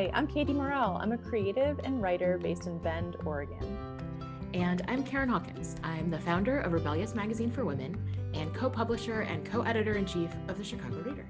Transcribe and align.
Hi, 0.00 0.10
I'm 0.14 0.26
Katie 0.26 0.54
Morell. 0.54 0.96
I'm 0.98 1.12
a 1.12 1.18
creative 1.18 1.78
and 1.84 2.00
writer 2.00 2.38
based 2.38 2.66
in 2.66 2.78
Bend, 2.78 3.18
Oregon. 3.26 3.60
And 4.54 4.80
I'm 4.88 5.04
Karen 5.04 5.28
Hawkins. 5.28 5.76
I'm 5.84 6.08
the 6.08 6.18
founder 6.18 6.60
of 6.60 6.72
Rebellious 6.72 7.14
Magazine 7.14 7.50
for 7.50 7.66
Women 7.66 8.02
and 8.32 8.54
co 8.54 8.70
publisher 8.70 9.20
and 9.20 9.44
co 9.44 9.60
editor 9.60 9.96
in 9.96 10.06
chief 10.06 10.30
of 10.48 10.56
the 10.56 10.64
Chicago 10.64 11.02
Reader. 11.02 11.26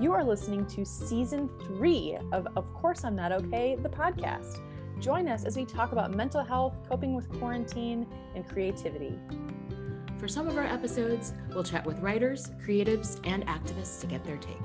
You 0.00 0.10
are 0.14 0.24
listening 0.24 0.64
to 0.68 0.86
season 0.86 1.50
three 1.66 2.16
of 2.32 2.48
Of 2.56 2.72
Course 2.72 3.04
I'm 3.04 3.14
Not 3.14 3.30
Okay, 3.30 3.76
the 3.76 3.90
podcast. 3.90 4.62
Join 4.98 5.28
us 5.28 5.44
as 5.44 5.58
we 5.58 5.66
talk 5.66 5.92
about 5.92 6.14
mental 6.14 6.42
health, 6.42 6.72
coping 6.88 7.14
with 7.14 7.28
quarantine, 7.38 8.06
and 8.34 8.48
creativity. 8.48 9.18
For 10.16 10.28
some 10.28 10.48
of 10.48 10.56
our 10.56 10.64
episodes, 10.64 11.34
we'll 11.50 11.62
chat 11.62 11.84
with 11.84 11.98
writers, 11.98 12.52
creatives, 12.66 13.20
and 13.24 13.46
activists 13.48 14.00
to 14.00 14.06
get 14.06 14.24
their 14.24 14.38
take. 14.38 14.56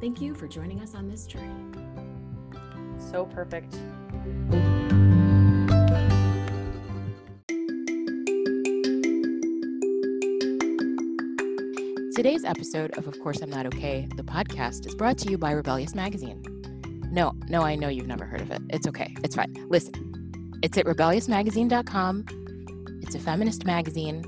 Thank 0.00 0.22
you 0.22 0.34
for 0.34 0.48
joining 0.48 0.80
us 0.80 0.94
on 0.94 1.10
this 1.10 1.26
journey. 1.26 1.67
So 3.10 3.24
perfect. 3.24 3.72
Today's 12.14 12.44
episode 12.44 12.98
of 12.98 13.06
Of 13.06 13.18
Course 13.20 13.40
I'm 13.40 13.48
Not 13.48 13.64
Okay, 13.64 14.08
the 14.16 14.22
podcast, 14.22 14.86
is 14.86 14.94
brought 14.94 15.16
to 15.18 15.30
you 15.30 15.38
by 15.38 15.52
Rebellious 15.52 15.94
Magazine. 15.94 16.42
No, 17.10 17.32
no, 17.48 17.62
I 17.62 17.76
know 17.76 17.88
you've 17.88 18.06
never 18.06 18.26
heard 18.26 18.42
of 18.42 18.50
it. 18.50 18.60
It's 18.68 18.86
okay. 18.86 19.14
It's 19.24 19.36
fine. 19.36 19.54
Listen, 19.70 20.52
it's 20.62 20.76
at 20.76 20.84
rebelliousmagazine.com. 20.84 22.24
It's 23.02 23.14
a 23.14 23.20
feminist 23.20 23.64
magazine. 23.64 24.22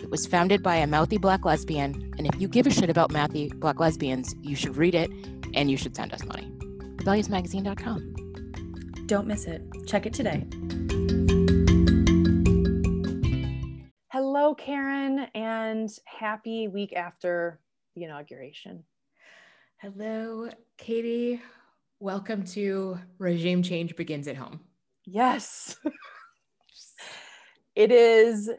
It 0.00 0.10
was 0.10 0.24
founded 0.24 0.62
by 0.62 0.76
a 0.76 0.86
mouthy 0.86 1.18
black 1.18 1.44
lesbian. 1.44 2.14
And 2.16 2.28
if 2.28 2.40
you 2.40 2.46
give 2.46 2.68
a 2.68 2.70
shit 2.70 2.90
about 2.90 3.10
mouthy 3.10 3.48
black 3.56 3.80
lesbians, 3.80 4.36
you 4.40 4.54
should 4.54 4.76
read 4.76 4.94
it 4.94 5.10
and 5.54 5.68
you 5.68 5.76
should 5.76 5.96
send 5.96 6.12
us 6.12 6.24
money. 6.24 6.52
Rebelliousmagazine.com. 7.06 9.06
Don't 9.06 9.28
miss 9.28 9.44
it. 9.44 9.62
Check 9.86 10.06
it 10.06 10.12
today. 10.12 10.44
Hello, 14.10 14.56
Karen, 14.56 15.28
and 15.32 15.88
happy 16.04 16.66
week 16.66 16.94
after 16.94 17.60
the 17.94 18.02
inauguration. 18.02 18.82
Hello, 19.76 20.48
Katie. 20.78 21.40
Welcome 22.00 22.42
to 22.46 22.98
Regime 23.18 23.62
Change 23.62 23.94
Begins 23.94 24.26
at 24.26 24.36
Home. 24.36 24.58
Yes. 25.04 25.76
it 27.76 27.92
is 27.92 28.50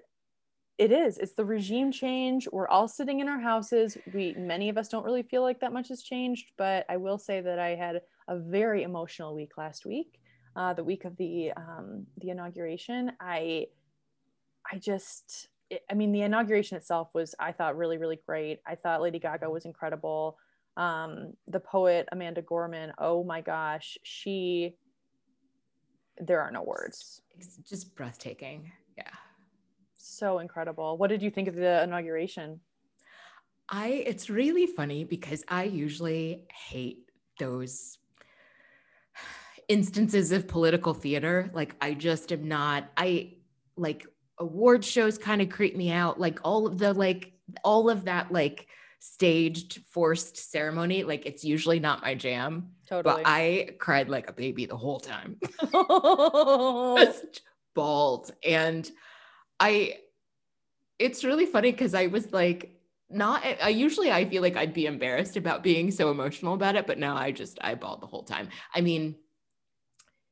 it 0.78 0.92
is 0.92 1.18
it's 1.18 1.34
the 1.34 1.44
regime 1.44 1.92
change 1.92 2.48
we're 2.52 2.68
all 2.68 2.88
sitting 2.88 3.20
in 3.20 3.28
our 3.28 3.40
houses 3.40 3.98
we 4.14 4.36
many 4.38 4.70
of 4.70 4.78
us 4.78 4.90
don't 4.90 5.04
really 5.04 5.24
feel 5.24 5.42
like 5.42 5.60
that 5.60 5.74
much 5.74 5.88
has 5.88 6.04
changed 6.04 6.52
but 6.56 6.86
i 6.88 6.96
will 6.96 7.18
say 7.18 7.42
that 7.42 7.58
i 7.58 7.70
had 7.70 8.00
a 8.28 8.38
very 8.38 8.84
emotional 8.84 9.36
week 9.36 9.58
last 9.58 9.86
week 9.86 10.20
uh, 10.56 10.74
the 10.74 10.84
week 10.84 11.06
of 11.06 11.16
the 11.18 11.52
um, 11.56 12.06
the 12.18 12.30
inauguration 12.30 13.12
i 13.20 13.66
i 14.72 14.78
just 14.78 15.50
I 15.90 15.94
mean, 15.94 16.12
the 16.12 16.22
inauguration 16.22 16.78
itself 16.78 17.10
was, 17.14 17.36
I 17.40 17.52
thought, 17.52 17.78
really, 17.78 17.98
really 17.98 18.20
great. 18.26 18.60
I 18.66 18.76
thought 18.76 19.02
Lady 19.02 19.20
Gaga 19.20 19.50
was 19.50 19.66
incredible. 19.66 20.38
Um, 20.78 21.34
the 21.48 21.60
poet 21.60 22.08
Amanda 22.12 22.42
Gorman, 22.42 22.94
oh 22.98 23.24
my 23.24 23.42
gosh, 23.42 23.98
she, 24.04 24.76
there 26.20 26.42
are 26.42 26.52
no 26.52 26.64
words. 26.64 27.22
It's 27.38 27.58
just 27.58 27.96
breathtaking. 27.96 28.72
Yeah. 28.98 29.10
So 29.96 30.40
incredible. 30.40 30.98
What 30.98 31.10
did 31.10 31.22
you 31.22 31.32
think 31.32 31.48
of 31.48 31.56
the 31.56 31.84
inauguration? 31.84 32.60
I, 33.70 34.04
it's 34.06 34.30
really 34.30 34.68
funny 34.68 35.04
because 35.04 35.44
I 35.48 35.64
usually 35.64 36.46
hate 36.70 37.00
those 37.40 37.98
instances 39.68 40.32
of 40.32 40.48
political 40.48 40.94
theater. 40.94 41.50
Like, 41.54 41.76
I 41.82 41.94
just 41.94 42.32
am 42.32 42.48
not, 42.48 42.90
I 42.96 43.34
like 43.76 44.08
award 44.40 44.84
shows 44.84 45.18
kind 45.18 45.42
of 45.42 45.50
creep 45.50 45.76
me 45.76 45.92
out 45.92 46.20
like 46.20 46.40
all 46.44 46.68
of 46.68 46.78
the 46.78 46.94
like 46.94 47.34
all 47.64 47.90
of 47.90 48.06
that 48.06 48.32
like 48.32 48.68
staged 49.00 49.82
forced 49.90 50.52
ceremony 50.52 51.04
like 51.04 51.26
it's 51.26 51.44
usually 51.44 51.80
not 51.80 52.02
my 52.02 52.16
jam. 52.16 52.72
Totally. 52.88 53.24
But 53.24 53.24
i 53.26 53.70
cried 53.80 54.10
like 54.10 54.30
a 54.30 54.34
baby 54.34 54.66
the 54.66 54.78
whole 54.78 55.00
time. 55.00 55.38
Just 57.06 57.42
bawled. 57.74 58.32
And 58.44 58.90
i 59.60 59.98
it's 61.00 61.24
really 61.24 61.46
funny 61.46 61.72
because 61.72 61.94
i 61.94 62.08
was 62.08 62.32
like 62.32 62.74
not 63.10 63.44
i 63.62 63.70
usually 63.70 64.12
i 64.12 64.28
feel 64.28 64.42
like 64.42 64.58
i'd 64.58 64.74
be 64.74 64.86
embarrassed 64.86 65.38
about 65.38 65.64
being 65.64 65.92
so 65.92 66.12
emotional 66.12 66.54
about 66.56 66.76
it 66.76 66.86
but 66.86 66.98
now 66.98 67.16
i 67.16 67.32
just 67.32 67.58
i 67.62 67.74
bawled 67.74 68.02
the 68.02 68.08
whole 68.08 68.24
time. 68.24 68.50
I 68.74 68.82
mean 68.82 69.16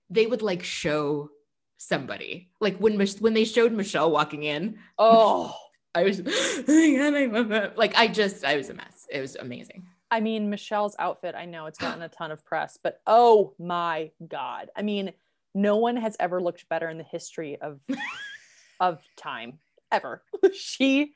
they 0.10 0.26
would 0.28 0.42
like 0.42 0.64
show 0.64 1.30
somebody. 1.78 2.50
Like 2.60 2.78
when 2.78 3.00
when 3.20 3.34
they 3.34 3.46
showed 3.46 3.72
Michelle 3.72 4.12
walking 4.12 4.44
in. 4.44 4.78
Oh, 4.98 5.56
I 5.96 6.04
was 6.04 6.20
like 7.78 7.96
I 7.96 8.08
just 8.08 8.44
I 8.44 8.58
was 8.58 8.70
a 8.70 8.74
mess. 8.74 9.08
It 9.10 9.22
was 9.22 9.36
amazing. 9.36 9.86
I 10.12 10.20
mean, 10.20 10.50
Michelle's 10.50 10.96
outfit, 11.00 11.36
I 11.36 11.46
know 11.46 11.66
it's 11.66 11.80
gotten 11.80 12.02
a 12.04 12.10
ton 12.10 12.32
of 12.32 12.46
press, 12.46 12.78
but 12.82 13.02
oh 13.08 13.54
my 13.58 14.12
god. 14.28 14.70
I 14.76 14.82
mean, 14.82 15.12
no 15.54 15.78
one 15.78 15.98
has 15.98 16.16
ever 16.20 16.42
looked 16.42 16.70
better 16.70 16.90
in 16.90 16.98
the 16.98 17.04
history 17.04 17.58
of 17.60 17.82
of 18.80 19.02
time 19.18 19.60
ever. 19.92 20.22
she 20.54 21.14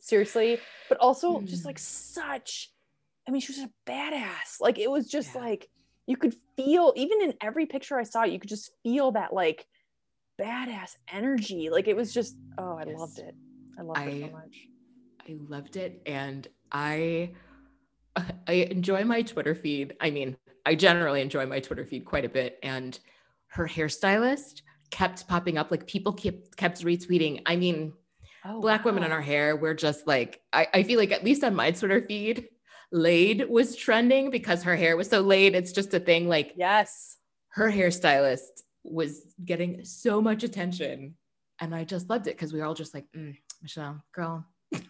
seriously, 0.00 0.58
but 0.88 0.98
also 0.98 1.40
just 1.42 1.62
hmm. 1.62 1.68
like 1.68 1.78
such 1.78 2.70
I 3.28 3.32
mean, 3.32 3.42
she 3.42 3.52
was 3.52 3.58
a 3.58 3.70
badass. 3.88 4.60
Like 4.60 4.78
it 4.78 4.90
was 4.90 5.06
just 5.06 5.34
yeah. 5.34 5.42
like 5.42 5.68
you 6.10 6.16
could 6.16 6.34
feel 6.56 6.92
even 6.96 7.22
in 7.22 7.34
every 7.40 7.66
picture 7.66 7.96
I 7.96 8.02
saw, 8.02 8.24
you 8.24 8.40
could 8.40 8.48
just 8.48 8.72
feel 8.82 9.12
that 9.12 9.32
like 9.32 9.64
badass 10.42 10.96
energy. 11.06 11.70
Like 11.70 11.86
it 11.86 11.94
was 11.94 12.12
just, 12.12 12.36
oh, 12.58 12.76
I 12.76 12.84
yes. 12.84 12.98
loved 12.98 13.18
it. 13.20 13.34
I 13.78 13.82
loved 13.82 13.98
I, 14.00 14.04
it 14.06 14.26
so 14.26 14.32
much. 14.32 14.56
I 15.20 15.36
loved 15.48 15.76
it. 15.76 16.02
And 16.06 16.48
I 16.72 17.30
I 18.48 18.52
enjoy 18.52 19.04
my 19.04 19.22
Twitter 19.22 19.54
feed. 19.54 19.94
I 20.00 20.10
mean, 20.10 20.36
I 20.66 20.74
generally 20.74 21.20
enjoy 21.20 21.46
my 21.46 21.60
Twitter 21.60 21.86
feed 21.86 22.04
quite 22.04 22.24
a 22.24 22.28
bit. 22.28 22.58
And 22.60 22.98
her 23.50 23.68
hairstylist 23.68 24.62
kept 24.90 25.28
popping 25.28 25.58
up, 25.58 25.70
like 25.70 25.86
people 25.86 26.12
kept 26.12 26.56
kept 26.56 26.84
retweeting. 26.84 27.42
I 27.46 27.54
mean, 27.54 27.92
oh, 28.44 28.60
black 28.60 28.84
wow. 28.84 28.90
women 28.90 29.04
in 29.04 29.12
our 29.12 29.22
hair, 29.22 29.54
we're 29.54 29.74
just 29.74 30.08
like, 30.08 30.40
I, 30.52 30.66
I 30.74 30.82
feel 30.82 30.98
like 30.98 31.12
at 31.12 31.22
least 31.22 31.44
on 31.44 31.54
my 31.54 31.70
Twitter 31.70 32.02
feed, 32.02 32.48
laid 32.92 33.48
was 33.48 33.76
trending 33.76 34.30
because 34.30 34.62
her 34.64 34.76
hair 34.76 34.96
was 34.96 35.08
so 35.08 35.20
laid. 35.20 35.54
It's 35.54 35.72
just 35.72 35.94
a 35.94 36.00
thing. 36.00 36.28
Like, 36.28 36.54
yes, 36.56 37.16
her 37.50 37.70
hairstylist 37.70 38.62
was 38.84 39.22
getting 39.44 39.84
so 39.84 40.20
much 40.20 40.42
attention. 40.42 41.14
And 41.60 41.74
I 41.74 41.84
just 41.84 42.08
loved 42.08 42.26
it 42.26 42.36
because 42.36 42.52
we 42.52 42.60
were 42.60 42.64
all 42.64 42.74
just 42.74 42.94
like, 42.94 43.04
mm, 43.14 43.36
Michelle, 43.60 44.02
girl. 44.12 44.46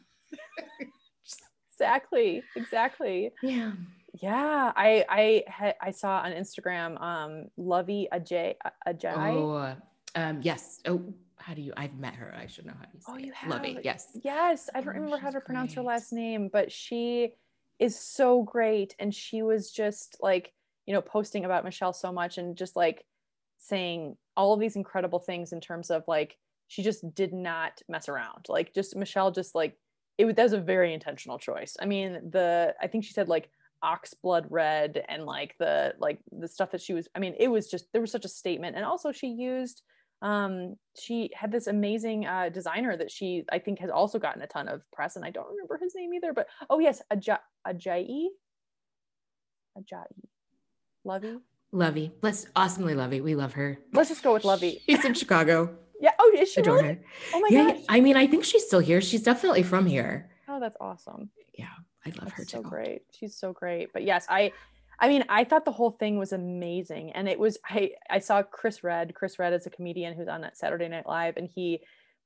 exactly. 1.73 2.43
Exactly. 2.55 3.33
Yeah. 3.43 3.73
Yeah. 4.21 4.73
I 4.77 5.05
I 5.09 5.43
had 5.49 5.75
I 5.81 5.91
saw 5.91 6.19
on 6.21 6.33
Instagram 6.33 7.01
um 7.01 7.47
Luvvie 7.59 8.07
Ajay 8.13 8.55
Ajay. 8.87 9.15
Oh 9.17 9.75
um 10.15 10.41
yes. 10.43 10.81
Oh 10.87 11.03
how 11.39 11.55
do 11.55 11.63
you 11.63 11.73
I've 11.77 11.95
met 11.95 12.15
her. 12.15 12.33
I 12.39 12.47
should 12.47 12.67
know 12.67 12.75
how 12.79 12.85
to 12.85 13.01
say 13.01 13.05
Oh, 13.09 13.17
you 13.17 13.33
have 13.33 13.51
Luvvie. 13.51 13.81
Yes. 13.83 14.07
Yes. 14.23 14.71
I 14.73 14.81
don't 14.81 14.91
oh, 14.91 14.93
remember 14.93 15.17
how 15.17 15.31
to 15.31 15.41
pronounce 15.41 15.75
her 15.75 15.83
last 15.83 16.13
name, 16.13 16.51
but 16.53 16.71
she 16.71 17.33
is 17.81 17.99
so 17.99 18.43
great. 18.43 18.95
And 18.99 19.13
she 19.13 19.43
was 19.43 19.73
just 19.73 20.19
like, 20.21 20.53
you 20.87 20.95
know, 20.95 21.01
posting 21.01 21.45
about 21.45 21.65
Michelle 21.65 21.93
so 21.93 22.13
much 22.13 22.39
and 22.39 22.57
just 22.57 22.77
like 22.77 23.05
saying 23.59 24.17
all 24.37 24.53
of 24.53 24.61
these 24.61 24.77
incredible 24.77 25.19
things 25.19 25.53
in 25.53 25.61
terms 25.61 25.91
of 25.91 26.05
like 26.07 26.37
she 26.69 26.83
just 26.83 27.15
did 27.15 27.33
not 27.33 27.81
mess 27.89 28.09
around. 28.09 28.47
Like 28.49 28.75
just 28.75 28.95
Michelle 28.95 29.31
just 29.31 29.55
like 29.55 29.77
it 30.19 30.37
that 30.37 30.43
was 30.43 30.53
a 30.53 30.61
very 30.61 30.93
intentional 30.93 31.39
choice. 31.39 31.77
I 31.81 31.87
mean, 31.87 32.31
the 32.31 32.75
I 32.81 32.87
think 32.87 33.05
she 33.05 33.13
said 33.13 33.29
like 33.29 33.51
ox 33.83 34.13
blood 34.13 34.47
red 34.51 35.03
and 35.09 35.25
like 35.25 35.55
the 35.59 35.95
like 35.99 36.19
the 36.31 36.49
stuff 36.49 36.71
that 36.73 36.83
she 36.83 36.93
was 36.93 37.09
I 37.15 37.19
mean, 37.19 37.35
it 37.39 37.49
was 37.49 37.69
just 37.69 37.87
there 37.93 38.03
was 38.03 38.13
such 38.13 38.27
a 38.27 38.29
statement. 38.29 38.77
And 38.77 38.85
also 38.85 39.11
she 39.11 39.29
used 39.29 39.83
um 40.23 40.77
she 40.99 41.31
had 41.35 41.51
this 41.51 41.67
amazing 41.67 42.27
uh 42.27 42.49
designer 42.51 42.97
that 42.97 43.11
she 43.11 43.45
I 43.51 43.59
think 43.59 43.79
has 43.79 43.91
also 43.91 44.19
gotten 44.19 44.43
a 44.43 44.47
ton 44.47 44.69
of 44.69 44.83
press 44.93 45.17
and 45.17 45.25
I 45.25 45.31
don't 45.31 45.49
remember 45.49 45.79
his 45.79 45.95
name 45.95 46.13
either, 46.15 46.33
but 46.33 46.47
oh 46.69 46.79
yes, 46.79 47.01
Ajay 47.13 47.39
Ajay 47.67 48.27
Ajay 49.79 50.05
Luvvie 51.07 51.41
Luvvie. 51.73 52.11
Let's 52.23 52.47
awesomely 52.57 52.95
Luvvie. 52.95 53.23
We 53.23 53.35
love 53.35 53.53
her. 53.55 53.79
Let's 53.93 54.09
just 54.09 54.23
go 54.23 54.33
with 54.33 54.43
Luvvie. 54.43 54.81
She's 54.87 55.05
in 55.05 55.15
Chicago. 55.15 55.77
Yeah. 56.01 56.11
Oh, 56.19 56.33
is 56.37 56.53
she? 56.53 56.61
Adore 56.61 56.77
really? 56.77 56.89
her. 56.89 57.01
Oh 57.35 57.41
my 57.41 57.49
yeah, 57.51 57.71
gosh. 57.73 57.81
I 57.89 58.01
mean, 58.01 58.17
I 58.17 58.27
think 58.27 58.45
she's 58.45 58.67
still 58.67 58.81
here. 58.81 59.01
She's 59.01 59.23
definitely 59.23 59.63
from 59.63 59.87
here. 59.87 60.31
Oh, 60.49 60.59
that's 60.59 60.77
awesome. 60.81 61.31
Yeah, 61.57 61.67
I 62.05 62.09
love 62.11 62.21
that's 62.21 62.33
her 62.33 62.45
so 62.45 62.63
too. 62.63 62.69
great. 62.69 63.03
She's 63.13 63.37
so 63.37 63.53
great. 63.53 63.93
But 63.93 64.03
yes, 64.05 64.27
I 64.29 64.53
I 65.01 65.09
mean, 65.09 65.25
I 65.29 65.45
thought 65.45 65.65
the 65.65 65.73
whole 65.73 65.93
thing 65.93 66.19
was 66.19 66.33
amazing. 66.33 67.13
And 67.13 67.29
it 67.29 67.39
was 67.39 67.59
I 67.69 67.93
I 68.09 68.19
saw 68.19 68.43
Chris 68.43 68.85
Redd. 68.85 69.15
Chris 69.15 69.39
Redd 69.39 69.55
is 69.55 69.67
a 69.67 69.71
comedian 69.71 70.15
who's 70.15 70.29
on 70.29 70.43
that 70.43 70.59
Saturday 70.59 70.89
Night 70.89 71.07
Live 71.07 71.37
and 71.37 71.49
he 71.49 71.81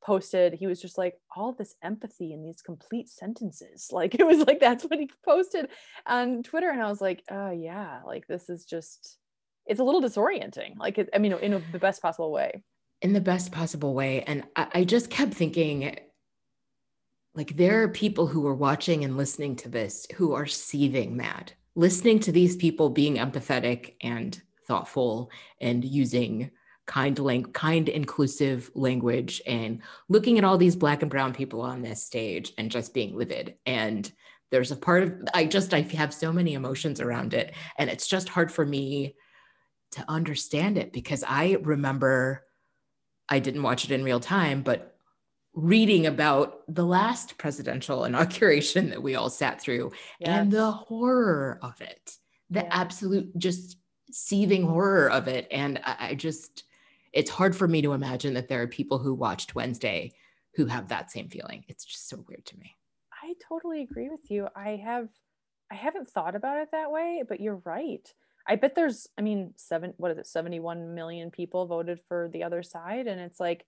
posted 0.04 0.52
he 0.52 0.66
was 0.66 0.80
just 0.80 0.98
like 0.98 1.14
all 1.34 1.52
this 1.52 1.74
empathy 1.82 2.32
in 2.32 2.42
these 2.42 2.60
complete 2.60 3.08
sentences 3.08 3.88
like 3.92 4.14
it 4.14 4.26
was 4.26 4.38
like 4.40 4.60
that's 4.60 4.84
what 4.84 4.98
he 4.98 5.08
posted 5.24 5.68
on 6.06 6.42
twitter 6.42 6.68
and 6.68 6.82
i 6.82 6.88
was 6.88 7.00
like 7.00 7.22
oh 7.30 7.50
yeah 7.50 8.00
like 8.06 8.26
this 8.26 8.50
is 8.50 8.64
just 8.64 9.18
it's 9.66 9.80
a 9.80 9.84
little 9.84 10.02
disorienting 10.02 10.76
like 10.76 11.08
i 11.14 11.18
mean 11.18 11.32
in 11.32 11.54
a, 11.54 11.62
the 11.72 11.78
best 11.78 12.02
possible 12.02 12.30
way 12.30 12.62
in 13.00 13.12
the 13.12 13.20
best 13.20 13.50
possible 13.50 13.94
way 13.94 14.22
and 14.22 14.44
I, 14.54 14.66
I 14.74 14.84
just 14.84 15.10
kept 15.10 15.32
thinking 15.32 15.98
like 17.34 17.56
there 17.56 17.82
are 17.82 17.88
people 17.88 18.26
who 18.26 18.46
are 18.46 18.54
watching 18.54 19.04
and 19.04 19.16
listening 19.16 19.56
to 19.56 19.68
this 19.68 20.06
who 20.16 20.34
are 20.34 20.46
seething 20.46 21.16
mad 21.16 21.52
listening 21.74 22.20
to 22.20 22.32
these 22.32 22.56
people 22.56 22.88
being 22.90 23.16
empathetic 23.16 23.94
and 24.00 24.40
thoughtful 24.66 25.30
and 25.60 25.84
using 25.84 26.50
kind 26.86 27.18
kind 27.52 27.88
inclusive 27.88 28.70
language 28.74 29.40
and 29.46 29.80
looking 30.08 30.36
at 30.36 30.44
all 30.44 30.58
these 30.58 30.76
black 30.76 31.02
and 31.02 31.10
brown 31.10 31.32
people 31.32 31.62
on 31.62 31.80
this 31.80 32.04
stage 32.04 32.52
and 32.58 32.70
just 32.70 32.92
being 32.92 33.16
livid. 33.16 33.54
And 33.64 34.10
there's 34.50 34.70
a 34.70 34.76
part 34.76 35.02
of 35.02 35.14
i 35.32 35.46
just 35.46 35.72
i 35.74 35.80
have 35.80 36.12
so 36.12 36.32
many 36.32 36.54
emotions 36.54 37.00
around 37.00 37.34
it. 37.34 37.54
And 37.78 37.88
it's 37.88 38.06
just 38.06 38.28
hard 38.28 38.52
for 38.52 38.64
me 38.64 39.16
to 39.92 40.04
understand 40.08 40.76
it 40.76 40.92
because 40.92 41.24
i 41.26 41.56
remember 41.62 42.44
i 43.28 43.38
didn't 43.38 43.62
watch 43.62 43.84
it 43.84 43.92
in 43.92 44.02
real 44.02 44.18
time 44.18 44.62
but 44.62 44.93
reading 45.54 46.06
about 46.06 46.62
the 46.68 46.84
last 46.84 47.38
presidential 47.38 48.04
inauguration 48.04 48.90
that 48.90 49.02
we 49.02 49.14
all 49.14 49.30
sat 49.30 49.60
through 49.60 49.92
yes. 50.18 50.28
and 50.28 50.50
the 50.50 50.70
horror 50.70 51.58
of 51.62 51.80
it 51.80 52.16
the 52.50 52.60
yeah. 52.60 52.68
absolute 52.70 53.36
just 53.38 53.78
seething 54.10 54.66
horror 54.66 55.10
of 55.10 55.28
it 55.28 55.46
and 55.50 55.80
I, 55.84 56.08
I 56.10 56.14
just 56.14 56.64
it's 57.14 57.30
hard 57.30 57.54
for 57.54 57.68
me 57.68 57.80
to 57.82 57.92
imagine 57.92 58.34
that 58.34 58.48
there 58.48 58.60
are 58.62 58.66
people 58.66 58.98
who 58.98 59.14
watched 59.14 59.54
Wednesday 59.54 60.12
who 60.56 60.66
have 60.66 60.88
that 60.88 61.10
same 61.10 61.28
feeling. 61.28 61.64
It's 61.68 61.84
just 61.84 62.08
so 62.08 62.22
weird 62.28 62.44
to 62.46 62.58
me. 62.58 62.76
I 63.22 63.34
totally 63.48 63.82
agree 63.82 64.10
with 64.10 64.30
you. 64.30 64.48
I 64.54 64.80
have 64.84 65.08
I 65.70 65.76
haven't 65.76 66.10
thought 66.10 66.34
about 66.34 66.58
it 66.58 66.70
that 66.72 66.90
way, 66.90 67.22
but 67.26 67.40
you're 67.40 67.62
right. 67.64 68.12
I 68.46 68.56
bet 68.56 68.74
there's 68.74 69.08
I 69.16 69.22
mean, 69.22 69.54
seven 69.56 69.94
what 69.96 70.10
is 70.10 70.18
it, 70.18 70.26
71 70.26 70.94
million 70.94 71.30
people 71.30 71.66
voted 71.66 72.00
for 72.08 72.28
the 72.32 72.42
other 72.42 72.62
side 72.62 73.06
and 73.06 73.20
it's 73.20 73.40
like 73.40 73.64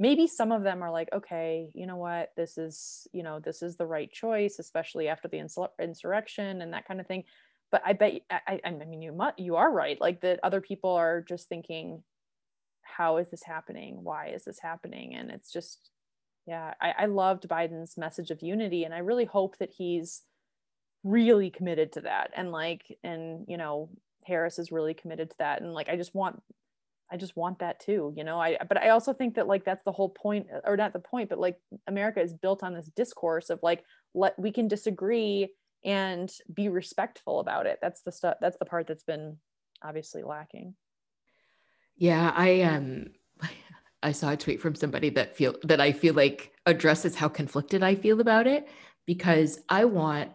maybe 0.00 0.26
some 0.26 0.50
of 0.50 0.64
them 0.64 0.82
are 0.82 0.90
like 0.90 1.08
okay 1.12 1.70
you 1.74 1.86
know 1.86 1.96
what 1.96 2.30
this 2.36 2.58
is 2.58 3.06
you 3.12 3.22
know 3.22 3.38
this 3.38 3.62
is 3.62 3.76
the 3.76 3.86
right 3.86 4.10
choice 4.10 4.58
especially 4.58 5.06
after 5.06 5.28
the 5.28 5.38
insurrection 5.78 6.60
and 6.62 6.72
that 6.72 6.88
kind 6.88 7.00
of 7.00 7.06
thing 7.06 7.22
but 7.70 7.82
i 7.86 7.92
bet 7.92 8.14
i, 8.30 8.58
I 8.64 8.70
mean 8.72 9.02
you 9.02 9.16
you 9.38 9.56
are 9.56 9.70
right 9.70 10.00
like 10.00 10.22
that 10.22 10.40
other 10.42 10.60
people 10.60 10.90
are 10.90 11.22
just 11.22 11.48
thinking 11.48 12.02
how 12.96 13.16
is 13.16 13.28
this 13.30 13.42
happening? 13.42 14.02
Why 14.02 14.28
is 14.28 14.44
this 14.44 14.58
happening? 14.60 15.14
And 15.14 15.30
it's 15.30 15.52
just, 15.52 15.90
yeah, 16.46 16.74
I, 16.80 16.94
I 16.98 17.06
loved 17.06 17.48
Biden's 17.48 17.96
message 17.96 18.30
of 18.30 18.42
unity. 18.42 18.84
And 18.84 18.92
I 18.92 18.98
really 18.98 19.24
hope 19.24 19.58
that 19.58 19.72
he's 19.76 20.22
really 21.04 21.50
committed 21.50 21.92
to 21.92 22.02
that. 22.02 22.30
And 22.36 22.52
like, 22.52 22.82
and, 23.02 23.46
you 23.48 23.56
know, 23.56 23.90
Harris 24.26 24.58
is 24.58 24.72
really 24.72 24.94
committed 24.94 25.30
to 25.30 25.36
that. 25.38 25.62
And 25.62 25.72
like, 25.72 25.88
I 25.88 25.96
just 25.96 26.14
want, 26.14 26.42
I 27.10 27.16
just 27.16 27.36
want 27.36 27.58
that 27.58 27.80
too, 27.80 28.12
you 28.16 28.24
know. 28.24 28.40
I 28.40 28.56
but 28.68 28.78
I 28.78 28.90
also 28.90 29.12
think 29.12 29.34
that 29.34 29.48
like 29.48 29.64
that's 29.64 29.82
the 29.84 29.92
whole 29.92 30.08
point, 30.08 30.46
or 30.64 30.76
not 30.76 30.92
the 30.92 31.00
point, 31.00 31.28
but 31.28 31.40
like 31.40 31.56
America 31.86 32.20
is 32.20 32.32
built 32.32 32.62
on 32.62 32.74
this 32.74 32.90
discourse 32.94 33.50
of 33.50 33.58
like 33.62 33.84
let 34.14 34.38
we 34.38 34.52
can 34.52 34.68
disagree 34.68 35.48
and 35.84 36.30
be 36.52 36.68
respectful 36.68 37.40
about 37.40 37.66
it. 37.66 37.78
That's 37.82 38.02
the 38.02 38.12
stuff. 38.12 38.36
That's 38.40 38.58
the 38.58 38.64
part 38.64 38.86
that's 38.86 39.02
been 39.02 39.38
obviously 39.82 40.22
lacking. 40.22 40.74
Yeah, 41.96 42.32
I 42.34 42.62
um 42.62 43.06
I 44.02 44.12
saw 44.12 44.32
a 44.32 44.36
tweet 44.36 44.60
from 44.60 44.74
somebody 44.74 45.10
that 45.10 45.36
feel 45.36 45.56
that 45.64 45.80
I 45.80 45.92
feel 45.92 46.14
like 46.14 46.52
addresses 46.66 47.16
how 47.16 47.28
conflicted 47.28 47.82
I 47.82 47.94
feel 47.96 48.20
about 48.20 48.46
it 48.46 48.68
because 49.06 49.60
I 49.68 49.84
want 49.84 50.30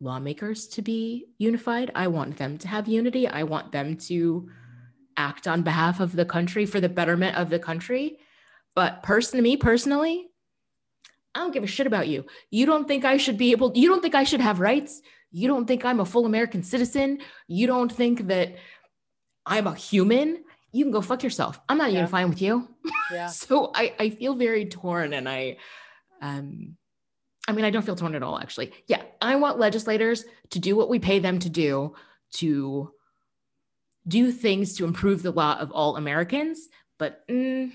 lawmakers 0.00 0.66
to 0.66 0.82
be 0.82 1.26
unified. 1.38 1.90
I 1.94 2.08
want 2.08 2.36
them 2.36 2.58
to 2.58 2.68
have 2.68 2.88
unity. 2.88 3.28
I 3.28 3.44
want 3.44 3.72
them 3.72 3.96
to 4.08 4.50
act 5.16 5.46
on 5.46 5.62
behalf 5.62 6.00
of 6.00 6.16
the 6.16 6.24
country 6.24 6.66
for 6.66 6.80
the 6.80 6.88
betterment 6.88 7.36
of 7.36 7.50
the 7.50 7.58
country. 7.58 8.18
But 8.74 9.02
person 9.02 9.36
to 9.36 9.42
me 9.42 9.56
personally, 9.56 10.26
I 11.34 11.40
don't 11.40 11.52
give 11.52 11.64
a 11.64 11.68
shit 11.68 11.86
about 11.86 12.08
you. 12.08 12.26
You 12.50 12.66
don't 12.66 12.86
think 12.86 13.04
I 13.04 13.16
should 13.16 13.38
be 13.38 13.52
able, 13.52 13.72
you 13.74 13.88
don't 13.88 14.00
think 14.00 14.14
I 14.14 14.24
should 14.24 14.40
have 14.40 14.60
rights. 14.60 15.00
You 15.30 15.48
don't 15.48 15.66
think 15.66 15.84
I'm 15.84 16.00
a 16.00 16.04
full 16.04 16.26
American 16.26 16.62
citizen. 16.62 17.18
You 17.48 17.66
don't 17.66 17.90
think 17.90 18.28
that 18.28 18.56
I'm 19.44 19.66
a 19.66 19.74
human 19.74 20.44
you 20.74 20.84
can 20.84 20.90
go 20.90 21.00
fuck 21.00 21.22
yourself. 21.22 21.60
I'm 21.68 21.78
not 21.78 21.92
yeah. 21.92 21.98
even 21.98 22.10
fine 22.10 22.28
with 22.28 22.42
you. 22.42 22.68
Yeah. 23.12 23.26
so 23.28 23.70
I, 23.72 23.94
I 23.98 24.10
feel 24.10 24.34
very 24.34 24.66
torn 24.66 25.12
and 25.12 25.28
I, 25.28 25.58
um, 26.20 26.76
I 27.46 27.52
mean, 27.52 27.64
I 27.64 27.70
don't 27.70 27.84
feel 27.86 27.94
torn 27.94 28.16
at 28.16 28.24
all, 28.24 28.40
actually. 28.40 28.72
Yeah. 28.88 29.02
I 29.22 29.36
want 29.36 29.60
legislators 29.60 30.24
to 30.50 30.58
do 30.58 30.74
what 30.74 30.88
we 30.88 30.98
pay 30.98 31.20
them 31.20 31.38
to 31.38 31.48
do, 31.48 31.94
to 32.34 32.90
do 34.06 34.30
things 34.32 34.76
to 34.76 34.84
improve 34.84 35.22
the 35.22 35.30
lot 35.30 35.60
of 35.60 35.70
all 35.72 35.96
Americans. 35.96 36.68
But 36.98 37.26
mm, 37.28 37.72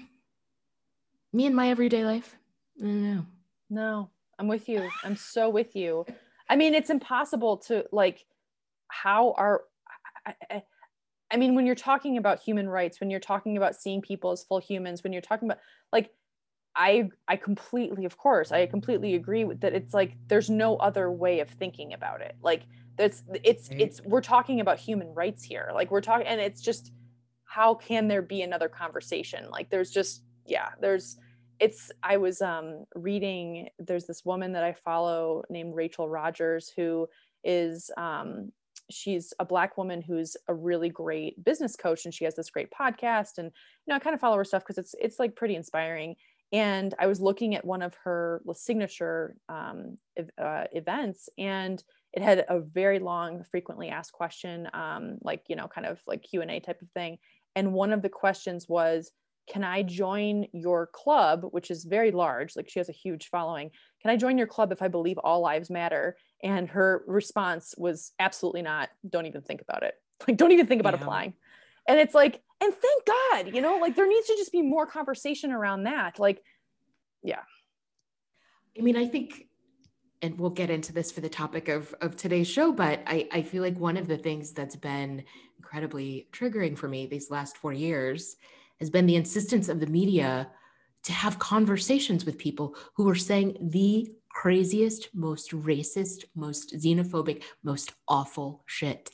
me 1.34 1.46
and 1.46 1.56
my 1.56 1.70
everyday 1.70 2.06
life, 2.06 2.38
no. 2.78 3.26
No, 3.70 4.10
I'm 4.38 4.48
with 4.48 4.68
you. 4.70 4.90
I'm 5.04 5.16
so 5.16 5.50
with 5.50 5.76
you. 5.76 6.06
I 6.50 6.56
mean, 6.56 6.74
it's 6.74 6.90
impossible 6.90 7.58
to 7.68 7.86
like, 7.92 8.26
how 8.88 9.34
are, 9.38 9.62
I, 10.26 10.34
I, 10.50 10.64
I 11.32 11.38
mean, 11.38 11.54
when 11.54 11.66
you're 11.66 11.76
talking 11.76 12.18
about 12.18 12.40
human 12.40 12.68
rights, 12.68 13.00
when 13.00 13.12
you're 13.12 13.20
talking 13.20 13.58
about 13.58 13.76
seeing 13.76 14.02
people 14.02 14.32
as 14.32 14.44
full 14.44 14.60
humans, 14.60 15.04
when 15.04 15.14
you're 15.14 15.22
talking 15.22 15.48
about 15.48 15.60
like, 15.94 16.10
I 16.76 17.10
I 17.28 17.36
completely, 17.36 18.06
of 18.06 18.18
course, 18.18 18.52
I 18.52 18.66
completely 18.68 19.16
agree 19.16 19.44
with 19.44 19.62
that. 19.62 19.74
It's 19.74 19.94
like 19.94 20.16
there's 20.28 20.50
no 20.50 20.78
other 20.78 21.12
way 21.12 21.40
of 21.40 21.50
thinking 21.50 21.94
about 21.94 22.22
it. 22.22 22.36
Like 22.42 22.62
that's 23.00 23.24
it's 23.44 23.70
it's 23.72 24.02
we're 24.04 24.22
talking 24.22 24.60
about 24.60 24.78
human 24.78 25.14
rights 25.14 25.44
here. 25.44 25.72
Like 25.74 25.90
we're 25.90 26.02
talking, 26.02 26.28
and 26.28 26.40
it's 26.40 26.62
just 26.62 26.92
how 27.46 27.74
can 27.74 28.08
there 28.08 28.22
be 28.22 28.44
another 28.44 28.70
conversation? 28.70 29.50
Like 29.50 29.72
there's 29.72 29.90
just 29.90 30.24
yeah, 30.46 30.70
there's 30.80 31.18
it's 31.60 31.92
i 32.04 32.16
was 32.16 32.42
um, 32.42 32.86
reading 32.96 33.68
there's 33.80 34.06
this 34.06 34.24
woman 34.24 34.54
that 34.54 34.64
i 34.64 34.72
follow 34.72 35.44
named 35.50 35.76
rachel 35.76 36.08
rodgers 36.08 36.72
who 36.74 37.06
is 37.44 37.92
um, 37.98 38.52
she's 38.90 39.34
a 39.40 39.46
black 39.46 39.78
woman 39.78 40.02
who's 40.02 40.36
a 40.48 40.54
really 40.54 40.90
great 40.90 41.44
business 41.44 41.76
coach 41.76 42.06
and 42.06 42.14
she 42.14 42.26
has 42.26 42.36
this 42.36 42.50
great 42.50 42.70
podcast 42.72 43.38
and 43.38 43.48
you 43.86 43.92
know 43.92 43.96
I 43.96 44.00
kind 44.00 44.14
of 44.14 44.20
follow 44.20 44.38
her 44.38 44.46
stuff 44.46 44.64
because 44.64 44.78
it's 44.78 44.96
it's 45.00 45.20
like 45.20 45.36
pretty 45.36 45.56
inspiring 45.56 46.16
and 46.52 46.96
I 46.98 47.08
was 47.08 47.22
looking 47.22 47.56
at 47.56 47.64
one 47.64 47.82
of 47.82 47.94
her 48.04 48.42
signature 48.54 49.36
um, 49.48 49.98
uh, 50.42 50.64
events 50.72 51.30
and 51.38 51.84
it 52.14 52.22
had 52.22 52.46
a 52.50 52.60
very 52.60 53.00
long 53.00 53.44
frequently 53.52 53.90
asked 53.90 54.12
question 54.12 54.68
um, 54.74 55.18
like 55.22 55.44
you 55.48 55.56
know 55.56 55.68
kind 55.68 55.88
of 55.88 56.02
like 56.08 56.24
q&a 56.24 56.60
type 56.60 56.82
of 56.82 56.90
thing 56.92 57.18
and 57.56 57.74
one 57.74 57.94
of 57.94 58.02
the 58.02 58.10
questions 58.10 58.68
was 58.68 59.12
can 59.48 59.64
i 59.64 59.82
join 59.82 60.46
your 60.54 60.88
club 60.88 61.46
which 61.52 61.72
is 61.72 61.84
very 61.84 62.12
large 62.12 62.56
like 62.56 62.70
she 62.70 62.80
has 62.80 62.90
a 62.90 62.94
huge 62.94 63.28
following 63.28 63.72
can 64.02 64.12
i 64.12 64.16
join 64.16 64.38
your 64.38 64.48
club 64.48 64.72
if 64.72 64.82
i 64.82 64.88
believe 64.88 65.18
all 65.18 65.42
lives 65.42 65.70
matter 65.70 66.16
and 66.44 66.70
her 66.70 67.04
response 67.08 67.76
was 67.78 68.14
absolutely 68.20 68.62
not, 68.62 68.90
don't 69.08 69.26
even 69.26 69.42
think 69.42 69.62
about 69.62 69.84
it. 69.84 69.96
Like, 70.28 70.36
don't 70.36 70.52
even 70.52 70.68
think 70.68 70.82
about 70.82 70.96
yeah. 70.96 71.00
applying. 71.00 71.34
And 71.88 71.98
it's 71.98 72.14
like, 72.14 72.42
and 72.62 72.74
thank 72.74 73.06
God, 73.06 73.56
you 73.56 73.62
know, 73.62 73.78
like 73.78 73.96
there 73.96 74.06
needs 74.06 74.28
to 74.28 74.36
just 74.36 74.52
be 74.52 74.62
more 74.62 74.86
conversation 74.86 75.54
around 75.54 75.84
that. 75.84 76.20
Like, 76.20 76.44
yeah. 77.24 77.44
I 78.78 78.82
mean, 78.82 78.98
I 78.98 79.08
think, 79.08 79.48
and 80.22 80.38
we'll 80.38 80.50
get 80.50 80.70
into 80.70 80.92
this 80.92 81.12
for 81.12 81.22
the 81.22 81.30
topic 81.30 81.70
of, 81.70 81.94
of 82.02 82.16
today's 82.16 82.48
show, 82.48 82.72
but 82.72 83.02
I, 83.08 83.28
I 83.32 83.42
feel 83.42 83.64
like 83.64 83.78
one 83.78 83.98
of 83.98 84.08
the 84.08 84.18
things 84.18 84.52
that's 84.52 84.76
been 84.76 85.24
incredibly 85.58 86.28
triggering 86.32 86.78
for 86.78 86.88
me 86.88 87.06
these 87.06 87.32
last 87.32 87.58
four 87.58 87.74
years 87.74 88.36
has 88.80 88.90
been 88.90 89.06
the 89.06 89.16
insistence 89.16 89.70
of 89.70 89.80
the 89.80 89.88
media 89.88 90.50
to 91.04 91.14
have 91.14 91.40
conversations 91.40 92.26
with 92.26 92.38
people 92.38 92.76
who 92.96 93.10
are 93.10 93.16
saying 93.16 93.58
the 93.72 94.12
craziest, 94.30 95.10
most 95.14 95.52
racist, 95.52 96.26
most 96.36 96.74
xenophobic, 96.76 97.44
most 97.64 97.94
awful 98.08 98.64
shit. 98.66 99.10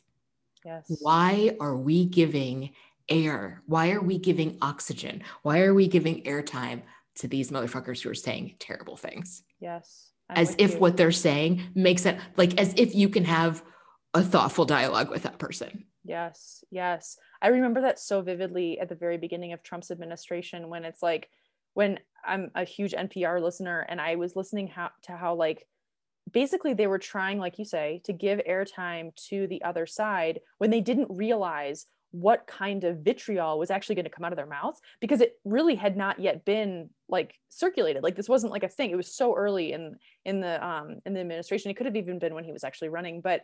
Yes. 0.63 0.85
Why 1.01 1.55
are 1.59 1.77
we 1.77 2.05
giving 2.05 2.71
air? 3.07 3.61
Why 3.67 3.91
are 3.91 4.01
we 4.01 4.17
giving 4.17 4.57
oxygen? 4.61 5.23
Why 5.43 5.61
are 5.61 5.73
we 5.75 5.87
giving 5.87 6.23
airtime 6.23 6.81
to 7.15 7.27
these 7.27 7.51
motherfuckers 7.51 8.01
who 8.01 8.09
are 8.09 8.15
saying 8.15 8.55
terrible 8.59 8.97
things? 8.97 9.43
Yes. 9.59 10.11
I'm 10.29 10.37
as 10.37 10.55
if 10.57 10.73
you. 10.73 10.79
what 10.79 10.97
they're 10.97 11.11
saying 11.11 11.63
makes 11.75 12.05
it 12.05 12.17
like 12.37 12.59
as 12.59 12.73
if 12.77 12.95
you 12.95 13.09
can 13.09 13.25
have 13.25 13.63
a 14.13 14.23
thoughtful 14.23 14.65
dialogue 14.65 15.09
with 15.09 15.23
that 15.23 15.39
person. 15.39 15.85
Yes. 16.03 16.63
Yes. 16.71 17.17
I 17.41 17.47
remember 17.49 17.81
that 17.81 17.99
so 17.99 18.21
vividly 18.21 18.79
at 18.79 18.89
the 18.89 18.95
very 18.95 19.17
beginning 19.17 19.53
of 19.53 19.63
Trump's 19.63 19.91
administration 19.91 20.69
when 20.69 20.85
it's 20.85 21.01
like, 21.03 21.29
when 21.73 21.99
I'm 22.25 22.51
a 22.55 22.63
huge 22.63 22.93
NPR 22.93 23.41
listener 23.41 23.85
and 23.89 23.99
I 23.99 24.15
was 24.15 24.35
listening 24.35 24.67
how, 24.67 24.91
to 25.03 25.17
how 25.17 25.35
like 25.35 25.67
basically 26.31 26.73
they 26.73 26.87
were 26.87 26.99
trying 26.99 27.37
like 27.37 27.59
you 27.59 27.65
say 27.65 28.01
to 28.05 28.13
give 28.13 28.39
airtime 28.47 29.15
to 29.27 29.47
the 29.47 29.63
other 29.63 29.85
side 29.85 30.39
when 30.57 30.69
they 30.69 30.81
didn't 30.81 31.07
realize 31.09 31.85
what 32.21 32.47
kind 32.47 32.83
of 32.83 32.99
vitriol 32.99 33.59
was 33.59 33.71
actually 33.71 33.95
going 33.95 34.05
to 34.05 34.11
come 34.11 34.23
out 34.23 34.31
of 34.31 34.37
their 34.37 34.45
mouths 34.45 34.81
because 34.99 35.21
it 35.21 35.37
really 35.43 35.75
had 35.75 35.97
not 35.97 36.19
yet 36.19 36.45
been 36.45 36.89
like 37.09 37.35
circulated. 37.49 38.03
Like 38.03 38.15
this 38.15 38.29
wasn't 38.29 38.51
like 38.51 38.63
a 38.63 38.69
thing. 38.69 38.91
It 38.91 38.95
was 38.95 39.13
so 39.13 39.35
early 39.35 39.73
in 39.73 39.95
in 40.23 40.39
the 40.41 40.65
um 40.65 40.99
in 41.05 41.13
the 41.13 41.21
administration. 41.21 41.71
It 41.71 41.75
could 41.75 41.85
have 41.85 41.95
even 41.95 42.19
been 42.19 42.33
when 42.33 42.43
he 42.43 42.51
was 42.51 42.63
actually 42.63 42.89
running 42.89 43.21
but 43.21 43.41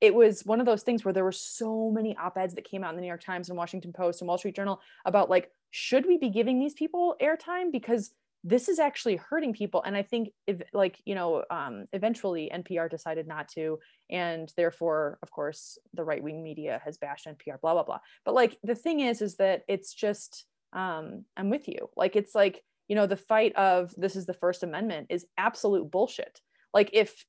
it 0.00 0.14
was 0.14 0.46
one 0.46 0.60
of 0.60 0.66
those 0.66 0.84
things 0.84 1.04
where 1.04 1.12
there 1.12 1.24
were 1.24 1.32
so 1.32 1.90
many 1.90 2.16
op-eds 2.16 2.54
that 2.54 2.64
came 2.64 2.84
out 2.84 2.90
in 2.90 2.96
the 2.96 3.02
new 3.02 3.08
york 3.08 3.20
times 3.20 3.48
and 3.48 3.58
washington 3.58 3.92
post 3.92 4.20
and 4.20 4.28
wall 4.28 4.38
street 4.38 4.54
journal 4.54 4.80
about 5.04 5.28
like 5.28 5.50
should 5.70 6.06
we 6.06 6.18
be 6.18 6.30
giving 6.30 6.58
these 6.58 6.74
people 6.74 7.16
airtime? 7.20 7.70
Because 7.72 8.12
this 8.44 8.68
is 8.68 8.78
actually 8.78 9.16
hurting 9.16 9.52
people 9.52 9.82
and 9.82 9.96
i 9.96 10.02
think 10.02 10.30
if 10.46 10.62
like 10.72 11.00
you 11.04 11.14
know 11.14 11.44
um, 11.50 11.86
eventually 11.92 12.50
npr 12.54 12.88
decided 12.88 13.26
not 13.26 13.48
to 13.48 13.78
and 14.10 14.52
therefore 14.56 15.18
of 15.22 15.30
course 15.30 15.78
the 15.94 16.04
right 16.04 16.22
wing 16.22 16.42
media 16.42 16.80
has 16.84 16.98
bashed 16.98 17.26
npr 17.26 17.60
blah 17.60 17.74
blah 17.74 17.82
blah. 17.82 17.98
But 18.24 18.34
like 18.34 18.58
the 18.62 18.74
thing 18.74 19.00
is 19.00 19.22
is 19.22 19.36
that 19.36 19.62
it's 19.68 19.92
just 19.92 20.44
um, 20.72 21.24
i'm 21.36 21.50
with 21.50 21.68
you. 21.68 21.88
Like 21.96 22.16
it's 22.16 22.34
like 22.34 22.62
you 22.88 22.96
know 22.96 23.06
the 23.06 23.16
fight 23.16 23.54
of 23.56 23.94
this 23.96 24.16
is 24.16 24.26
the 24.26 24.34
first 24.34 24.62
amendment 24.62 25.08
is 25.10 25.26
absolute 25.36 25.90
bullshit. 25.90 26.40
Like 26.72 26.90
if 26.92 27.24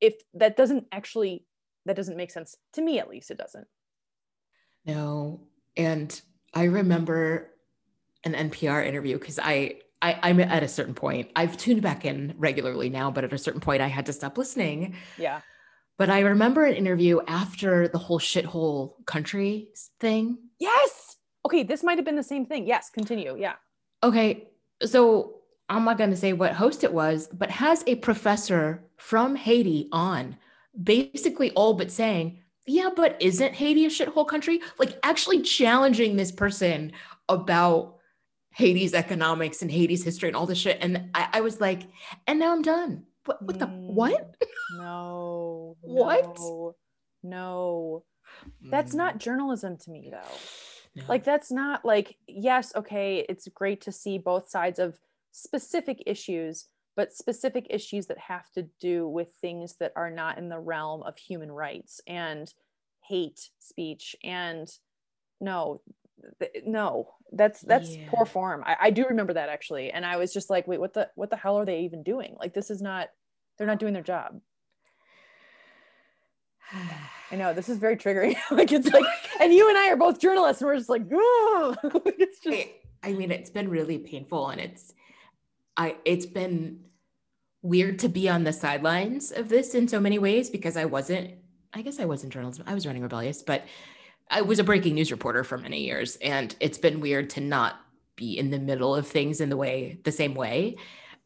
if 0.00 0.14
that 0.34 0.56
doesn't 0.56 0.86
actually 0.92 1.44
that 1.86 1.96
doesn't 1.96 2.16
make 2.16 2.30
sense 2.30 2.56
to 2.74 2.82
me 2.82 2.98
at 2.98 3.08
least 3.08 3.30
it 3.30 3.38
doesn't. 3.38 3.66
No 4.84 5.40
and 5.76 6.20
i 6.54 6.64
remember 6.64 7.50
an 8.24 8.32
npr 8.32 8.84
interview 8.84 9.18
because 9.18 9.38
i 9.38 9.74
I, 10.00 10.18
I'm 10.22 10.40
at 10.40 10.62
a 10.62 10.68
certain 10.68 10.94
point. 10.94 11.30
I've 11.34 11.56
tuned 11.56 11.82
back 11.82 12.04
in 12.04 12.34
regularly 12.38 12.88
now, 12.88 13.10
but 13.10 13.24
at 13.24 13.32
a 13.32 13.38
certain 13.38 13.60
point, 13.60 13.82
I 13.82 13.88
had 13.88 14.06
to 14.06 14.12
stop 14.12 14.38
listening. 14.38 14.94
Yeah. 15.16 15.40
But 15.98 16.10
I 16.10 16.20
remember 16.20 16.64
an 16.64 16.74
interview 16.74 17.20
after 17.26 17.88
the 17.88 17.98
whole 17.98 18.20
shithole 18.20 19.04
country 19.06 19.70
thing. 19.98 20.38
Yes. 20.60 21.16
Okay, 21.44 21.64
this 21.64 21.82
might 21.82 21.98
have 21.98 22.04
been 22.04 22.16
the 22.16 22.22
same 22.22 22.46
thing. 22.46 22.66
Yes, 22.66 22.90
continue. 22.90 23.36
Yeah. 23.36 23.54
Okay, 24.04 24.48
so 24.84 25.38
I'm 25.68 25.84
not 25.84 25.98
going 25.98 26.10
to 26.10 26.16
say 26.16 26.32
what 26.32 26.52
host 26.52 26.84
it 26.84 26.92
was, 26.92 27.26
but 27.26 27.50
has 27.50 27.82
a 27.86 27.96
professor 27.96 28.84
from 28.96 29.34
Haiti 29.34 29.88
on, 29.90 30.36
basically 30.80 31.50
all 31.52 31.74
but 31.74 31.90
saying, 31.90 32.42
"Yeah, 32.66 32.90
but 32.94 33.20
isn't 33.20 33.54
Haiti 33.54 33.86
a 33.86 33.88
shithole 33.88 34.28
country?" 34.28 34.60
Like 34.78 34.98
actually 35.02 35.42
challenging 35.42 36.16
this 36.16 36.30
person 36.30 36.92
about 37.28 37.97
Haiti's 38.58 38.92
economics 38.92 39.62
and 39.62 39.70
Haiti's 39.70 40.02
history 40.02 40.28
and 40.28 40.36
all 40.36 40.44
this 40.44 40.58
shit. 40.58 40.78
And 40.80 41.10
I, 41.14 41.28
I 41.34 41.40
was 41.42 41.60
like, 41.60 41.82
and 42.26 42.40
now 42.40 42.52
I'm 42.52 42.62
done. 42.62 43.04
What, 43.24 43.40
what 43.40 43.58
the 43.60 43.66
what? 43.66 44.34
No. 44.76 45.76
what? 45.82 46.26
No. 46.40 46.74
no. 47.22 48.04
That's 48.68 48.94
not 48.94 49.14
Mm, 49.14 49.18
journalism 49.20 49.76
to 49.76 49.90
me 49.92 50.10
though. 50.10 50.36
no. 50.96 51.04
Like 51.08 51.22
that's 51.22 51.52
not 51.52 51.84
like 51.84 52.16
yes, 52.26 52.72
okay, 52.74 53.24
it's 53.28 53.46
great 53.46 53.80
to 53.82 53.92
see 53.92 54.18
both 54.18 54.48
sides 54.50 54.80
of 54.80 54.98
specific 55.30 56.02
issues, 56.04 56.66
but 56.96 57.12
specific 57.12 57.68
issues 57.70 58.06
that 58.06 58.18
have 58.18 58.50
to 58.56 58.66
do 58.80 59.06
with 59.06 59.28
things 59.40 59.76
that 59.78 59.92
are 59.94 60.10
not 60.10 60.36
in 60.36 60.48
the 60.48 60.58
realm 60.58 61.04
of 61.04 61.16
human 61.16 61.52
rights 61.52 62.00
and 62.08 62.52
hate 63.04 63.50
speech 63.60 64.16
and 64.24 64.68
no 65.40 65.80
th- 66.40 66.64
no 66.66 67.08
that's 67.32 67.60
that's 67.60 67.96
Yeah. 67.96 68.08
poor 68.10 68.26
form 68.26 68.62
I, 68.66 68.76
I 68.80 68.90
do 68.90 69.06
remember 69.06 69.34
that 69.34 69.48
actually 69.48 69.90
and 69.90 70.04
i 70.04 70.16
was 70.16 70.32
just 70.32 70.50
like 70.50 70.66
wait 70.66 70.80
what 70.80 70.94
the 70.94 71.08
what 71.14 71.30
the 71.30 71.36
hell 71.36 71.58
are 71.58 71.64
they 71.64 71.80
even 71.80 72.02
doing 72.02 72.36
like 72.38 72.54
this 72.54 72.70
is 72.70 72.80
not 72.82 73.08
they're 73.56 73.66
not 73.66 73.78
doing 73.78 73.92
their 73.94 74.02
job 74.02 74.40
i 77.30 77.36
know 77.36 77.54
this 77.54 77.68
is 77.68 77.78
very 77.78 77.96
triggering 77.96 78.36
like 78.50 78.72
it's 78.72 78.90
like 78.90 79.04
and 79.40 79.52
you 79.52 79.68
and 79.68 79.78
i 79.78 79.88
are 79.90 79.96
both 79.96 80.20
journalists 80.20 80.60
and 80.62 80.68
we're 80.68 80.76
just 80.76 80.88
like 80.90 81.02
oh 81.12 81.76
it's 82.06 82.40
just 82.40 82.56
I, 82.56 82.70
I 83.02 83.12
mean, 83.12 83.30
it's 83.30 83.50
been 83.50 83.68
really 83.68 83.98
painful 83.98 84.48
and 84.48 84.60
it's, 84.60 84.92
I, 85.76 85.94
it's 86.04 86.26
been 86.26 86.80
weird 87.62 88.00
to 88.00 88.08
be 88.08 88.28
on 88.28 88.42
the 88.42 88.52
sidelines 88.52 89.30
of 89.30 89.48
this 89.48 89.72
in 89.74 89.86
so 89.86 90.00
many 90.00 90.18
ways 90.18 90.50
because 90.50 90.76
I 90.76 90.84
wasn't, 90.84 91.30
I 91.72 91.82
guess 91.82 92.00
I 92.00 92.06
wasn't 92.06 92.32
journalism. 92.32 92.64
I 92.66 92.74
was 92.74 92.88
running 92.88 93.02
Rebellious, 93.02 93.42
but 93.42 93.62
I 94.30 94.42
was 94.42 94.58
a 94.58 94.64
breaking 94.64 94.94
news 94.94 95.10
reporter 95.10 95.42
for 95.44 95.58
many 95.58 95.80
years. 95.84 96.16
And 96.16 96.54
it's 96.60 96.78
been 96.78 97.00
weird 97.00 97.30
to 97.30 97.40
not 97.40 97.80
be 98.16 98.38
in 98.38 98.50
the 98.50 98.58
middle 98.58 98.94
of 98.94 99.06
things 99.06 99.40
in 99.40 99.48
the 99.48 99.56
way, 99.56 99.98
the 100.04 100.12
same 100.12 100.34
way. 100.34 100.76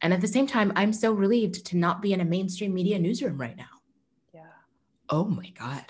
And 0.01 0.13
at 0.13 0.21
the 0.21 0.27
same 0.27 0.47
time, 0.47 0.71
I'm 0.75 0.93
so 0.93 1.11
relieved 1.11 1.65
to 1.67 1.77
not 1.77 2.01
be 2.01 2.13
in 2.13 2.21
a 2.21 2.25
mainstream 2.25 2.73
media 2.73 2.99
newsroom 2.99 3.39
right 3.39 3.57
now. 3.57 3.65
yeah 4.33 4.41
Oh 5.09 5.25
my 5.25 5.49
God. 5.57 5.85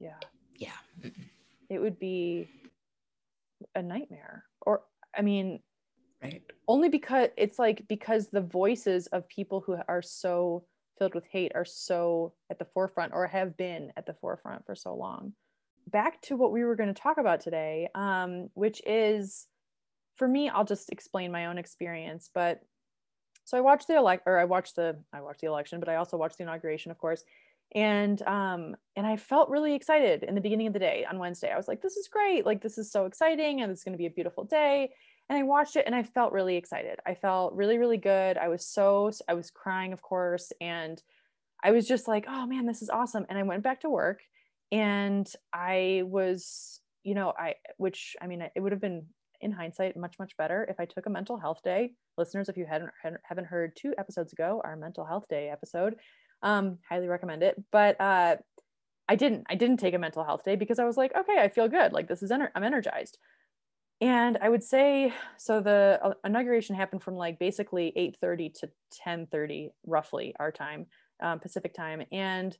yeah 0.00 0.18
Yeah. 0.56 0.70
It 1.68 1.78
would 1.80 1.98
be 1.98 2.48
a 3.74 3.82
nightmare 3.82 4.44
or 4.60 4.82
i 5.16 5.22
mean 5.22 5.60
Right. 6.22 6.42
only 6.68 6.88
because 6.88 7.28
it's 7.36 7.58
like 7.58 7.86
because 7.88 8.28
the 8.28 8.40
voices 8.40 9.06
of 9.08 9.28
people 9.28 9.60
who 9.60 9.76
are 9.88 10.00
so 10.02 10.64
filled 10.98 11.14
with 11.14 11.24
hate 11.30 11.52
are 11.54 11.64
so 11.64 12.32
at 12.50 12.58
the 12.58 12.64
forefront 12.72 13.12
or 13.12 13.26
have 13.26 13.56
been 13.56 13.92
at 13.96 14.06
the 14.06 14.14
forefront 14.14 14.64
for 14.66 14.74
so 14.74 14.94
long 14.94 15.32
back 15.86 16.20
to 16.22 16.36
what 16.36 16.52
we 16.52 16.64
were 16.64 16.76
going 16.76 16.92
to 16.92 17.00
talk 17.00 17.18
about 17.18 17.40
today 17.40 17.88
um, 17.94 18.48
which 18.54 18.80
is 18.86 19.46
for 20.16 20.26
me 20.26 20.48
i'll 20.48 20.64
just 20.64 20.90
explain 20.90 21.30
my 21.30 21.46
own 21.46 21.58
experience 21.58 22.30
but 22.34 22.60
so 23.44 23.56
i 23.56 23.60
watched 23.60 23.86
the 23.86 23.96
elect 23.96 24.22
or 24.26 24.38
i 24.38 24.44
watched 24.44 24.76
the 24.76 24.96
i 25.12 25.20
watched 25.20 25.40
the 25.40 25.46
election 25.46 25.78
but 25.80 25.88
i 25.88 25.96
also 25.96 26.16
watched 26.16 26.38
the 26.38 26.42
inauguration 26.42 26.90
of 26.90 26.98
course 26.98 27.24
and 27.74 28.22
um 28.22 28.76
and 28.94 29.06
i 29.06 29.16
felt 29.16 29.50
really 29.50 29.74
excited 29.74 30.22
in 30.22 30.34
the 30.34 30.40
beginning 30.40 30.66
of 30.66 30.72
the 30.72 30.78
day 30.78 31.04
on 31.08 31.18
wednesday. 31.18 31.50
I 31.50 31.56
was 31.56 31.68
like 31.68 31.82
this 31.82 31.96
is 31.96 32.08
great. 32.08 32.46
Like 32.46 32.62
this 32.62 32.78
is 32.78 32.90
so 32.90 33.06
exciting 33.06 33.60
and 33.60 33.72
it's 33.72 33.84
going 33.84 33.92
to 33.92 33.98
be 33.98 34.06
a 34.06 34.10
beautiful 34.10 34.44
day. 34.44 34.90
And 35.28 35.38
i 35.38 35.42
watched 35.42 35.76
it 35.76 35.84
and 35.86 35.94
i 35.94 36.02
felt 36.02 36.32
really 36.32 36.56
excited. 36.56 36.98
I 37.04 37.14
felt 37.14 37.54
really 37.54 37.78
really 37.78 37.96
good. 37.96 38.38
I 38.38 38.48
was 38.48 38.66
so 38.66 39.10
i 39.28 39.34
was 39.34 39.50
crying 39.50 39.92
of 39.92 40.02
course 40.02 40.52
and 40.60 41.02
i 41.64 41.72
was 41.72 41.88
just 41.88 42.06
like 42.06 42.26
oh 42.28 42.46
man 42.46 42.66
this 42.66 42.82
is 42.82 42.90
awesome. 42.90 43.26
And 43.28 43.38
i 43.38 43.42
went 43.42 43.64
back 43.64 43.80
to 43.80 43.90
work 43.90 44.20
and 44.72 45.30
i 45.52 46.02
was 46.04 46.80
you 47.04 47.14
know 47.14 47.32
i 47.38 47.54
which 47.76 48.16
i 48.20 48.26
mean 48.26 48.42
it 48.42 48.60
would 48.60 48.72
have 48.72 48.80
been 48.80 49.06
in 49.40 49.52
hindsight 49.52 49.96
much 49.96 50.18
much 50.18 50.36
better 50.36 50.66
if 50.68 50.80
i 50.80 50.84
took 50.84 51.06
a 51.06 51.10
mental 51.10 51.38
health 51.38 51.60
day. 51.62 51.92
Listeners 52.18 52.48
if 52.48 52.56
you 52.56 52.66
hadn't 52.66 52.90
haven't 53.22 53.46
heard 53.46 53.76
two 53.76 53.94
episodes 53.98 54.32
ago 54.32 54.60
our 54.64 54.76
mental 54.76 55.04
health 55.04 55.26
day 55.28 55.50
episode 55.50 55.96
um 56.42 56.78
highly 56.88 57.08
recommend 57.08 57.42
it. 57.42 57.62
But 57.70 58.00
uh 58.00 58.36
i 59.08 59.16
didn't 59.16 59.44
i 59.48 59.54
didn't 59.54 59.78
take 59.78 59.94
a 59.94 59.98
mental 59.98 60.24
health 60.24 60.42
day 60.44 60.56
because 60.56 60.78
i 60.78 60.84
was 60.84 60.96
like 60.96 61.14
okay 61.14 61.38
i 61.38 61.48
feel 61.48 61.68
good. 61.68 61.92
Like 61.92 62.08
this 62.08 62.22
is 62.22 62.30
ener- 62.30 62.50
i'm 62.54 62.64
energized. 62.64 63.18
And 64.00 64.38
i 64.40 64.48
would 64.48 64.62
say 64.62 65.12
so 65.36 65.60
the 65.60 66.00
uh, 66.02 66.14
inauguration 66.24 66.76
happened 66.76 67.02
from 67.02 67.14
like 67.14 67.38
basically 67.38 67.92
8.30 68.22 68.54
to 68.60 68.70
10.30 69.06 69.70
roughly 69.86 70.34
our 70.38 70.52
time 70.52 70.86
um, 71.22 71.40
pacific 71.40 71.74
time. 71.74 72.02
And 72.12 72.56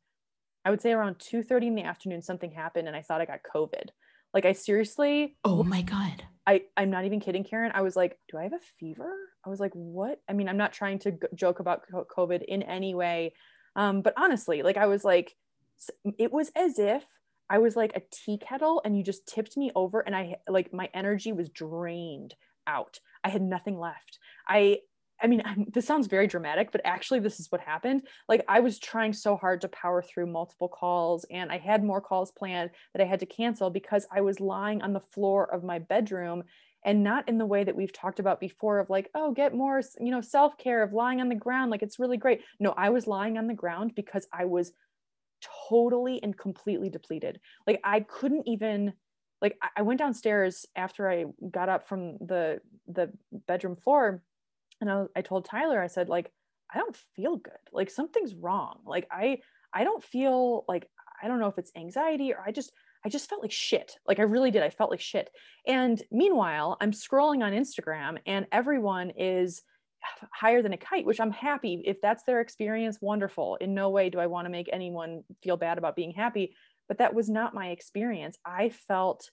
i 0.66 0.70
would 0.70 0.82
say 0.82 0.92
around 0.92 1.18
2.30 1.18 1.68
in 1.68 1.74
the 1.74 1.82
afternoon 1.82 2.20
something 2.20 2.50
happened 2.50 2.88
and 2.88 2.96
i 2.96 3.00
thought 3.00 3.22
i 3.22 3.24
got 3.24 3.40
covid 3.54 3.88
like 4.34 4.44
i 4.44 4.52
seriously 4.52 5.36
Oh 5.44 5.62
my 5.62 5.80
God. 5.82 6.24
I, 6.46 6.62
I'm 6.76 6.90
not 6.90 7.04
even 7.04 7.18
kidding, 7.18 7.42
Karen. 7.42 7.72
I 7.74 7.82
was 7.82 7.96
like, 7.96 8.18
do 8.30 8.38
I 8.38 8.44
have 8.44 8.52
a 8.52 8.60
fever? 8.78 9.12
I 9.44 9.48
was 9.48 9.58
like, 9.58 9.72
what? 9.72 10.20
I 10.28 10.32
mean, 10.32 10.48
I'm 10.48 10.56
not 10.56 10.72
trying 10.72 11.00
to 11.00 11.10
g- 11.10 11.18
joke 11.34 11.58
about 11.58 11.82
COVID 11.90 12.44
in 12.44 12.62
any 12.62 12.94
way. 12.94 13.34
Um, 13.74 14.00
but 14.00 14.14
honestly, 14.16 14.62
like, 14.62 14.76
I 14.76 14.86
was 14.86 15.02
like, 15.04 15.34
it 16.18 16.32
was 16.32 16.52
as 16.54 16.78
if 16.78 17.04
I 17.50 17.58
was 17.58 17.74
like 17.74 17.92
a 17.96 18.02
tea 18.12 18.38
kettle 18.38 18.80
and 18.84 18.96
you 18.96 19.02
just 19.02 19.26
tipped 19.26 19.56
me 19.56 19.72
over 19.74 20.00
and 20.00 20.14
I 20.14 20.36
like 20.48 20.72
my 20.72 20.88
energy 20.94 21.32
was 21.32 21.48
drained 21.48 22.34
out. 22.66 23.00
I 23.24 23.28
had 23.28 23.42
nothing 23.42 23.78
left. 23.78 24.18
I, 24.48 24.78
I 25.22 25.26
mean, 25.26 25.42
I'm, 25.44 25.66
this 25.72 25.86
sounds 25.86 26.06
very 26.06 26.26
dramatic, 26.26 26.72
but 26.72 26.80
actually, 26.84 27.20
this 27.20 27.40
is 27.40 27.50
what 27.50 27.60
happened. 27.60 28.02
Like, 28.28 28.44
I 28.48 28.60
was 28.60 28.78
trying 28.78 29.12
so 29.12 29.36
hard 29.36 29.60
to 29.62 29.68
power 29.68 30.02
through 30.02 30.26
multiple 30.26 30.68
calls, 30.68 31.24
and 31.30 31.50
I 31.50 31.58
had 31.58 31.84
more 31.84 32.00
calls 32.00 32.30
planned 32.30 32.70
that 32.94 33.02
I 33.02 33.06
had 33.08 33.20
to 33.20 33.26
cancel 33.26 33.70
because 33.70 34.06
I 34.12 34.20
was 34.20 34.40
lying 34.40 34.82
on 34.82 34.92
the 34.92 35.00
floor 35.00 35.52
of 35.52 35.64
my 35.64 35.78
bedroom 35.78 36.44
and 36.84 37.02
not 37.02 37.28
in 37.28 37.38
the 37.38 37.46
way 37.46 37.64
that 37.64 37.74
we've 37.74 37.92
talked 37.92 38.20
about 38.20 38.38
before 38.38 38.78
of 38.78 38.90
like, 38.90 39.10
oh, 39.14 39.32
get 39.32 39.54
more, 39.54 39.80
you 40.00 40.10
know, 40.10 40.20
self 40.20 40.56
care 40.56 40.82
of 40.82 40.92
lying 40.92 41.20
on 41.20 41.28
the 41.28 41.34
ground. 41.34 41.70
Like, 41.70 41.82
it's 41.82 41.98
really 41.98 42.16
great. 42.16 42.42
No, 42.60 42.74
I 42.76 42.90
was 42.90 43.06
lying 43.06 43.38
on 43.38 43.48
the 43.48 43.54
ground 43.54 43.94
because 43.96 44.28
I 44.32 44.44
was 44.44 44.72
totally 45.68 46.22
and 46.22 46.36
completely 46.36 46.88
depleted. 46.88 47.40
Like, 47.66 47.80
I 47.82 48.00
couldn't 48.00 48.46
even 48.46 48.92
like 49.42 49.58
I- 49.60 49.68
I 49.76 49.82
went 49.82 49.98
downstairs 49.98 50.64
after 50.76 51.10
I 51.10 51.26
got 51.50 51.68
up 51.68 51.86
from 51.86 52.16
the 52.18 52.60
the 52.88 53.12
bedroom 53.46 53.76
floor 53.76 54.22
and 54.80 54.90
I, 54.90 55.04
I 55.16 55.22
told 55.22 55.44
Tyler, 55.44 55.80
I 55.80 55.86
said, 55.86 56.08
like, 56.08 56.30
I 56.72 56.78
don't 56.78 56.96
feel 57.14 57.36
good. 57.36 57.52
Like 57.72 57.90
something's 57.90 58.34
wrong. 58.34 58.80
Like 58.86 59.06
I 59.10 59.38
I 59.72 59.84
don't 59.84 60.02
feel 60.02 60.64
like 60.68 60.88
I 61.22 61.28
don't 61.28 61.40
know 61.40 61.48
if 61.48 61.58
it's 61.58 61.72
anxiety 61.76 62.32
or 62.32 62.40
I 62.44 62.52
just 62.52 62.72
I 63.04 63.08
just 63.08 63.28
felt 63.28 63.42
like 63.42 63.52
shit. 63.52 63.96
Like 64.06 64.18
I 64.18 64.22
really 64.22 64.50
did. 64.50 64.62
I 64.62 64.70
felt 64.70 64.90
like 64.90 65.00
shit. 65.00 65.30
And 65.66 66.02
meanwhile, 66.10 66.76
I'm 66.80 66.92
scrolling 66.92 67.44
on 67.44 67.52
Instagram 67.52 68.18
and 68.26 68.46
everyone 68.50 69.10
is 69.16 69.62
higher 70.32 70.62
than 70.62 70.72
a 70.72 70.78
kite, 70.78 71.06
which 71.06 71.20
I'm 71.20 71.30
happy 71.30 71.82
if 71.84 72.00
that's 72.00 72.24
their 72.24 72.40
experience, 72.40 72.98
wonderful. 73.00 73.56
In 73.56 73.74
no 73.74 73.90
way 73.90 74.10
do 74.10 74.18
I 74.18 74.26
want 74.26 74.46
to 74.46 74.50
make 74.50 74.68
anyone 74.72 75.22
feel 75.42 75.56
bad 75.56 75.78
about 75.78 75.96
being 75.96 76.12
happy, 76.12 76.54
but 76.88 76.98
that 76.98 77.14
was 77.14 77.28
not 77.28 77.54
my 77.54 77.68
experience. 77.68 78.36
I 78.44 78.70
felt 78.70 79.30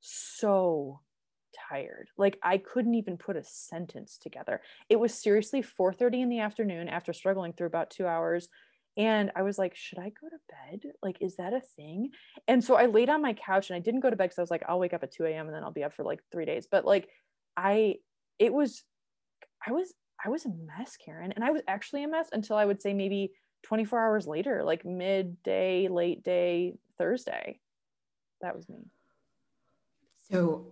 so 0.00 1.00
tired. 1.68 2.08
Like 2.16 2.38
I 2.42 2.58
couldn't 2.58 2.94
even 2.94 3.16
put 3.16 3.36
a 3.36 3.44
sentence 3.44 4.18
together. 4.18 4.60
It 4.88 5.00
was 5.00 5.14
seriously 5.14 5.62
4:30 5.62 6.22
in 6.22 6.28
the 6.28 6.40
afternoon 6.40 6.88
after 6.88 7.12
struggling 7.12 7.52
through 7.52 7.68
about 7.68 7.90
2 7.90 8.06
hours 8.06 8.48
and 8.96 9.30
I 9.34 9.42
was 9.42 9.58
like, 9.58 9.74
should 9.74 9.98
I 9.98 10.10
go 10.20 10.28
to 10.28 10.80
bed? 10.80 10.92
Like, 11.02 11.16
is 11.20 11.36
that 11.36 11.54
a 11.54 11.60
thing? 11.60 12.10
And 12.46 12.62
so 12.62 12.74
I 12.74 12.86
laid 12.86 13.08
on 13.08 13.22
my 13.22 13.32
couch 13.32 13.70
and 13.70 13.76
I 13.76 13.80
didn't 13.80 14.00
go 14.00 14.10
to 14.10 14.16
bed 14.16 14.24
because 14.24 14.38
I 14.38 14.42
was 14.42 14.50
like, 14.50 14.64
I'll 14.68 14.78
wake 14.78 14.92
up 14.92 15.02
at 15.02 15.12
2 15.12 15.24
a.m. 15.24 15.46
and 15.46 15.54
then 15.54 15.62
I'll 15.62 15.72
be 15.72 15.84
up 15.84 15.94
for 15.94 16.04
like 16.04 16.20
three 16.30 16.44
days. 16.44 16.66
But 16.70 16.84
like, 16.84 17.08
I, 17.56 17.96
it 18.38 18.52
was, 18.52 18.82
I 19.66 19.72
was, 19.72 19.94
I 20.24 20.28
was 20.28 20.44
a 20.44 20.50
mess, 20.50 20.96
Karen. 21.02 21.32
And 21.32 21.42
I 21.42 21.50
was 21.50 21.62
actually 21.66 22.04
a 22.04 22.08
mess 22.08 22.28
until 22.32 22.56
I 22.56 22.66
would 22.66 22.82
say 22.82 22.92
maybe 22.92 23.32
24 23.62 23.98
hours 23.98 24.26
later, 24.26 24.62
like 24.62 24.84
midday, 24.84 25.88
late 25.88 26.22
day, 26.22 26.74
Thursday. 26.98 27.60
That 28.42 28.54
was 28.54 28.68
me. 28.68 28.90
So 30.30 30.66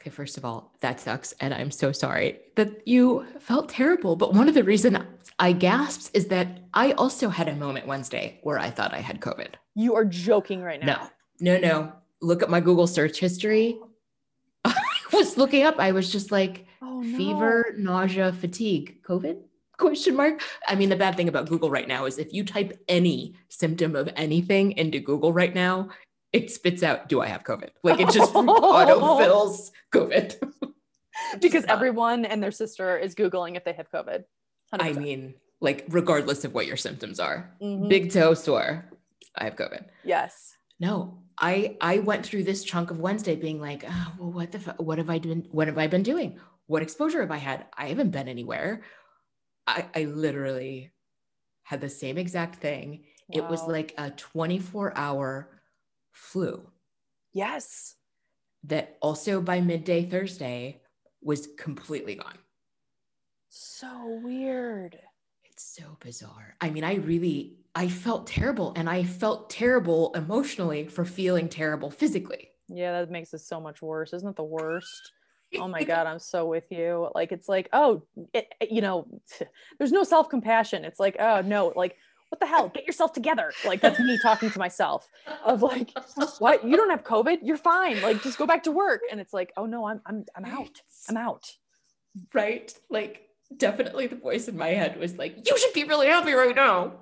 Okay, 0.00 0.10
first 0.10 0.38
of 0.38 0.46
all, 0.46 0.72
that 0.80 0.98
sucks. 0.98 1.32
And 1.40 1.52
I'm 1.52 1.70
so 1.70 1.92
sorry 1.92 2.40
that 2.56 2.86
you 2.88 3.26
felt 3.38 3.68
terrible. 3.68 4.16
But 4.16 4.32
one 4.32 4.48
of 4.48 4.54
the 4.54 4.64
reasons 4.64 4.96
I 5.38 5.52
gasped 5.52 6.10
is 6.14 6.28
that 6.28 6.60
I 6.72 6.92
also 6.92 7.28
had 7.28 7.48
a 7.48 7.54
moment 7.54 7.86
Wednesday 7.86 8.40
where 8.42 8.58
I 8.58 8.70
thought 8.70 8.94
I 8.94 9.00
had 9.00 9.20
COVID. 9.20 9.54
You 9.74 9.94
are 9.96 10.06
joking 10.06 10.62
right 10.62 10.82
now. 10.82 11.10
No, 11.40 11.58
no, 11.58 11.68
no. 11.68 11.92
Look 12.22 12.42
at 12.42 12.48
my 12.48 12.60
Google 12.60 12.86
search 12.86 13.18
history. 13.18 13.78
I 14.64 14.74
was 15.12 15.36
looking 15.36 15.64
up, 15.64 15.78
I 15.78 15.92
was 15.92 16.10
just 16.10 16.30
like, 16.30 16.66
oh, 16.80 17.00
no. 17.00 17.16
fever, 17.16 17.74
nausea, 17.76 18.32
fatigue, 18.32 19.02
COVID? 19.02 19.36
Question 19.76 20.16
mark. 20.16 20.42
I 20.66 20.76
mean, 20.76 20.88
the 20.88 20.96
bad 20.96 21.16
thing 21.16 21.28
about 21.28 21.48
Google 21.48 21.70
right 21.70 21.88
now 21.88 22.06
is 22.06 22.18
if 22.18 22.32
you 22.32 22.44
type 22.44 22.78
any 22.88 23.34
symptom 23.48 23.96
of 23.96 24.10
anything 24.16 24.72
into 24.72 24.98
Google 24.98 25.32
right 25.32 25.54
now, 25.54 25.88
it 26.32 26.50
spits 26.50 26.82
out, 26.82 27.08
do 27.08 27.20
I 27.20 27.26
have 27.26 27.44
COVID? 27.44 27.70
Like 27.82 28.00
it 28.00 28.10
just 28.10 28.32
autofills 28.34 29.70
COVID. 29.92 30.36
because 31.40 31.64
everyone 31.64 32.24
and 32.24 32.42
their 32.42 32.52
sister 32.52 32.96
is 32.96 33.14
Googling 33.14 33.56
if 33.56 33.64
they 33.64 33.72
have 33.72 33.90
COVID. 33.90 34.24
100%. 34.74 34.82
I 34.82 34.92
mean, 34.92 35.34
like 35.60 35.84
regardless 35.88 36.44
of 36.44 36.54
what 36.54 36.66
your 36.66 36.76
symptoms 36.76 37.20
are, 37.20 37.52
mm-hmm. 37.60 37.88
big 37.88 38.12
toe 38.12 38.34
sore, 38.34 38.88
I 39.36 39.44
have 39.44 39.56
COVID. 39.56 39.86
Yes. 40.04 40.56
No, 40.78 41.18
I 41.38 41.76
I 41.80 41.98
went 41.98 42.24
through 42.24 42.44
this 42.44 42.64
chunk 42.64 42.90
of 42.90 43.00
Wednesday 43.00 43.36
being 43.36 43.60
like, 43.60 43.84
oh, 43.86 44.12
well, 44.18 44.32
what 44.32 44.52
the 44.52 44.58
what 44.78 44.98
have 44.98 45.10
I 45.10 45.18
been 45.18 45.46
what 45.50 45.66
have 45.66 45.78
I 45.78 45.88
been 45.88 46.02
doing? 46.02 46.38
What 46.66 46.82
exposure 46.82 47.20
have 47.20 47.30
I 47.30 47.36
had? 47.36 47.66
I 47.76 47.88
haven't 47.88 48.10
been 48.10 48.28
anywhere. 48.28 48.82
I 49.66 49.86
I 49.94 50.04
literally 50.04 50.92
had 51.64 51.80
the 51.80 51.88
same 51.88 52.16
exact 52.16 52.56
thing. 52.56 53.04
Wow. 53.28 53.44
It 53.44 53.50
was 53.50 53.62
like 53.62 53.94
a 53.98 54.10
24 54.10 54.96
hour 54.96 55.59
flu. 56.12 56.68
Yes. 57.32 57.96
That 58.64 58.96
also 59.00 59.40
by 59.40 59.60
midday 59.60 60.04
Thursday 60.04 60.82
was 61.22 61.48
completely 61.58 62.16
gone. 62.16 62.38
So 63.48 64.20
weird. 64.22 64.98
It's 65.44 65.76
so 65.76 65.96
bizarre. 66.00 66.56
I 66.60 66.70
mean, 66.70 66.84
I 66.84 66.94
really 66.94 67.56
I 67.74 67.88
felt 67.88 68.26
terrible 68.26 68.72
and 68.76 68.88
I 68.88 69.04
felt 69.04 69.50
terrible 69.50 70.12
emotionally 70.14 70.86
for 70.86 71.04
feeling 71.04 71.48
terrible 71.48 71.90
physically. 71.90 72.50
Yeah, 72.68 72.92
that 72.92 73.10
makes 73.10 73.32
it 73.34 73.40
so 73.40 73.60
much 73.60 73.82
worse. 73.82 74.12
Isn't 74.12 74.28
it 74.28 74.36
the 74.36 74.44
worst? 74.44 75.12
oh 75.58 75.68
my 75.68 75.82
god 75.84 76.06
i'm 76.06 76.18
so 76.18 76.46
with 76.46 76.64
you 76.70 77.08
like 77.14 77.32
it's 77.32 77.48
like 77.48 77.68
oh 77.72 78.02
it, 78.32 78.46
you 78.70 78.80
know 78.80 79.06
there's 79.78 79.92
no 79.92 80.04
self-compassion 80.04 80.84
it's 80.84 81.00
like 81.00 81.16
oh 81.18 81.40
no 81.42 81.72
like 81.76 81.96
what 82.30 82.38
the 82.40 82.46
hell? 82.46 82.68
Get 82.68 82.86
yourself 82.86 83.12
together. 83.12 83.52
Like 83.64 83.80
that's 83.80 83.98
me 83.98 84.18
talking 84.22 84.50
to 84.50 84.58
myself 84.58 85.08
of 85.44 85.62
like, 85.62 85.92
what? 86.38 86.64
You 86.64 86.76
don't 86.76 86.90
have 86.90 87.02
COVID. 87.02 87.38
You're 87.42 87.56
fine. 87.56 88.00
Like 88.02 88.22
just 88.22 88.38
go 88.38 88.46
back 88.46 88.62
to 88.64 88.70
work. 88.70 89.02
And 89.10 89.20
it's 89.20 89.34
like, 89.34 89.52
oh 89.56 89.66
no, 89.66 89.86
I'm 89.86 90.00
I'm 90.06 90.24
I'm 90.36 90.44
out. 90.44 90.80
I'm 91.08 91.16
out. 91.16 91.52
Right. 92.32 92.72
Like 92.88 93.26
definitely 93.56 94.06
the 94.06 94.16
voice 94.16 94.46
in 94.46 94.56
my 94.56 94.68
head 94.68 94.98
was 94.98 95.18
like, 95.18 95.48
you 95.48 95.58
should 95.58 95.74
be 95.74 95.84
really 95.84 96.06
happy 96.06 96.32
right 96.32 96.54
now. 96.54 96.92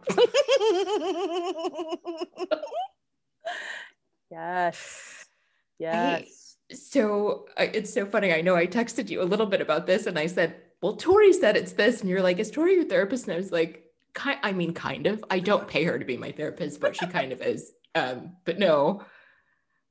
yes. 4.30 5.14
Yes. 5.80 6.56
I, 6.68 6.74
so 6.74 7.46
it's 7.56 7.94
so 7.94 8.04
funny. 8.04 8.32
I 8.32 8.40
know 8.40 8.56
I 8.56 8.66
texted 8.66 9.10
you 9.10 9.22
a 9.22 9.30
little 9.30 9.46
bit 9.46 9.60
about 9.60 9.86
this 9.86 10.06
and 10.06 10.18
I 10.18 10.26
said, 10.26 10.56
well, 10.82 10.96
Tori 10.96 11.32
said 11.32 11.56
it's 11.56 11.74
this. 11.74 12.00
And 12.00 12.10
you're 12.10 12.20
like, 12.20 12.40
is 12.40 12.50
Tori 12.50 12.74
your 12.74 12.84
therapist? 12.84 13.28
And 13.28 13.34
I 13.34 13.36
was 13.36 13.52
like, 13.52 13.87
kind 14.18 14.38
I 14.42 14.52
mean 14.52 14.74
kind 14.74 15.06
of. 15.06 15.24
I 15.30 15.38
don't 15.38 15.68
pay 15.68 15.84
her 15.84 15.98
to 15.98 16.04
be 16.04 16.16
my 16.16 16.32
therapist, 16.32 16.80
but 16.80 16.96
she 16.96 17.06
kind 17.06 17.32
of 17.32 17.40
is. 17.40 17.72
Um, 17.94 18.36
but 18.44 18.58
no. 18.58 19.02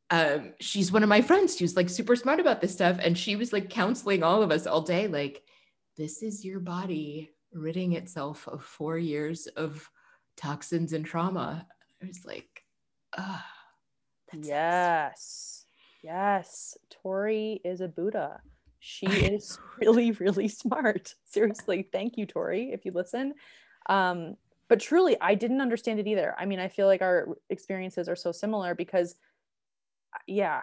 Um, 0.10 0.54
she's 0.60 0.92
one 0.92 1.04
of 1.04 1.10
my 1.10 1.22
friends. 1.22 1.58
She's 1.58 1.76
like 1.76 1.90
super 1.90 2.16
smart 2.16 2.40
about 2.40 2.62
this 2.62 2.74
stuff. 2.74 3.00
And 3.02 3.18
she 3.18 3.36
was 3.36 3.52
like 3.52 3.70
counseling 3.70 4.24
all 4.24 4.44
of 4.44 4.52
us 4.52 4.68
all 4.68 4.82
day, 4.82 5.08
like, 5.08 5.44
this 5.98 6.22
is 6.22 6.46
your 6.46 6.60
body 6.60 7.32
ridding 7.52 7.94
itself 7.94 8.48
of 8.48 8.64
four 8.64 8.98
years 8.98 9.48
of 9.48 9.90
toxins 10.36 10.94
and 10.94 11.06
trauma. 11.06 11.66
I 12.02 12.06
was 12.06 12.24
like, 12.24 12.64
ah, 13.18 13.46
yes. 14.34 15.66
Yes. 16.04 16.78
Tori 17.02 17.60
is 17.66 17.82
a 17.82 17.88
Buddha. 17.88 18.42
She 18.80 19.08
is 19.08 19.60
really, 19.82 20.12
really 20.12 20.48
smart. 20.48 21.16
Seriously. 21.26 21.88
Thank 21.92 22.18
you, 22.18 22.26
Tori, 22.26 22.72
if 22.72 22.86
you 22.86 22.92
listen. 22.94 23.34
Um, 23.88 24.36
but 24.70 24.80
truly, 24.80 25.18
I 25.22 25.36
didn't 25.36 25.62
understand 25.62 26.00
it 26.00 26.08
either. 26.08 26.36
I 26.38 26.46
mean, 26.46 26.60
I 26.60 26.68
feel 26.68 26.88
like 26.88 27.02
our 27.02 27.38
experiences 27.50 28.10
are 28.10 28.16
so 28.16 28.32
similar 28.32 28.76
because, 28.76 29.16
uh, 30.14 30.20
yeah, 30.28 30.62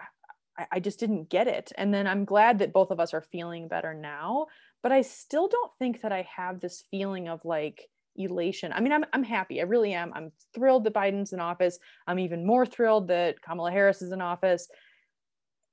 I, 0.57 0.65
I 0.73 0.79
just 0.79 0.99
didn't 0.99 1.29
get 1.29 1.47
it. 1.47 1.71
And 1.77 1.93
then 1.93 2.07
I'm 2.07 2.25
glad 2.25 2.59
that 2.59 2.73
both 2.73 2.91
of 2.91 2.99
us 2.99 3.13
are 3.13 3.21
feeling 3.21 3.67
better 3.67 3.93
now, 3.93 4.47
but 4.83 4.91
I 4.91 5.01
still 5.01 5.47
don't 5.47 5.71
think 5.79 6.01
that 6.01 6.11
I 6.11 6.27
have 6.35 6.59
this 6.59 6.83
feeling 6.91 7.27
of 7.27 7.43
like, 7.45 7.89
elation. 8.17 8.71
I 8.73 8.79
mean, 8.79 8.93
I'm 8.93 9.05
I'm 9.13 9.23
happy. 9.23 9.59
I 9.59 9.63
really 9.63 9.93
am. 9.93 10.11
I'm 10.13 10.31
thrilled 10.53 10.85
that 10.85 10.93
Biden's 10.93 11.33
in 11.33 11.39
office. 11.39 11.79
I'm 12.07 12.19
even 12.19 12.45
more 12.45 12.65
thrilled 12.65 13.09
that 13.09 13.41
Kamala 13.41 13.71
Harris 13.71 14.01
is 14.01 14.11
in 14.11 14.21
office. 14.21 14.67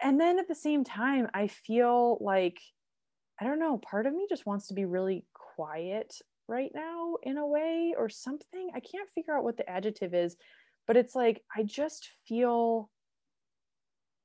And 0.01 0.21
then 0.21 0.39
at 0.39 0.49
the 0.49 0.55
same 0.55 0.83
time, 0.85 1.29
I 1.33 1.47
feel 1.47 2.19
like 2.21 2.59
I 3.41 3.45
don't 3.45 3.59
know, 3.59 3.79
part 3.79 4.07
of 4.07 4.15
me 4.15 4.27
just 4.29 4.47
wants 4.47 4.69
to 4.69 4.75
be 4.75 4.85
really 4.85 5.25
quiet 5.33 6.15
right 6.49 6.71
now 6.75 7.17
in 7.23 7.39
a 7.39 7.47
way 7.47 7.95
or 7.97 8.09
something. 8.09 8.71
I 8.75 8.81
can't 8.81 9.11
figure 9.15 9.37
out 9.37 9.45
what 9.45 9.57
the 9.57 9.69
adjective 9.69 10.15
is, 10.15 10.37
but 10.87 10.97
it's 10.97 11.15
like 11.15 11.43
I 11.55 11.63
just 11.63 12.11
feel 12.27 12.91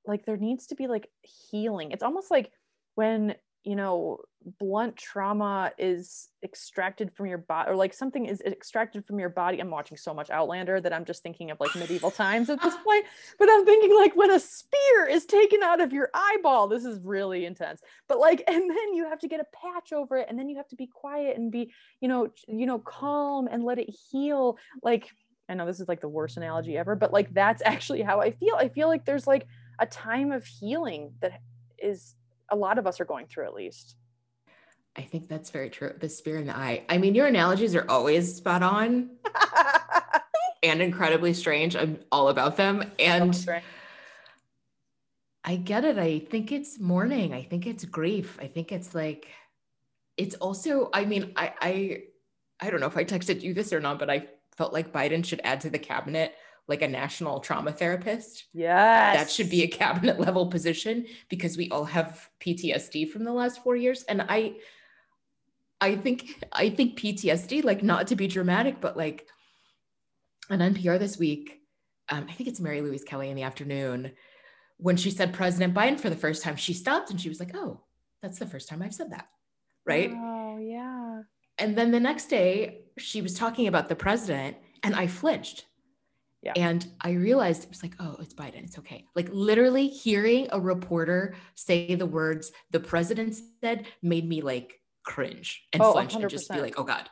like 0.06 0.26
there 0.26 0.38
needs 0.38 0.68
to 0.68 0.76
be 0.76 0.88
like 0.88 1.10
healing. 1.22 1.92
It's 1.92 2.04
almost 2.04 2.32
like 2.32 2.52
when 2.96 3.36
you 3.64 3.76
know 3.76 4.20
blunt 4.60 4.96
trauma 4.96 5.72
is 5.78 6.30
extracted 6.44 7.12
from 7.14 7.26
your 7.26 7.38
body 7.38 7.70
or 7.70 7.76
like 7.76 7.94
something 7.94 8.26
is 8.26 8.40
extracted 8.42 9.06
from 9.06 9.20
your 9.20 9.30
body. 9.30 9.60
I'm 9.60 9.70
watching 9.70 9.98
so 9.98 10.14
much 10.14 10.30
outlander 10.30 10.80
that 10.80 10.94
i'm 10.94 11.06
just 11.06 11.22
thinking 11.22 11.52
of 11.52 11.60
like 11.60 11.76
medieval 11.76 12.12
times 12.12 12.50
at 12.50 12.62
this 12.62 12.76
point 12.86 13.06
but 13.40 13.50
i'm 13.52 13.66
thinking 13.66 13.96
like 13.96 14.16
when 14.16 14.32
a 14.32 14.40
spear 14.40 15.08
is 15.10 15.26
taken 15.26 15.64
out 15.64 15.82
of 15.82 15.92
your 15.92 16.10
eyeball 16.14 16.68
this 16.68 16.86
is 16.86 17.00
really 17.04 17.46
intense. 17.46 17.82
But 18.08 18.20
like 18.20 18.44
and 18.48 18.70
then 18.70 18.94
you 18.94 19.10
have 19.10 19.20
to 19.20 19.28
get 19.28 19.40
a 19.40 19.46
patch 19.54 19.92
over 19.92 20.18
it 20.18 20.28
and 20.30 20.38
then 20.38 20.50
you 20.50 20.58
have 20.58 20.68
to 20.70 20.76
be 20.76 20.88
quiet 20.88 21.38
and 21.38 21.52
be 21.52 21.74
you 22.00 22.08
know 22.08 22.30
you 22.48 22.66
know 22.66 22.80
calm 22.80 23.48
and 23.52 23.64
let 23.64 23.80
it 23.80 23.90
heal. 24.12 24.58
Like 24.82 25.10
i 25.50 25.54
know 25.54 25.66
this 25.66 25.80
is 25.80 25.88
like 25.88 26.02
the 26.02 26.10
worst 26.10 26.36
analogy 26.36 26.78
ever 26.78 26.94
but 26.94 27.14
like 27.14 27.34
that's 27.34 27.62
actually 27.66 28.02
how 28.02 28.22
i 28.22 28.32
feel. 28.32 28.56
I 28.56 28.70
feel 28.70 28.88
like 28.88 29.06
there's 29.06 29.28
like 29.28 29.48
a 29.80 29.86
time 29.86 30.32
of 30.32 30.46
healing 30.46 31.14
that 31.22 31.40
is 31.78 32.16
a 32.50 32.56
lot 32.56 32.78
of 32.78 32.88
us 32.88 33.00
are 33.00 33.06
going 33.06 33.28
through 33.28 33.46
at 33.46 33.54
least. 33.54 33.96
I 34.96 35.02
think 35.02 35.28
that's 35.28 35.52
very 35.52 35.70
true. 35.70 35.94
The 36.00 36.10
spear 36.10 36.38
in 36.38 36.48
the 36.48 36.58
eye. 36.58 36.84
I 36.90 36.98
mean, 36.98 37.14
your 37.14 37.28
analogies 37.28 37.76
are 37.76 37.86
always 37.88 38.36
spot 38.36 38.64
on 38.64 39.12
and 40.64 40.82
incredibly 40.82 41.34
strange. 41.34 41.76
I'm 41.76 42.00
all 42.12 42.30
about 42.30 42.58
them. 42.58 42.92
And 42.98 43.48
I 45.44 45.56
get 45.56 45.86
it. 45.86 46.00
I 46.00 46.20
think 46.20 46.52
it's 46.52 46.80
mourning. 46.80 47.34
I 47.34 47.44
think 47.44 47.68
it's 47.68 47.86
grief. 47.86 48.40
I 48.42 48.48
think 48.48 48.72
it's 48.72 48.96
like, 48.96 49.28
it's 50.18 50.36
also, 50.36 50.90
I 50.94 51.06
mean, 51.06 51.32
I, 51.36 51.54
I, 51.62 52.04
I 52.60 52.70
don't 52.72 52.80
know 52.80 52.88
if 52.88 52.98
I 52.98 53.06
texted 53.06 53.42
you 53.42 53.54
this 53.54 53.72
or 53.72 53.80
not, 53.80 54.00
but 54.00 54.10
I 54.10 54.28
felt 54.58 54.74
like 54.74 54.92
Biden 54.92 55.24
should 55.24 55.42
add 55.44 55.62
to 55.62 55.70
the 55.70 55.78
cabinet 55.78 56.34
like 56.68 56.82
a 56.82 56.88
national 56.88 57.40
trauma 57.40 57.72
therapist. 57.72 58.46
Yes. 58.54 59.18
That 59.18 59.32
should 59.32 59.50
be 59.50 59.64
a 59.64 59.68
cabinet 59.68 60.20
level 60.20 60.48
position 60.48 61.06
because 61.30 61.58
we 61.58 61.70
all 61.70 61.86
have 61.86 62.30
PTSD 62.42 63.10
from 63.10 63.24
the 63.24 63.34
last 63.34 63.64
4 63.64 63.76
years. 63.76 64.04
And 64.04 64.22
I 64.28 64.58
I 65.80 65.96
think 65.96 66.44
I 66.52 66.70
think 66.70 67.00
PTSD 67.00 67.64
like 67.64 67.84
not 67.84 68.08
to 68.08 68.16
be 68.16 68.28
dramatic 68.28 68.82
but 68.82 68.98
like 68.98 69.28
on 70.50 70.60
NPR 70.60 71.00
this 71.00 71.18
week 71.18 71.62
um, 72.10 72.26
I 72.30 72.32
think 72.32 72.50
it's 72.50 72.60
Mary 72.60 72.82
Louise 72.82 73.04
Kelly 73.04 73.30
in 73.30 73.36
the 73.36 73.44
afternoon 73.44 74.14
when 74.78 74.98
she 74.98 75.12
said 75.12 75.34
President 75.34 75.74
Biden 75.74 76.00
for 76.00 76.10
the 76.10 76.16
first 76.16 76.42
time 76.42 76.56
she 76.56 76.74
stopped 76.74 77.12
and 77.12 77.22
she 77.22 77.30
was 77.30 77.40
like 77.40 77.56
oh 77.56 77.82
that's 78.22 78.40
the 78.40 78.48
first 78.48 78.68
time 78.68 78.82
I've 78.82 78.96
said 78.96 79.12
that. 79.12 79.28
Right? 79.86 80.12
Oh 80.14 80.58
yeah. 80.58 81.22
And 81.60 81.78
then 81.78 81.92
the 81.92 82.00
next 82.00 82.26
day 82.26 82.82
she 82.98 83.22
was 83.22 83.36
talking 83.36 83.68
about 83.68 83.88
the 83.88 83.96
president 83.96 84.58
and 84.84 84.96
I 84.96 85.08
flinched 85.08 85.66
Yeah. 86.48 86.54
And 86.56 86.88
I 87.02 87.12
realized 87.12 87.64
it 87.64 87.70
was 87.70 87.84
like, 87.84 87.96
oh, 88.00 88.16
it's 88.22 88.34
Biden. 88.34 88.64
It's 88.64 88.80
okay. 88.80 89.06
Like 89.16 89.28
literally 89.32 89.90
hearing 89.90 90.48
a 90.52 90.60
reporter 90.62 91.36
say 91.56 91.94
the 91.96 92.06
words 92.06 92.54
the 92.72 92.80
president 92.80 93.36
said 93.62 93.86
made 94.02 94.28
me 94.28 94.42
like 94.42 94.80
cringe 95.04 95.68
and 95.74 95.84
Oh, 95.84 95.92
flinch 95.92 96.16
and 96.16 96.30
just 96.30 96.50
be 96.50 96.62
like, 96.62 96.80
oh 96.80 96.84
God. 96.84 97.10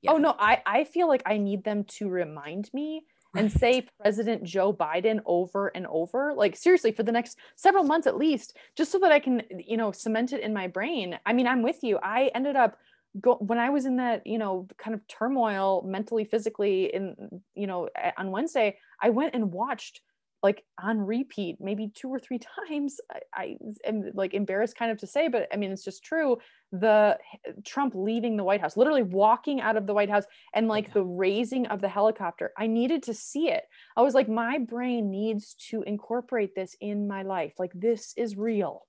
Yeah. 0.00 0.12
Oh 0.12 0.16
no, 0.16 0.34
I 0.38 0.62
I 0.64 0.84
feel 0.84 1.08
like 1.08 1.22
I 1.26 1.36
need 1.36 1.62
them 1.62 1.84
to 1.98 2.08
remind 2.08 2.70
me 2.72 3.04
and 3.36 3.52
say 3.52 3.86
President 4.00 4.44
Joe 4.44 4.72
Biden 4.72 5.20
over 5.26 5.68
and 5.74 5.86
over, 5.88 6.32
like 6.34 6.56
seriously 6.56 6.92
for 6.92 7.02
the 7.02 7.12
next 7.12 7.38
several 7.56 7.84
months 7.84 8.06
at 8.06 8.16
least, 8.16 8.56
just 8.76 8.92
so 8.92 8.98
that 9.00 9.12
I 9.12 9.18
can, 9.18 9.42
you 9.58 9.76
know, 9.76 9.92
cement 9.92 10.32
it 10.32 10.40
in 10.40 10.54
my 10.54 10.68
brain. 10.68 11.18
I 11.26 11.32
mean, 11.32 11.46
I'm 11.46 11.62
with 11.62 11.82
you. 11.82 11.98
I 12.02 12.30
ended 12.34 12.56
up 12.56 12.78
go 13.20 13.36
when 13.36 13.58
I 13.58 13.70
was 13.70 13.86
in 13.86 13.96
that, 13.96 14.26
you 14.26 14.38
know, 14.38 14.66
kind 14.78 14.94
of 14.94 15.06
turmoil 15.08 15.82
mentally, 15.86 16.24
physically 16.24 16.86
in, 16.94 17.42
you 17.54 17.66
know, 17.66 17.88
on 18.16 18.30
Wednesday, 18.30 18.78
I 19.00 19.10
went 19.10 19.34
and 19.34 19.52
watched 19.52 20.00
like 20.42 20.62
on 20.78 21.00
repeat 21.00 21.56
maybe 21.58 21.90
two 21.94 22.08
or 22.10 22.18
three 22.18 22.38
times. 22.68 23.00
I, 23.10 23.20
I 23.34 23.56
am 23.86 24.10
like 24.14 24.34
embarrassed 24.34 24.76
kind 24.76 24.90
of 24.90 24.98
to 24.98 25.06
say 25.06 25.28
but 25.28 25.48
i 25.52 25.56
mean 25.56 25.72
it's 25.72 25.84
just 25.84 26.04
true 26.04 26.36
the 26.70 27.18
trump 27.64 27.94
leaving 27.96 28.36
the 28.36 28.44
white 28.44 28.60
house 28.60 28.76
literally 28.76 29.02
walking 29.02 29.60
out 29.62 29.76
of 29.76 29.86
the 29.86 29.94
white 29.94 30.10
house 30.10 30.24
and 30.54 30.68
like 30.68 30.88
Yeah. 30.88 30.94
the 30.94 31.04
raising 31.04 31.66
of 31.68 31.80
the 31.80 31.88
helicopter. 31.88 32.52
I 32.58 32.66
needed 32.66 33.04
to 33.04 33.14
see 33.14 33.48
it. 33.48 33.64
I 33.96 34.02
was 34.02 34.12
like 34.14 34.28
my 34.28 34.58
brain 34.58 35.10
needs 35.10 35.54
to 35.70 35.82
incorporate 35.82 36.54
this 36.54 36.76
in 36.80 37.08
my 37.08 37.22
life. 37.22 37.54
Like 37.58 37.72
this 37.74 38.12
is 38.16 38.36
real. 38.36 38.86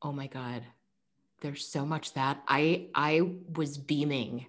Oh 0.00 0.12
my 0.12 0.26
God. 0.26 0.62
There's 1.42 1.66
so 1.66 1.84
much 1.84 2.14
that 2.14 2.42
I 2.48 2.88
I 2.94 3.32
was 3.54 3.76
beaming. 3.76 4.46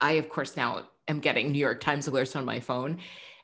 I 0.00 0.12
of 0.12 0.28
course 0.28 0.56
now 0.56 0.88
am 1.08 1.20
getting 1.20 1.52
New 1.52 1.58
York 1.58 1.80
Times 1.80 2.08
alerts 2.08 2.36
on 2.36 2.44
my 2.44 2.60
phone. 2.60 2.98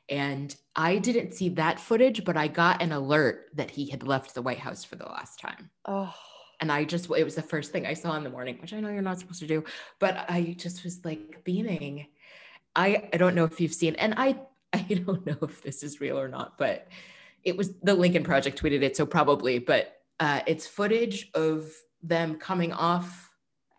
And 0.07 0.55
I 0.75 0.97
didn't 0.97 1.33
see 1.33 1.49
that 1.49 1.79
footage, 1.79 2.23
but 2.23 2.37
I 2.37 2.47
got 2.47 2.81
an 2.81 2.91
alert 2.91 3.49
that 3.55 3.71
he 3.71 3.89
had 3.89 4.03
left 4.03 4.35
the 4.35 4.41
White 4.41 4.59
House 4.59 4.83
for 4.83 4.95
the 4.95 5.05
last 5.05 5.39
time. 5.39 5.69
oh 5.85 6.13
And 6.61 6.71
I 6.71 6.83
just, 6.83 7.09
it 7.09 7.23
was 7.23 7.35
the 7.35 7.41
first 7.41 7.71
thing 7.71 7.85
I 7.85 7.95
saw 7.95 8.15
in 8.15 8.23
the 8.23 8.29
morning, 8.29 8.57
which 8.61 8.73
I 8.73 8.79
know 8.79 8.89
you're 8.89 9.01
not 9.01 9.19
supposed 9.19 9.39
to 9.39 9.47
do, 9.47 9.63
but 9.99 10.25
I 10.29 10.55
just 10.57 10.83
was 10.83 11.03
like 11.03 11.43
beaming. 11.43 12.07
I, 12.75 13.09
I 13.13 13.17
don't 13.17 13.35
know 13.35 13.45
if 13.45 13.59
you've 13.59 13.73
seen, 13.73 13.95
and 13.95 14.13
I, 14.15 14.37
I 14.73 14.83
don't 14.83 15.25
know 15.25 15.37
if 15.41 15.63
this 15.63 15.81
is 15.81 16.01
real 16.01 16.19
or 16.19 16.27
not, 16.27 16.57
but 16.57 16.87
it 17.43 17.57
was 17.57 17.73
the 17.81 17.93
Lincoln 17.93 18.23
Project 18.23 18.61
tweeted 18.61 18.83
it, 18.83 18.95
so 18.95 19.05
probably, 19.05 19.59
but 19.59 20.01
uh, 20.19 20.41
it's 20.45 20.67
footage 20.67 21.29
of 21.33 21.71
them 22.07 22.35
coming 22.35 22.71
off 22.73 23.29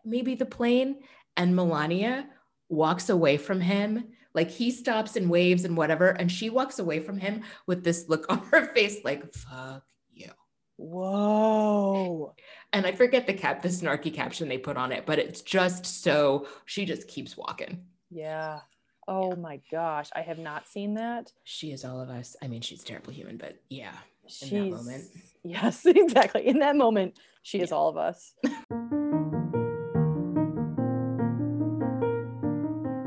maybe 0.05 0.35
the 0.35 0.47
plane 0.47 1.01
and 1.37 1.55
Melania 1.57 2.29
walks 2.69 3.09
away 3.09 3.37
from 3.37 3.61
him. 3.61 4.05
Like 4.35 4.51
he 4.51 4.71
stops 4.71 5.17
and 5.17 5.31
waves 5.31 5.65
and 5.65 5.77
whatever, 5.77 6.09
and 6.11 6.31
she 6.31 6.51
walks 6.51 6.79
away 6.79 7.01
from 7.01 7.19
him 7.19 7.43
with 7.67 7.83
this 7.85 8.09
look 8.09 8.27
on 8.29 8.39
her 8.51 8.67
face, 8.75 8.99
like, 9.05 9.33
fuck 9.35 9.83
you. 10.13 10.31
whoa 10.77 12.35
And 12.73 12.87
I 12.87 12.93
forget 12.93 13.27
the 13.27 13.33
cap, 13.35 13.63
the 13.63 13.69
snarky 13.69 14.13
caption 14.13 14.49
they 14.49 14.59
put 14.59 14.77
on 14.77 14.93
it, 14.93 15.07
but 15.07 15.19
it's 15.19 15.41
just 15.41 15.87
so 15.87 16.47
she 16.67 16.85
just 16.85 17.09
keeps 17.09 17.37
walking. 17.37 17.85
yeah 18.11 18.61
oh 19.09 19.37
my 19.37 19.61
gosh 19.71 20.11
i 20.17 20.21
have 20.21 20.39
not 20.39 20.67
seen 20.67 20.95
that 20.95 21.33
She 21.45 21.71
is 21.71 21.85
all 21.85 22.01
of 22.01 22.11
us. 22.11 22.35
I 22.43 22.49
mean, 22.49 22.61
she's 22.61 22.83
a 22.83 22.85
terrible 22.85 23.13
human, 23.13 23.37
but 23.37 23.61
yeah. 23.71 23.95
She's, 24.29 24.53
In 24.53 24.71
that 24.71 24.77
moment. 24.77 25.05
yes 25.45 25.87
exactly 25.87 26.47
in 26.47 26.59
that 26.59 26.77
moment 26.77 27.19
she 27.43 27.61
is 27.61 27.73
all 27.73 27.89
of 27.89 27.97
us 27.97 28.35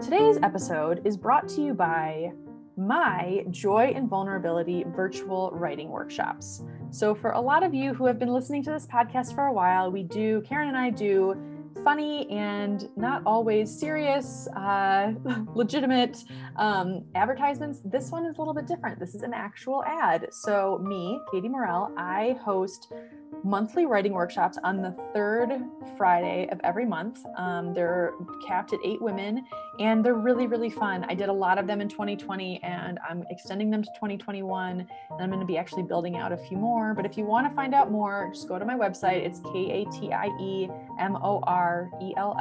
Today's 0.02 0.40
episode 0.42 1.02
is 1.06 1.18
brought 1.18 1.48
to 1.50 1.62
you 1.62 1.74
by 1.74 2.32
my 2.78 3.44
Joy 3.52 3.92
and 3.94 4.10
Vulnerability 4.10 4.86
virtual 4.96 5.52
writing 5.54 5.90
workshops. 5.90 6.64
So, 6.90 7.14
for 7.14 7.32
a 7.32 7.40
lot 7.42 7.62
of 7.64 7.74
you 7.74 7.94
who 7.94 8.06
have 8.06 8.18
been 8.18 8.34
listening 8.34 8.64
to 8.64 8.72
this 8.72 8.88
podcast 8.88 9.36
for 9.36 9.46
a 9.48 9.54
while, 9.54 9.92
we 9.92 10.04
do, 10.04 10.42
Karen 10.48 10.70
and 10.70 10.78
I 10.78 10.90
do 10.90 11.36
funny 11.84 12.30
and 12.30 12.90
not 12.96 13.22
always 13.26 13.70
serious, 13.72 14.48
uh, 14.56 15.14
legitimate 15.56 16.24
um, 16.56 17.04
advertisements. 17.16 17.82
This 17.86 18.12
one 18.12 18.26
is 18.26 18.38
a 18.38 18.40
little 18.40 18.54
bit 18.54 18.68
different. 18.68 19.00
This 19.00 19.16
is 19.16 19.24
an 19.24 19.34
actual 19.34 19.84
ad. 19.86 20.28
So, 20.32 20.80
me, 20.80 21.20
Katie 21.32 21.50
Morell, 21.50 21.92
I 21.98 22.38
host 22.44 22.92
monthly 23.44 23.86
writing 23.86 24.14
workshops 24.14 24.58
on 24.64 24.82
the 24.82 24.92
third 25.14 25.64
Friday 25.98 26.48
of 26.52 26.60
every 26.64 26.86
month. 26.86 27.26
Um, 27.38 27.74
they're 27.74 28.14
capped 28.46 28.74
at 28.74 28.80
eight 28.84 29.02
women 29.02 29.46
and 29.80 30.04
they're 30.04 30.16
really, 30.16 30.48
really 30.48 30.70
fun. 30.70 31.06
I 31.08 31.14
did 31.14 31.30
a 31.30 31.34
lot 31.34 31.58
of 31.58 31.68
them 31.68 31.82
in 31.82 31.88
2020 31.88 32.62
and 32.64 33.00
I'm 33.08 33.24
extending 33.30 33.70
them 33.70 33.82
to 33.84 33.90
2021 33.96 34.80
and 34.80 34.88
I'm 35.20 35.30
going 35.30 35.40
to 35.40 35.46
be 35.46 35.58
actually 35.58 35.84
building 35.84 36.18
out 36.18 36.32
a 36.32 36.38
few 36.38 36.58
more. 36.58 36.94
But 36.94 37.06
if 37.06 37.18
you 37.18 37.26
want 37.26 37.50
to 37.50 37.56
find 37.56 37.74
out 37.74 37.92
more, 37.92 38.30
just 38.34 38.48
go 38.48 38.60
to 38.60 38.66
my 38.66 38.76
website. 38.76 39.26
It's 39.26 39.40
K 39.40 39.72
A 39.72 39.92
T 39.92 40.12
I 40.12 40.28
E 40.40 40.70
M 41.00 41.16
O 41.18 41.40
R 41.44 41.90
E 42.02 42.14
L 42.18 42.36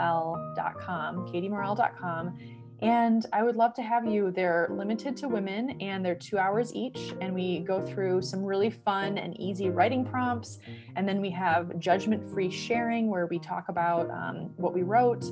dot 1.74 1.96
com. 1.96 2.38
And 2.81 3.27
I 3.33 3.43
would 3.43 3.57
love 3.57 3.75
to 3.75 3.83
have 3.83 4.07
you. 4.07 4.31
They're 4.31 4.69
limited 4.71 5.17
to 5.19 5.29
women 5.29 5.81
and 5.81 6.05
they're 6.05 6.14
two 6.14 6.38
hours 6.38 6.73
each. 6.75 7.12
And 7.21 7.35
we 7.35 7.61
go 7.61 7.85
through 7.85 8.23
some 8.23 8.45
really 8.45 8.71
fun 8.71 9.19
and 9.19 9.38
easy 9.41 9.69
writing 9.71 10.05
prompts. 10.05 10.61
And 10.95 11.09
then 11.09 11.21
we 11.21 11.31
have 11.31 11.79
judgment 11.79 12.29
free 12.33 12.51
sharing 12.51 13.09
where 13.09 13.27
we 13.27 13.38
talk 13.38 13.69
about 13.69 14.09
um, 14.11 14.53
what 14.57 14.75
we 14.75 14.83
wrote 14.83 15.25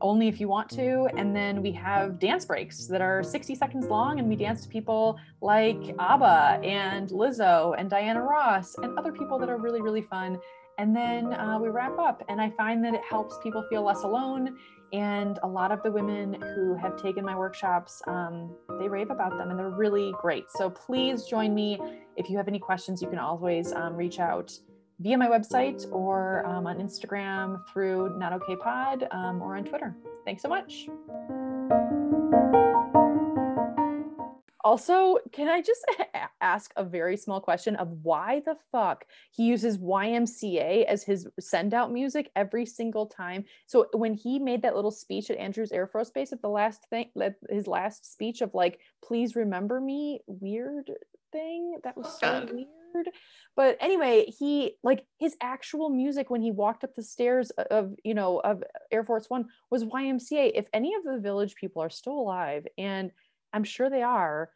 only 0.00 0.28
if 0.28 0.40
you 0.40 0.48
want 0.48 0.70
to. 0.70 1.08
And 1.16 1.34
then 1.34 1.62
we 1.62 1.72
have 1.72 2.18
dance 2.18 2.44
breaks 2.46 2.86
that 2.86 3.00
are 3.00 3.22
60 3.22 3.54
seconds 3.54 3.86
long, 3.86 4.18
and 4.18 4.28
we 4.28 4.36
dance 4.36 4.62
to 4.62 4.68
people 4.68 5.18
like 5.40 5.94
ABBA 5.98 6.60
and 6.64 7.08
Lizzo 7.10 7.74
and 7.78 7.88
Diana 7.88 8.22
Ross 8.22 8.76
and 8.78 8.98
other 8.98 9.12
people 9.12 9.38
that 9.38 9.48
are 9.48 9.56
really, 9.56 9.80
really 9.80 10.02
fun. 10.02 10.38
And 10.78 10.94
then 10.94 11.32
uh, 11.32 11.58
we 11.60 11.68
wrap 11.68 11.98
up, 11.98 12.22
and 12.28 12.40
I 12.40 12.50
find 12.50 12.84
that 12.84 12.94
it 12.94 13.02
helps 13.08 13.38
people 13.42 13.64
feel 13.70 13.82
less 13.82 14.02
alone. 14.02 14.56
And 14.94 15.40
a 15.42 15.48
lot 15.48 15.72
of 15.72 15.82
the 15.82 15.90
women 15.90 16.40
who 16.40 16.76
have 16.76 16.96
taken 17.02 17.24
my 17.24 17.34
workshops, 17.34 18.00
um, 18.06 18.54
they 18.78 18.88
rave 18.88 19.10
about 19.10 19.36
them 19.36 19.50
and 19.50 19.58
they're 19.58 19.68
really 19.68 20.14
great. 20.20 20.44
So 20.52 20.70
please 20.70 21.24
join 21.24 21.52
me. 21.52 21.80
If 22.16 22.30
you 22.30 22.36
have 22.36 22.46
any 22.46 22.60
questions, 22.60 23.02
you 23.02 23.08
can 23.08 23.18
always 23.18 23.72
um, 23.72 23.96
reach 23.96 24.20
out 24.20 24.56
via 25.00 25.18
my 25.18 25.26
website 25.26 25.90
or 25.90 26.46
um, 26.46 26.68
on 26.68 26.78
Instagram 26.78 27.66
through 27.72 28.16
Not 28.20 28.32
Okay 28.34 28.54
Pod 28.54 29.08
um, 29.10 29.42
or 29.42 29.56
on 29.56 29.64
Twitter. 29.64 29.96
Thanks 30.24 30.42
so 30.42 30.48
much. 30.48 30.88
Also, 34.64 35.18
can 35.30 35.46
I 35.46 35.60
just 35.60 35.84
ask 36.40 36.72
a 36.76 36.84
very 36.84 37.18
small 37.18 37.38
question 37.38 37.76
of 37.76 37.90
why 38.02 38.40
the 38.46 38.56
fuck 38.72 39.04
he 39.30 39.44
uses 39.44 39.76
YMCA 39.76 40.86
as 40.86 41.04
his 41.04 41.28
send 41.38 41.74
out 41.74 41.92
music 41.92 42.30
every 42.34 42.64
single 42.64 43.06
time? 43.06 43.44
So 43.66 43.86
when 43.92 44.14
he 44.14 44.38
made 44.38 44.62
that 44.62 44.74
little 44.74 44.90
speech 44.90 45.28
at 45.28 45.36
Andrews 45.36 45.70
Air 45.70 45.86
Force 45.86 46.10
Base 46.10 46.32
at 46.32 46.40
the 46.40 46.48
last 46.48 46.88
thing, 46.88 47.10
his 47.50 47.66
last 47.66 48.10
speech 48.10 48.40
of 48.40 48.54
like, 48.54 48.80
please 49.04 49.36
remember 49.36 49.82
me, 49.82 50.20
weird 50.26 50.90
thing, 51.30 51.76
that 51.84 51.94
was 51.94 52.06
oh, 52.06 52.18
so 52.20 52.40
God. 52.40 52.52
weird. 52.54 53.10
But 53.56 53.76
anyway, 53.80 54.26
he 54.26 54.76
like 54.82 55.04
his 55.18 55.36
actual 55.42 55.90
music 55.90 56.30
when 56.30 56.40
he 56.40 56.52
walked 56.52 56.84
up 56.84 56.94
the 56.94 57.02
stairs 57.02 57.50
of, 57.50 57.94
you 58.02 58.14
know, 58.14 58.38
of 58.38 58.62
Air 58.90 59.04
Force 59.04 59.28
One 59.28 59.46
was 59.70 59.84
YMCA. 59.84 60.52
If 60.54 60.68
any 60.72 60.94
of 60.94 61.04
the 61.04 61.18
village 61.18 61.54
people 61.54 61.82
are 61.82 61.90
still 61.90 62.14
alive, 62.14 62.66
and 62.78 63.10
I'm 63.54 63.64
sure 63.64 63.88
they 63.88 64.02
are, 64.02 64.50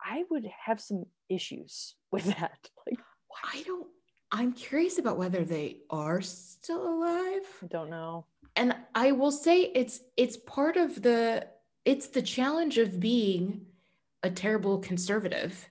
I 0.00 0.24
would 0.30 0.48
have 0.64 0.80
some 0.80 1.06
issues 1.28 1.96
with 2.12 2.24
that. 2.24 2.70
Like, 2.86 3.00
I 3.44 3.62
don't, 3.66 3.88
I'm 4.32 4.52
curious 4.52 4.98
about 4.98 5.18
whether 5.18 5.44
they 5.44 5.78
are 5.90 6.22
still 6.22 6.86
alive. 6.88 7.42
I 7.62 7.66
don't 7.66 7.90
know. 7.90 8.24
And 8.56 8.74
I 8.94 9.12
will 9.12 9.32
say 9.32 9.62
it's 9.74 10.00
it's 10.16 10.36
part 10.36 10.76
of 10.76 11.02
the 11.02 11.46
it's 11.84 12.08
the 12.08 12.22
challenge 12.22 12.78
of 12.78 13.00
being 13.00 13.66
a 14.22 14.30
terrible 14.30 14.78
conservative. 14.78 15.68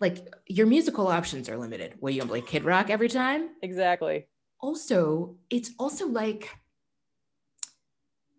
Like 0.00 0.34
your 0.46 0.66
musical 0.66 1.08
options 1.08 1.48
are 1.48 1.56
limited. 1.56 1.94
Will 2.00 2.10
you 2.10 2.24
play 2.24 2.40
Kid 2.40 2.64
Rock 2.64 2.90
every 2.90 3.08
time? 3.08 3.50
Exactly. 3.62 4.26
also 4.60 5.36
it's 5.50 5.70
also 5.78 6.06
like 6.06 6.50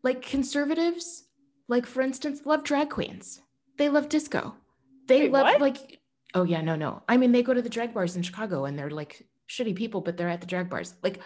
like 0.03 0.21
conservatives 0.21 1.25
like 1.71 1.85
for 1.85 2.01
instance 2.01 2.41
love 2.45 2.63
drag 2.63 2.89
queens 2.89 3.41
they 3.77 3.89
love 3.89 4.07
disco 4.09 4.53
they 5.07 5.21
Wait, 5.21 5.31
love 5.31 5.45
what? 5.45 5.61
like 5.61 5.99
oh 6.35 6.43
yeah 6.43 6.61
no 6.61 6.75
no 6.75 7.01
i 7.09 7.17
mean 7.17 7.31
they 7.31 7.41
go 7.43 7.53
to 7.53 7.61
the 7.61 7.69
drag 7.77 7.93
bars 7.93 8.15
in 8.15 8.21
chicago 8.21 8.65
and 8.65 8.77
they're 8.77 8.89
like 9.01 9.25
shitty 9.49 9.75
people 9.75 10.01
but 10.01 10.15
they're 10.17 10.29
at 10.35 10.41
the 10.41 10.47
drag 10.47 10.69
bars 10.69 10.93
like 11.01 11.19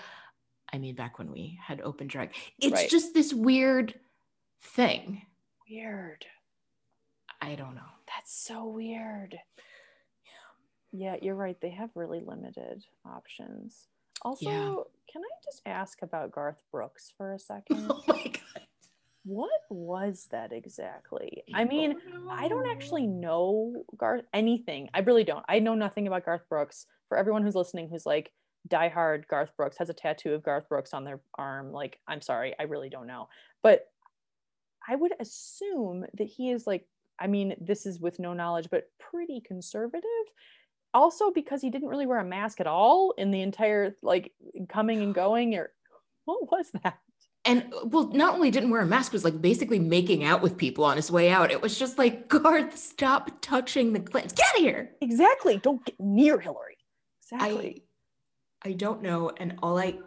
i 0.72 0.78
mean 0.78 0.96
back 0.96 1.18
when 1.20 1.32
we 1.32 1.58
had 1.62 1.82
open 1.82 2.08
drag 2.08 2.30
it's 2.60 2.74
Right. 2.74 2.90
just 2.90 3.14
this 3.14 3.34
weird 3.34 3.94
thing 4.62 5.22
Weird. 5.70 6.26
i 7.42 7.56
don't 7.56 7.76
know 7.76 7.92
That's 8.16 8.34
so 8.48 8.68
weird. 8.68 9.36
Yeah, 10.98 11.18
you're 11.22 11.36
right. 11.36 11.58
They 11.62 11.72
have 11.72 11.90
really 11.94 12.22
limited 12.26 12.86
options. 13.06 13.88
Also, 14.22 14.50
Yeah. 14.50 14.76
can 15.12 15.22
I 15.24 15.34
just 15.44 15.62
ask 15.66 16.02
about 16.02 16.32
Garth 16.32 16.62
Brooks 16.72 17.12
for 17.18 17.34
a 17.34 17.36
oh 17.36 17.38
second? 17.38 17.88
oh 17.92 18.02
my 18.08 18.24
god 18.24 18.40
what 19.26 19.50
was 19.70 20.28
that 20.32 20.54
exactly? 20.54 21.44
I 21.54 21.66
mean, 21.66 21.96
I 22.30 22.48
don't 22.48 22.68
actually 22.68 23.08
know 23.08 23.84
Garth 23.98 24.24
anything. 24.34 24.88
I 24.94 25.00
really 25.00 25.24
don't. 25.24 25.44
I 25.50 25.58
know 25.60 25.74
nothing 25.74 26.06
about 26.06 26.26
Garth 26.26 26.48
Brooks. 26.48 26.86
For 27.10 27.18
everyone 27.18 27.44
who's 27.44 27.56
listening 27.56 27.90
who's 27.90 28.06
like 28.06 28.32
diehard 28.68 29.28
Garth 29.28 29.52
Brooks 29.58 29.78
has 29.80 29.90
a 29.90 29.94
tattoo 29.94 30.34
of 30.34 30.44
Garth 30.44 30.70
Brooks 30.70 30.94
on 30.94 31.04
their 31.04 31.20
arm, 31.38 31.72
like 31.72 32.00
I'm 32.08 32.22
sorry, 32.22 32.54
I 32.60 32.64
really 32.64 32.90
don't 32.90 33.08
know. 33.08 33.28
But 33.64 33.88
I 34.88 34.96
would 34.96 35.14
assume 35.20 36.06
that 36.14 36.28
he 36.28 36.52
is 36.52 36.68
like 36.68 36.88
I 37.20 37.28
mean, 37.28 37.56
this 37.60 37.86
is 37.86 38.00
with 38.00 38.20
no 38.20 38.34
knowledge, 38.34 38.68
but 38.70 38.90
pretty 39.00 39.42
conservative. 39.42 40.04
Also 40.94 41.32
because 41.32 41.62
he 41.62 41.72
didn't 41.72 41.88
really 41.88 42.06
wear 42.06 42.20
a 42.20 42.26
mask 42.26 42.62
at 42.62 42.68
all 42.68 43.12
in 43.18 43.32
the 43.32 43.42
entire 43.42 43.96
like 44.04 44.34
coming 44.70 45.02
and 45.02 45.16
going 45.16 45.56
or 45.56 45.72
what 46.26 46.52
was 46.52 46.70
that? 46.84 47.00
And 47.46 47.72
well, 47.84 48.10
not 48.12 48.34
only 48.34 48.50
didn't 48.52 48.72
wear 48.72 48.82
a 48.82 48.86
mask, 48.86 49.14
was 49.14 49.24
like 49.24 49.42
basically 49.42 49.80
making 49.80 50.24
out 50.24 50.42
with 50.42 50.58
people 50.58 50.84
on 50.84 50.96
his 50.96 51.12
way 51.12 51.30
out. 51.30 51.52
It 51.52 51.62
was 51.62 51.78
just 51.78 51.98
like, 51.98 52.28
Garth, 52.30 52.78
stop 52.78 53.32
touching 53.42 53.94
the 53.94 54.00
Clintons. 54.00 54.34
Get 54.34 54.56
here. 54.58 54.92
Exactly. 55.02 55.58
Don't 55.58 55.86
get 55.86 55.96
near 56.00 56.40
Hillary. 56.40 56.78
Exactly. 57.22 57.84
I, 58.64 58.70
I 58.70 58.74
don't 58.74 59.02
know. 59.02 59.32
And 59.38 59.60
all 59.62 59.78
I, 59.78 60.00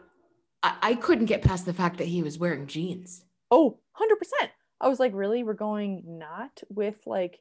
I, 0.62 0.76
I 0.82 0.94
couldn't 0.94 1.26
get 1.26 1.42
past 1.42 1.64
the 1.64 1.72
fact 1.72 1.98
that 1.98 2.08
he 2.08 2.22
was 2.22 2.38
wearing 2.38 2.66
jeans. 2.66 3.24
Oh, 3.50 3.78
100%. 4.00 4.48
I 4.80 4.88
was 4.88 5.00
like, 5.00 5.12
really? 5.14 5.42
We're 5.44 5.54
going 5.54 6.02
not 6.06 6.60
with 6.68 6.98
like 7.06 7.40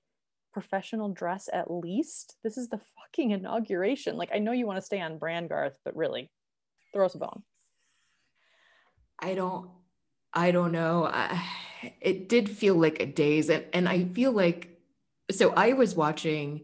professional 0.57 1.09
dress 1.09 1.49
at 1.53 1.69
least? 1.69 2.35
This 2.43 2.57
is 2.57 2.67
the 2.67 2.79
fucking 2.97 3.29
inauguration. 3.29 4.17
Like, 4.17 4.31
I 4.33 4.39
know 4.39 4.53
you 4.53 4.65
want 4.65 4.77
to 4.77 4.85
stay 4.85 4.99
on 4.99 5.19
brand, 5.19 5.49
Garth, 5.49 5.77
but 5.85 5.95
really, 5.95 6.31
throw 6.93 7.05
us 7.05 7.13
a 7.13 7.19
bone. 7.19 7.43
I 9.19 9.35
don't 9.35 9.69
I 10.37 10.51
don't 10.51 10.71
know. 10.71 11.09
I, 11.11 11.43
it 11.99 12.29
did 12.29 12.47
feel 12.47 12.75
like 12.75 13.01
a 13.01 13.07
daze. 13.07 13.49
And, 13.49 13.65
and 13.73 13.89
I 13.89 14.05
feel 14.05 14.31
like, 14.31 14.79
so 15.31 15.51
I 15.53 15.73
was 15.73 15.95
watching 15.95 16.61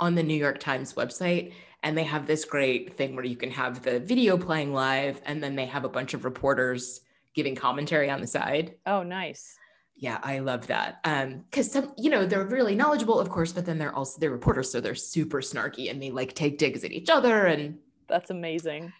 on 0.00 0.16
the 0.16 0.24
New 0.24 0.34
York 0.34 0.58
Times 0.58 0.94
website, 0.94 1.52
and 1.84 1.96
they 1.96 2.02
have 2.02 2.26
this 2.26 2.44
great 2.44 2.96
thing 2.96 3.14
where 3.14 3.24
you 3.24 3.36
can 3.36 3.52
have 3.52 3.82
the 3.82 4.00
video 4.00 4.36
playing 4.36 4.72
live, 4.74 5.22
and 5.24 5.40
then 5.40 5.54
they 5.54 5.66
have 5.66 5.84
a 5.84 5.88
bunch 5.88 6.14
of 6.14 6.24
reporters 6.24 7.00
giving 7.32 7.54
commentary 7.54 8.10
on 8.10 8.20
the 8.20 8.26
side. 8.26 8.74
Oh, 8.86 9.04
nice. 9.04 9.56
Yeah, 9.94 10.18
I 10.24 10.40
love 10.40 10.66
that. 10.66 10.98
Um, 11.04 11.44
because 11.48 11.70
some, 11.70 11.92
you 11.96 12.10
know, 12.10 12.26
they're 12.26 12.44
really 12.44 12.74
knowledgeable, 12.74 13.20
of 13.20 13.28
course, 13.30 13.52
but 13.52 13.66
then 13.66 13.78
they're 13.78 13.94
also 13.94 14.18
they're 14.18 14.30
reporters, 14.30 14.68
so 14.72 14.80
they're 14.80 14.96
super 14.96 15.40
snarky 15.40 15.88
and 15.88 16.02
they 16.02 16.10
like 16.10 16.34
take 16.34 16.58
digs 16.58 16.82
at 16.82 16.90
each 16.90 17.08
other. 17.08 17.46
And 17.46 17.78
that's 18.08 18.30
amazing. 18.30 18.92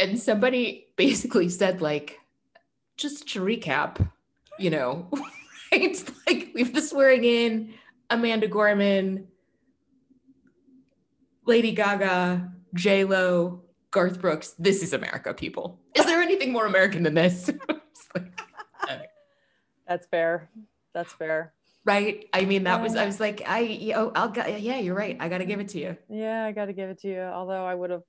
And 0.00 0.18
somebody 0.18 0.88
basically 0.96 1.48
said, 1.48 1.80
like, 1.80 2.18
just 3.02 3.28
to 3.30 3.40
recap, 3.40 4.08
you 4.58 4.70
know, 4.70 5.10
right? 5.72 6.10
Like 6.26 6.52
we've 6.54 6.72
the 6.72 6.80
swearing 6.80 7.24
in 7.24 7.74
Amanda 8.08 8.46
Gorman, 8.46 9.26
Lady 11.44 11.72
Gaga, 11.72 12.52
J 12.74 13.04
Lo, 13.04 13.62
Garth 13.90 14.20
Brooks. 14.20 14.54
This 14.58 14.82
is 14.82 14.92
America, 14.92 15.34
people. 15.34 15.80
Is 15.94 16.06
there 16.06 16.22
anything 16.22 16.52
more 16.52 16.64
American 16.64 17.02
than 17.02 17.14
this? 17.14 17.50
like, 18.14 19.10
That's 19.86 20.06
fair. 20.06 20.48
That's 20.94 21.12
fair. 21.12 21.52
Right. 21.84 22.28
I 22.32 22.44
mean, 22.44 22.62
that 22.64 22.80
was, 22.80 22.94
I 22.94 23.04
was 23.06 23.18
like, 23.18 23.42
I, 23.44 23.92
oh, 23.96 24.12
I'll, 24.14 24.32
yeah, 24.36 24.78
you're 24.78 24.94
right. 24.94 25.16
I 25.18 25.28
got 25.28 25.38
to 25.38 25.44
give 25.44 25.58
it 25.58 25.68
to 25.70 25.80
you. 25.80 25.96
Yeah, 26.08 26.44
I 26.44 26.52
got 26.52 26.66
to 26.66 26.72
give 26.72 26.90
it 26.90 27.00
to 27.00 27.08
you. 27.08 27.20
Although 27.20 27.66
I 27.66 27.74
would 27.74 27.90
have, 27.90 28.04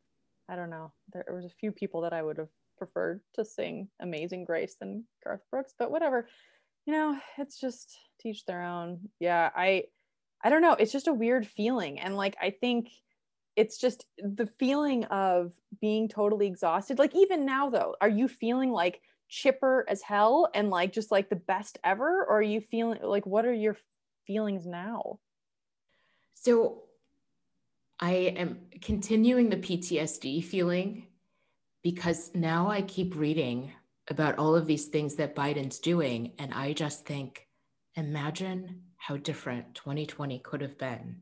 I 0.48 0.56
don't 0.56 0.70
know, 0.70 0.92
there 1.12 1.26
was 1.34 1.46
a 1.46 1.50
few 1.50 1.72
people 1.72 2.02
that 2.02 2.14
I 2.14 2.22
would 2.22 2.38
have 2.38 2.50
preferred 2.86 3.22
to 3.36 3.46
sing 3.46 3.88
Amazing 4.02 4.46
Grace 4.46 4.76
than 4.80 5.06
Garth 5.24 5.41
Brooks, 5.50 5.74
but 5.78 5.91
whatever. 5.91 6.28
You 6.86 6.93
know, 6.93 7.17
it's 7.38 7.60
just 7.60 7.98
teach 8.19 8.46
their 8.46 8.62
own. 8.62 9.10
Yeah, 9.19 9.50
I 9.56 9.86
I 10.43 10.50
don't 10.50 10.62
know, 10.62 10.74
it's 10.74 10.91
just 10.91 11.08
a 11.08 11.13
weird 11.13 11.48
feeling 11.48 12.00
and 12.00 12.17
like 12.17 12.36
I 12.41 12.50
think 12.50 12.89
it's 13.56 13.78
just 13.78 14.06
the 14.17 14.50
feeling 14.60 15.06
of 15.06 15.54
being 15.80 16.10
totally 16.10 16.48
exhausted. 16.48 17.00
Like 17.00 17.15
even 17.15 17.46
now 17.46 17.69
though, 17.69 17.96
are 18.02 18.10
you 18.10 18.28
feeling 18.28 18.72
like 18.72 19.00
chipper 19.30 19.86
as 19.88 20.02
hell 20.02 20.50
and 20.54 20.69
like 20.69 20.91
just 20.91 21.12
like 21.12 21.30
the 21.30 21.36
best 21.36 21.78
ever 21.84 22.26
or 22.26 22.39
are 22.39 22.41
you 22.41 22.60
feeling 22.60 23.00
like 23.02 23.26
what 23.26 23.46
are 23.46 23.54
your 23.54 23.78
feelings 24.28 24.65
now? 24.65 25.19
So 26.34 26.84
I 28.00 28.12
am 28.36 28.58
continuing 28.82 29.50
the 29.50 29.58
PTSD 29.58 30.43
feeling 30.43 31.08
because 31.84 32.32
now 32.34 32.69
I 32.69 32.82
keep 32.82 33.15
reading 33.15 33.72
about 34.10 34.38
all 34.38 34.56
of 34.56 34.65
these 34.65 34.86
things 34.86 35.15
that 35.15 35.36
Biden's 35.36 35.80
doing. 35.80 36.34
And 36.39 36.54
I 36.54 36.74
just 36.74 37.06
think, 37.06 37.48
imagine 37.96 38.82
how 38.98 39.17
different 39.17 39.76
2020 39.76 40.39
could 40.39 40.62
have 40.62 40.78
been 40.78 41.17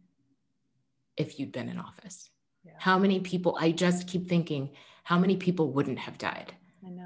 if 1.18 1.40
you'd 1.40 1.52
been 1.52 1.70
in 1.70 1.80
office. 1.80 2.30
Yeah. 2.64 2.74
How 2.78 2.98
many 2.98 3.20
people, 3.20 3.58
I 3.60 3.72
just 3.72 4.08
keep 4.08 4.30
thinking, 4.30 4.72
how 5.04 5.18
many 5.18 5.36
people 5.36 5.72
wouldn't 5.72 6.00
have 6.00 6.18
died? 6.18 6.54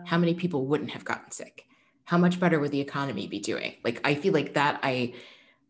How 0.05 0.17
many 0.17 0.33
people 0.33 0.67
wouldn't 0.67 0.91
have 0.91 1.03
gotten 1.03 1.31
sick? 1.31 1.65
How 2.05 2.17
much 2.17 2.39
better 2.39 2.59
would 2.59 2.71
the 2.71 2.79
economy 2.79 3.27
be 3.27 3.39
doing? 3.39 3.75
Like, 3.83 3.99
I 4.05 4.15
feel 4.15 4.33
like 4.33 4.53
that 4.53 4.79
I 4.83 5.15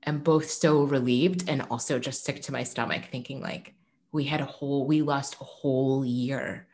am 0.05 0.19
both 0.19 0.49
so 0.49 0.83
relieved 0.83 1.49
and 1.49 1.63
also 1.71 1.97
just 1.97 2.23
sick 2.23 2.41
to 2.43 2.51
my 2.51 2.63
stomach, 2.63 3.05
thinking 3.11 3.41
like, 3.41 3.73
we 4.11 4.25
had 4.25 4.41
a 4.41 4.45
whole, 4.45 4.85
we 4.85 5.01
lost 5.01 5.35
a 5.41 5.43
whole 5.43 6.05
year 6.05 6.67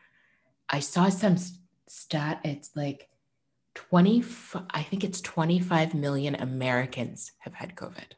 I 0.71 0.79
saw 0.79 1.09
some 1.09 1.35
stat. 1.87 2.39
It's 2.43 2.71
like 2.75 3.09
20, 3.75 4.23
I 4.71 4.83
think 4.83 5.03
it's 5.03 5.21
25 5.21 5.93
million 5.93 6.35
Americans 6.35 7.33
have 7.39 7.53
had 7.53 7.75
COVID. 7.75 8.13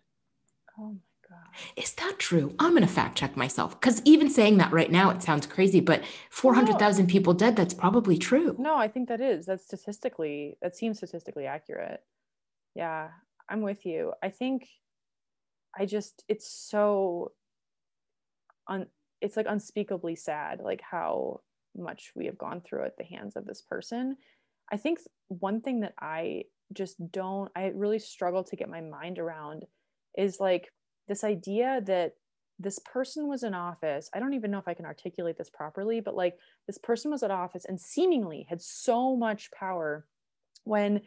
Oh 0.79 0.93
my 0.93 0.99
God. 1.29 1.39
Is 1.75 1.93
that 1.93 2.15
true? 2.19 2.55
I'm 2.59 2.71
going 2.71 2.83
to 2.83 2.87
fact 2.87 3.17
check 3.17 3.35
myself 3.35 3.79
because 3.79 4.01
even 4.05 4.29
saying 4.29 4.57
that 4.57 4.71
right 4.71 4.91
now, 4.91 5.09
it 5.09 5.23
sounds 5.23 5.47
crazy, 5.47 5.79
but 5.79 6.03
400,000 6.29 7.05
no. 7.05 7.11
people 7.11 7.33
dead, 7.33 7.55
that's 7.55 7.73
probably 7.73 8.17
true. 8.17 8.55
No, 8.59 8.77
I 8.77 8.87
think 8.87 9.09
that 9.09 9.21
is. 9.21 9.47
That's 9.47 9.65
statistically, 9.65 10.57
that 10.61 10.75
seems 10.75 10.97
statistically 10.97 11.45
accurate. 11.47 12.01
Yeah, 12.75 13.09
I'm 13.49 13.61
with 13.61 13.85
you. 13.85 14.13
I 14.23 14.29
think 14.29 14.67
I 15.77 15.85
just, 15.85 16.23
it's 16.27 16.47
so, 16.47 17.31
un, 18.67 18.87
it's 19.21 19.37
like 19.37 19.47
unspeakably 19.49 20.15
sad, 20.15 20.61
like 20.61 20.81
how 20.81 21.41
much 21.75 22.11
we 22.15 22.25
have 22.25 22.37
gone 22.37 22.61
through 22.61 22.85
at 22.85 22.97
the 22.97 23.03
hands 23.03 23.35
of 23.35 23.45
this 23.45 23.61
person. 23.61 24.17
I 24.71 24.77
think 24.77 24.99
one 25.27 25.61
thing 25.61 25.81
that 25.81 25.93
I 25.99 26.43
just 26.71 26.95
don't, 27.11 27.51
I 27.55 27.65
really 27.67 27.99
struggle 27.99 28.43
to 28.45 28.55
get 28.55 28.69
my 28.69 28.81
mind 28.81 29.19
around 29.19 29.65
is 30.17 30.39
like 30.39 30.71
this 31.07 31.23
idea 31.23 31.81
that 31.85 32.13
this 32.59 32.79
person 32.79 33.27
was 33.27 33.43
in 33.43 33.53
office. 33.53 34.09
I 34.13 34.19
don't 34.19 34.35
even 34.35 34.51
know 34.51 34.59
if 34.59 34.67
I 34.67 34.73
can 34.73 34.85
articulate 34.85 35.37
this 35.37 35.49
properly, 35.49 35.99
but 35.99 36.15
like 36.15 36.37
this 36.67 36.77
person 36.77 37.11
was 37.11 37.23
at 37.23 37.31
office 37.31 37.65
and 37.65 37.79
seemingly 37.79 38.45
had 38.49 38.61
so 38.61 39.15
much 39.15 39.51
power 39.51 40.05
when 40.63 41.01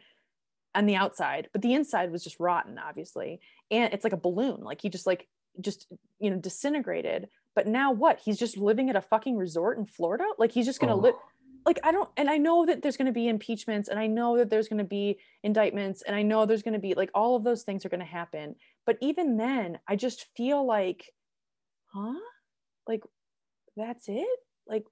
on 0.75 0.85
the 0.85 0.95
outside, 0.95 1.49
but 1.53 1.61
the 1.61 1.73
inside 1.73 2.11
was 2.11 2.23
just 2.23 2.39
rotten, 2.39 2.77
obviously. 2.77 3.39
And 3.71 3.93
it's 3.93 4.03
like 4.03 4.13
a 4.13 4.17
balloon, 4.17 4.61
like 4.61 4.81
he 4.81 4.89
just 4.89 5.07
like 5.07 5.27
just 5.59 5.87
you 6.19 6.29
know 6.29 6.37
disintegrated 6.37 7.29
but 7.57 7.65
now 7.65 7.91
what? 7.91 8.19
He's 8.23 8.37
just 8.37 8.55
living 8.55 8.87
at 8.87 8.95
a 8.95 9.01
fucking 9.01 9.35
resort 9.35 9.79
in 9.79 9.87
Florida? 9.87 10.25
Like 10.37 10.51
he's 10.51 10.67
just 10.67 10.79
going 10.79 10.89
to 10.89 10.93
oh. 10.93 10.99
live 10.99 11.15
like 11.65 11.79
I 11.83 11.91
don't 11.91 12.07
and 12.15 12.29
I 12.29 12.37
know 12.37 12.67
that 12.67 12.83
there's 12.83 12.97
going 12.97 13.07
to 13.07 13.11
be 13.11 13.27
impeachments 13.27 13.89
and 13.89 13.99
I 13.99 14.05
know 14.05 14.37
that 14.37 14.51
there's 14.51 14.67
going 14.67 14.77
to 14.77 14.83
be 14.83 15.17
indictments 15.41 16.03
and 16.03 16.15
I 16.15 16.21
know 16.21 16.45
there's 16.45 16.61
going 16.61 16.75
to 16.75 16.79
be 16.79 16.93
like 16.93 17.09
all 17.15 17.35
of 17.35 17.43
those 17.43 17.63
things 17.63 17.83
are 17.83 17.89
going 17.89 18.01
to 18.01 18.05
happen. 18.05 18.57
But 18.85 18.99
even 19.01 19.37
then, 19.37 19.79
I 19.87 19.95
just 19.95 20.27
feel 20.37 20.63
like 20.67 21.11
huh? 21.91 22.13
Like 22.87 23.01
that's 23.75 24.07
it? 24.07 24.39
Like 24.67 24.85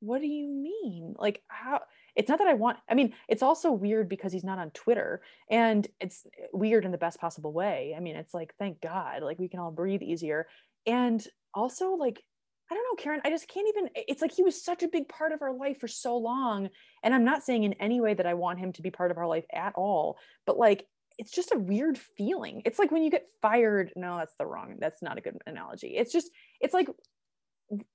what 0.00 0.20
do 0.20 0.26
you 0.26 0.48
mean? 0.48 1.14
Like 1.16 1.44
how 1.46 1.82
it's 2.16 2.28
not 2.28 2.40
that 2.40 2.48
I 2.48 2.54
want 2.54 2.78
I 2.88 2.94
mean, 2.94 3.14
it's 3.28 3.44
also 3.44 3.70
weird 3.70 4.08
because 4.08 4.32
he's 4.32 4.42
not 4.42 4.58
on 4.58 4.72
Twitter 4.72 5.22
and 5.48 5.86
it's 6.00 6.26
weird 6.52 6.84
in 6.84 6.90
the 6.90 6.98
best 6.98 7.20
possible 7.20 7.52
way. 7.52 7.94
I 7.96 8.00
mean, 8.00 8.16
it's 8.16 8.34
like 8.34 8.52
thank 8.58 8.80
God, 8.80 9.22
like 9.22 9.38
we 9.38 9.46
can 9.46 9.60
all 9.60 9.70
breathe 9.70 10.02
easier. 10.02 10.48
And 10.86 11.24
also 11.54 11.92
like 11.92 12.22
I 12.70 12.74
don't 12.76 12.84
know, 12.84 13.02
Karen, 13.02 13.20
I 13.24 13.30
just 13.30 13.48
can't 13.48 13.66
even. 13.68 13.90
It's 13.96 14.22
like 14.22 14.32
he 14.32 14.44
was 14.44 14.62
such 14.62 14.84
a 14.84 14.88
big 14.88 15.08
part 15.08 15.32
of 15.32 15.42
our 15.42 15.52
life 15.52 15.80
for 15.80 15.88
so 15.88 16.16
long. 16.16 16.70
And 17.02 17.12
I'm 17.12 17.24
not 17.24 17.42
saying 17.42 17.64
in 17.64 17.72
any 17.74 18.00
way 18.00 18.14
that 18.14 18.26
I 18.26 18.34
want 18.34 18.60
him 18.60 18.72
to 18.74 18.82
be 18.82 18.92
part 18.92 19.10
of 19.10 19.18
our 19.18 19.26
life 19.26 19.44
at 19.52 19.72
all, 19.74 20.18
but 20.46 20.56
like, 20.56 20.86
it's 21.18 21.32
just 21.32 21.52
a 21.52 21.58
weird 21.58 21.98
feeling. 21.98 22.62
It's 22.64 22.78
like 22.78 22.92
when 22.92 23.02
you 23.02 23.10
get 23.10 23.26
fired. 23.42 23.92
No, 23.96 24.18
that's 24.18 24.34
the 24.38 24.46
wrong, 24.46 24.76
that's 24.78 25.02
not 25.02 25.18
a 25.18 25.20
good 25.20 25.36
analogy. 25.46 25.96
It's 25.96 26.12
just, 26.12 26.30
it's 26.60 26.72
like, 26.72 26.88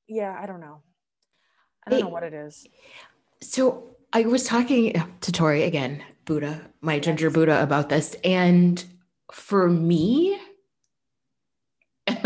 yeah, 0.08 0.38
I 0.38 0.46
don't 0.46 0.60
know. 0.60 0.82
I 1.88 1.92
don't 1.92 2.02
know 2.02 2.10
what 2.10 2.24
it 2.24 2.34
is. 2.34 2.68
So 3.42 3.96
I 4.12 4.24
was 4.24 4.44
talking 4.44 5.02
to 5.22 5.32
Tori 5.32 5.64
again, 5.64 6.04
Buddha, 6.26 6.62
my 6.82 7.00
ginger 7.00 7.30
Buddha, 7.30 7.64
about 7.64 7.88
this. 7.88 8.16
And 8.26 8.84
for 9.32 9.70
me, 9.70 10.38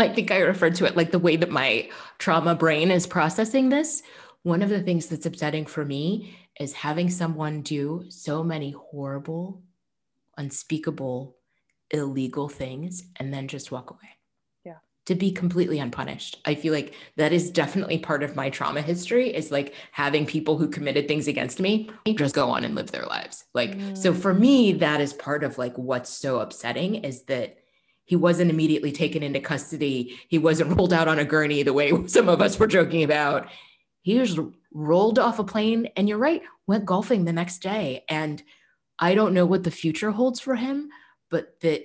I 0.02 0.08
think 0.08 0.30
I 0.30 0.38
referred 0.38 0.74
to 0.76 0.86
it 0.86 0.96
like 0.96 1.10
the 1.10 1.18
way 1.18 1.36
that 1.36 1.50
my 1.50 1.88
trauma 2.18 2.54
brain 2.54 2.90
is 2.90 3.06
processing 3.06 3.68
this. 3.68 4.02
One 4.42 4.62
of 4.62 4.70
the 4.70 4.82
things 4.82 5.06
that's 5.06 5.26
upsetting 5.26 5.66
for 5.66 5.84
me 5.84 6.36
is 6.58 6.72
having 6.72 7.10
someone 7.10 7.62
do 7.62 8.04
so 8.08 8.42
many 8.42 8.70
horrible, 8.70 9.62
unspeakable, 10.36 11.36
illegal 11.90 12.48
things 12.48 13.02
and 13.16 13.32
then 13.32 13.48
just 13.48 13.70
walk 13.70 13.90
away. 13.90 14.16
Yeah. 14.64 14.76
To 15.06 15.14
be 15.14 15.32
completely 15.32 15.78
unpunished. 15.78 16.40
I 16.44 16.54
feel 16.54 16.72
like 16.72 16.94
that 17.16 17.32
is 17.32 17.50
definitely 17.50 17.98
part 17.98 18.22
of 18.22 18.36
my 18.36 18.50
trauma 18.50 18.82
history 18.82 19.34
is 19.34 19.50
like 19.50 19.74
having 19.92 20.26
people 20.26 20.56
who 20.56 20.68
committed 20.68 21.08
things 21.08 21.28
against 21.28 21.60
me 21.60 21.90
just 22.16 22.34
go 22.34 22.50
on 22.50 22.64
and 22.64 22.74
live 22.74 22.92
their 22.92 23.06
lives. 23.06 23.44
Like, 23.54 23.76
mm. 23.76 23.96
so 23.96 24.14
for 24.14 24.32
me, 24.32 24.72
that 24.74 25.00
is 25.00 25.12
part 25.12 25.44
of 25.44 25.58
like 25.58 25.76
what's 25.76 26.10
so 26.10 26.40
upsetting 26.40 26.96
is 26.96 27.24
that 27.24 27.59
he 28.10 28.16
wasn't 28.16 28.50
immediately 28.50 28.90
taken 28.90 29.22
into 29.22 29.38
custody. 29.38 30.18
He 30.26 30.36
wasn't 30.36 30.76
rolled 30.76 30.92
out 30.92 31.06
on 31.06 31.20
a 31.20 31.24
gurney 31.24 31.62
the 31.62 31.72
way 31.72 31.92
some 32.08 32.28
of 32.28 32.42
us 32.42 32.58
were 32.58 32.66
joking 32.66 33.04
about. 33.04 33.46
He 34.02 34.18
just 34.18 34.36
rolled 34.72 35.20
off 35.20 35.38
a 35.38 35.44
plane 35.44 35.86
and 35.94 36.08
you're 36.08 36.18
right, 36.18 36.42
went 36.66 36.86
golfing 36.86 37.24
the 37.24 37.32
next 37.32 37.58
day. 37.58 38.04
And 38.08 38.42
I 38.98 39.14
don't 39.14 39.32
know 39.32 39.46
what 39.46 39.62
the 39.62 39.70
future 39.70 40.10
holds 40.10 40.40
for 40.40 40.56
him, 40.56 40.90
but 41.30 41.60
that 41.60 41.84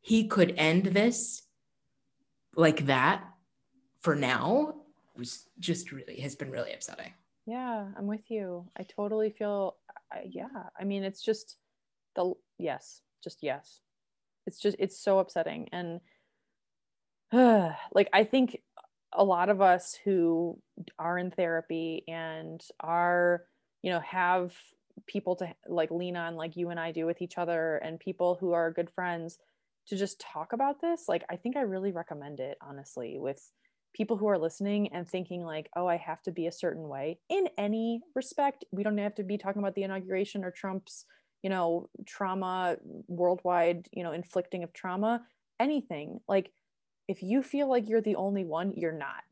he 0.00 0.26
could 0.26 0.54
end 0.56 0.86
this 0.86 1.42
like 2.56 2.86
that 2.86 3.22
for 4.00 4.16
now 4.16 4.74
was 5.18 5.48
just 5.58 5.92
really 5.92 6.18
has 6.20 6.34
been 6.34 6.50
really 6.50 6.72
upsetting. 6.72 7.12
Yeah, 7.44 7.88
I'm 7.94 8.06
with 8.06 8.30
you. 8.30 8.70
I 8.74 8.84
totally 8.84 9.28
feel 9.28 9.76
yeah. 10.24 10.46
I 10.80 10.84
mean, 10.84 11.04
it's 11.04 11.20
just 11.20 11.58
the 12.16 12.32
yes, 12.56 13.02
just 13.22 13.42
yes. 13.42 13.82
It's 14.48 14.58
just 14.58 14.76
it's 14.78 14.98
so 14.98 15.18
upsetting. 15.18 15.68
And 15.72 16.00
uh, 17.30 17.72
like 17.92 18.08
I 18.12 18.24
think 18.24 18.58
a 19.12 19.24
lot 19.24 19.48
of 19.48 19.60
us 19.60 19.96
who 20.04 20.58
are 20.98 21.18
in 21.18 21.30
therapy 21.30 22.02
and 22.08 22.60
are 22.80 23.44
you 23.82 23.90
know 23.90 24.00
have 24.00 24.54
people 25.06 25.36
to 25.36 25.54
like 25.68 25.90
lean 25.90 26.16
on 26.16 26.34
like 26.34 26.56
you 26.56 26.70
and 26.70 26.80
I 26.80 26.92
do 26.92 27.06
with 27.06 27.22
each 27.22 27.38
other 27.38 27.76
and 27.76 28.00
people 28.00 28.36
who 28.40 28.52
are 28.52 28.72
good 28.72 28.90
friends 28.90 29.38
to 29.88 29.96
just 29.96 30.20
talk 30.20 30.52
about 30.52 30.80
this 30.80 31.04
like 31.08 31.24
I 31.30 31.36
think 31.36 31.56
I 31.56 31.60
really 31.60 31.92
recommend 31.92 32.40
it 32.40 32.58
honestly 32.60 33.16
with 33.18 33.40
people 33.94 34.16
who 34.16 34.26
are 34.26 34.38
listening 34.38 34.92
and 34.92 35.08
thinking 35.08 35.44
like 35.44 35.70
oh 35.76 35.86
I 35.86 35.96
have 35.96 36.22
to 36.22 36.32
be 36.32 36.46
a 36.46 36.52
certain 36.52 36.88
way. 36.88 37.18
In 37.28 37.48
any 37.56 38.00
respect 38.14 38.64
we 38.72 38.82
don't 38.82 38.98
have 38.98 39.14
to 39.16 39.22
be 39.22 39.38
talking 39.38 39.62
about 39.62 39.74
the 39.74 39.84
inauguration 39.84 40.44
or 40.44 40.50
Trump's 40.50 41.04
you 41.42 41.50
know 41.50 41.88
trauma 42.06 42.76
worldwide 43.06 43.88
you 43.92 44.02
know 44.02 44.12
inflicting 44.12 44.64
of 44.64 44.72
trauma 44.72 45.22
anything 45.60 46.18
like 46.28 46.50
if 47.06 47.22
you 47.22 47.42
feel 47.42 47.68
like 47.68 47.88
you're 47.88 48.00
the 48.00 48.16
only 48.16 48.44
one 48.44 48.72
you're 48.76 48.92
not 48.92 49.22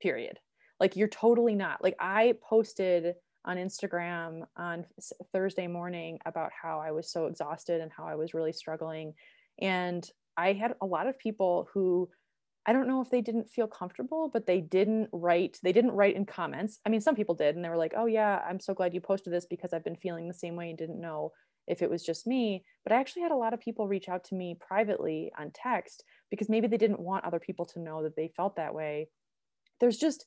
period. 0.00 0.38
Like 0.78 0.96
you're 0.96 1.08
totally 1.08 1.54
not. 1.54 1.82
Like 1.82 1.96
i 2.00 2.34
posted 2.42 3.14
on 3.44 3.58
instagram 3.58 4.42
on 4.56 4.84
thursday 5.32 5.68
morning 5.68 6.18
about 6.26 6.50
how 6.50 6.80
i 6.80 6.90
was 6.90 7.08
so 7.08 7.26
exhausted 7.26 7.80
and 7.80 7.92
how 7.96 8.04
i 8.04 8.16
was 8.16 8.34
really 8.34 8.52
struggling 8.52 9.14
and 9.60 10.10
i 10.36 10.52
had 10.52 10.74
a 10.80 10.84
lot 10.86 11.06
of 11.06 11.16
people 11.16 11.68
who 11.72 12.10
i 12.66 12.72
don't 12.72 12.88
know 12.88 13.00
if 13.00 13.10
they 13.10 13.20
didn't 13.20 13.48
feel 13.48 13.66
comfortable 13.66 14.28
but 14.32 14.46
they 14.46 14.60
didn't 14.60 15.08
write 15.12 15.58
they 15.62 15.72
didn't 15.72 15.92
write 15.92 16.16
in 16.16 16.26
comments 16.26 16.78
i 16.84 16.88
mean 16.88 17.00
some 17.00 17.14
people 17.14 17.34
did 17.34 17.56
and 17.56 17.64
they 17.64 17.68
were 17.68 17.76
like 17.76 17.94
oh 17.96 18.06
yeah 18.06 18.42
i'm 18.48 18.60
so 18.60 18.74
glad 18.74 18.92
you 18.92 19.00
posted 19.00 19.32
this 19.32 19.46
because 19.46 19.72
i've 19.72 19.84
been 19.84 19.96
feeling 19.96 20.28
the 20.28 20.34
same 20.34 20.56
way 20.56 20.68
and 20.68 20.78
didn't 20.78 21.00
know 21.00 21.32
if 21.66 21.82
it 21.82 21.90
was 21.90 22.02
just 22.02 22.26
me. 22.26 22.64
But 22.84 22.92
I 22.92 22.96
actually 22.96 23.22
had 23.22 23.32
a 23.32 23.36
lot 23.36 23.52
of 23.52 23.60
people 23.60 23.88
reach 23.88 24.08
out 24.08 24.24
to 24.24 24.34
me 24.34 24.56
privately 24.58 25.32
on 25.38 25.50
text 25.52 26.04
because 26.30 26.48
maybe 26.48 26.66
they 26.66 26.76
didn't 26.76 27.00
want 27.00 27.24
other 27.24 27.40
people 27.40 27.66
to 27.66 27.80
know 27.80 28.02
that 28.02 28.16
they 28.16 28.32
felt 28.36 28.56
that 28.56 28.74
way. 28.74 29.08
There's 29.80 29.98
just, 29.98 30.26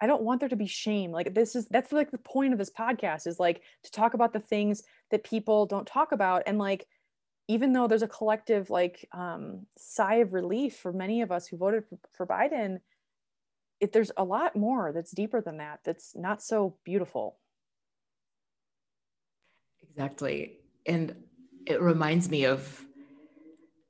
I 0.00 0.06
don't 0.06 0.22
want 0.22 0.40
there 0.40 0.48
to 0.48 0.56
be 0.56 0.66
shame. 0.66 1.10
Like 1.10 1.34
this 1.34 1.56
is 1.56 1.66
that's 1.68 1.92
like 1.92 2.10
the 2.10 2.18
point 2.18 2.52
of 2.52 2.58
this 2.58 2.70
podcast 2.70 3.26
is 3.26 3.40
like 3.40 3.62
to 3.84 3.90
talk 3.90 4.14
about 4.14 4.32
the 4.32 4.40
things 4.40 4.82
that 5.10 5.24
people 5.24 5.66
don't 5.66 5.86
talk 5.86 6.12
about. 6.12 6.42
And 6.46 6.58
like, 6.58 6.86
even 7.48 7.72
though 7.72 7.86
there's 7.86 8.02
a 8.02 8.08
collective 8.08 8.70
like 8.70 9.08
um, 9.12 9.66
sigh 9.76 10.16
of 10.16 10.32
relief 10.32 10.76
for 10.76 10.92
many 10.92 11.22
of 11.22 11.30
us 11.30 11.46
who 11.46 11.56
voted 11.56 11.84
for, 11.88 11.98
for 12.12 12.26
Biden, 12.26 12.80
if 13.80 13.92
there's 13.92 14.10
a 14.16 14.24
lot 14.24 14.56
more 14.56 14.92
that's 14.92 15.12
deeper 15.12 15.40
than 15.40 15.58
that, 15.58 15.80
that's 15.84 16.14
not 16.16 16.42
so 16.42 16.76
beautiful. 16.84 17.38
Exactly. 19.90 20.58
And 20.86 21.14
it 21.66 21.80
reminds 21.80 22.28
me 22.28 22.44
of 22.44 22.84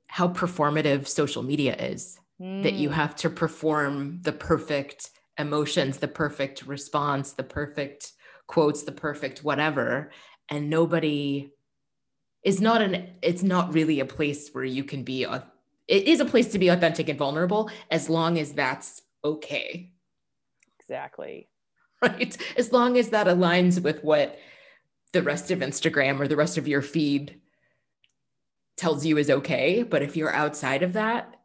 how 0.07 0.27
performative 0.27 1.07
social 1.07 1.43
media 1.43 1.75
is 1.75 2.19
mm. 2.41 2.63
that 2.63 2.73
you 2.73 2.89
mm. 2.89 2.93
have 2.93 3.15
to 3.17 3.29
perform 3.29 4.19
the 4.21 4.31
perfect 4.31 5.11
emotions, 5.37 5.97
the 5.97 6.07
perfect 6.07 6.65
response, 6.65 7.33
the 7.33 7.43
perfect 7.43 8.13
quotes, 8.47 8.83
the 8.83 8.91
perfect 8.91 9.43
whatever. 9.43 10.11
And 10.49 10.69
nobody 10.69 11.51
is 12.47 12.61
not 12.61 12.81
an, 12.81 13.09
it's 13.21 13.43
not 13.43 13.73
really 13.73 13.99
a 13.99 14.05
place 14.05 14.47
where 14.53 14.63
you 14.63 14.81
can 14.81 15.03
be, 15.03 15.25
a, 15.25 15.43
it 15.89 16.03
is 16.07 16.21
a 16.21 16.25
place 16.25 16.47
to 16.47 16.57
be 16.57 16.69
authentic 16.69 17.09
and 17.09 17.19
vulnerable 17.19 17.69
as 17.91 18.09
long 18.09 18.39
as 18.39 18.53
that's 18.53 19.01
okay. 19.23 19.91
Exactly. 20.79 21.49
Right. 21.99 22.37
As 22.55 22.71
long 22.71 22.95
as 22.95 23.09
that 23.09 23.25
aligns 23.25 23.81
with 23.81 24.03
what 24.03 24.37
the 25.13 25.23
rest 25.23 25.49
of 25.49 25.61
Instagram 25.61 26.19
or 26.19 26.27
the 26.27 26.35
rest 26.35 26.59
of 26.59 26.67
your 26.67 26.83
feed 26.83 27.41
tells 28.75 29.03
you 29.03 29.17
is 29.17 29.31
okay. 29.31 29.81
But 29.81 30.03
if 30.03 30.15
you're 30.15 30.31
outside 30.31 30.83
of 30.83 30.93
that, 30.93 31.37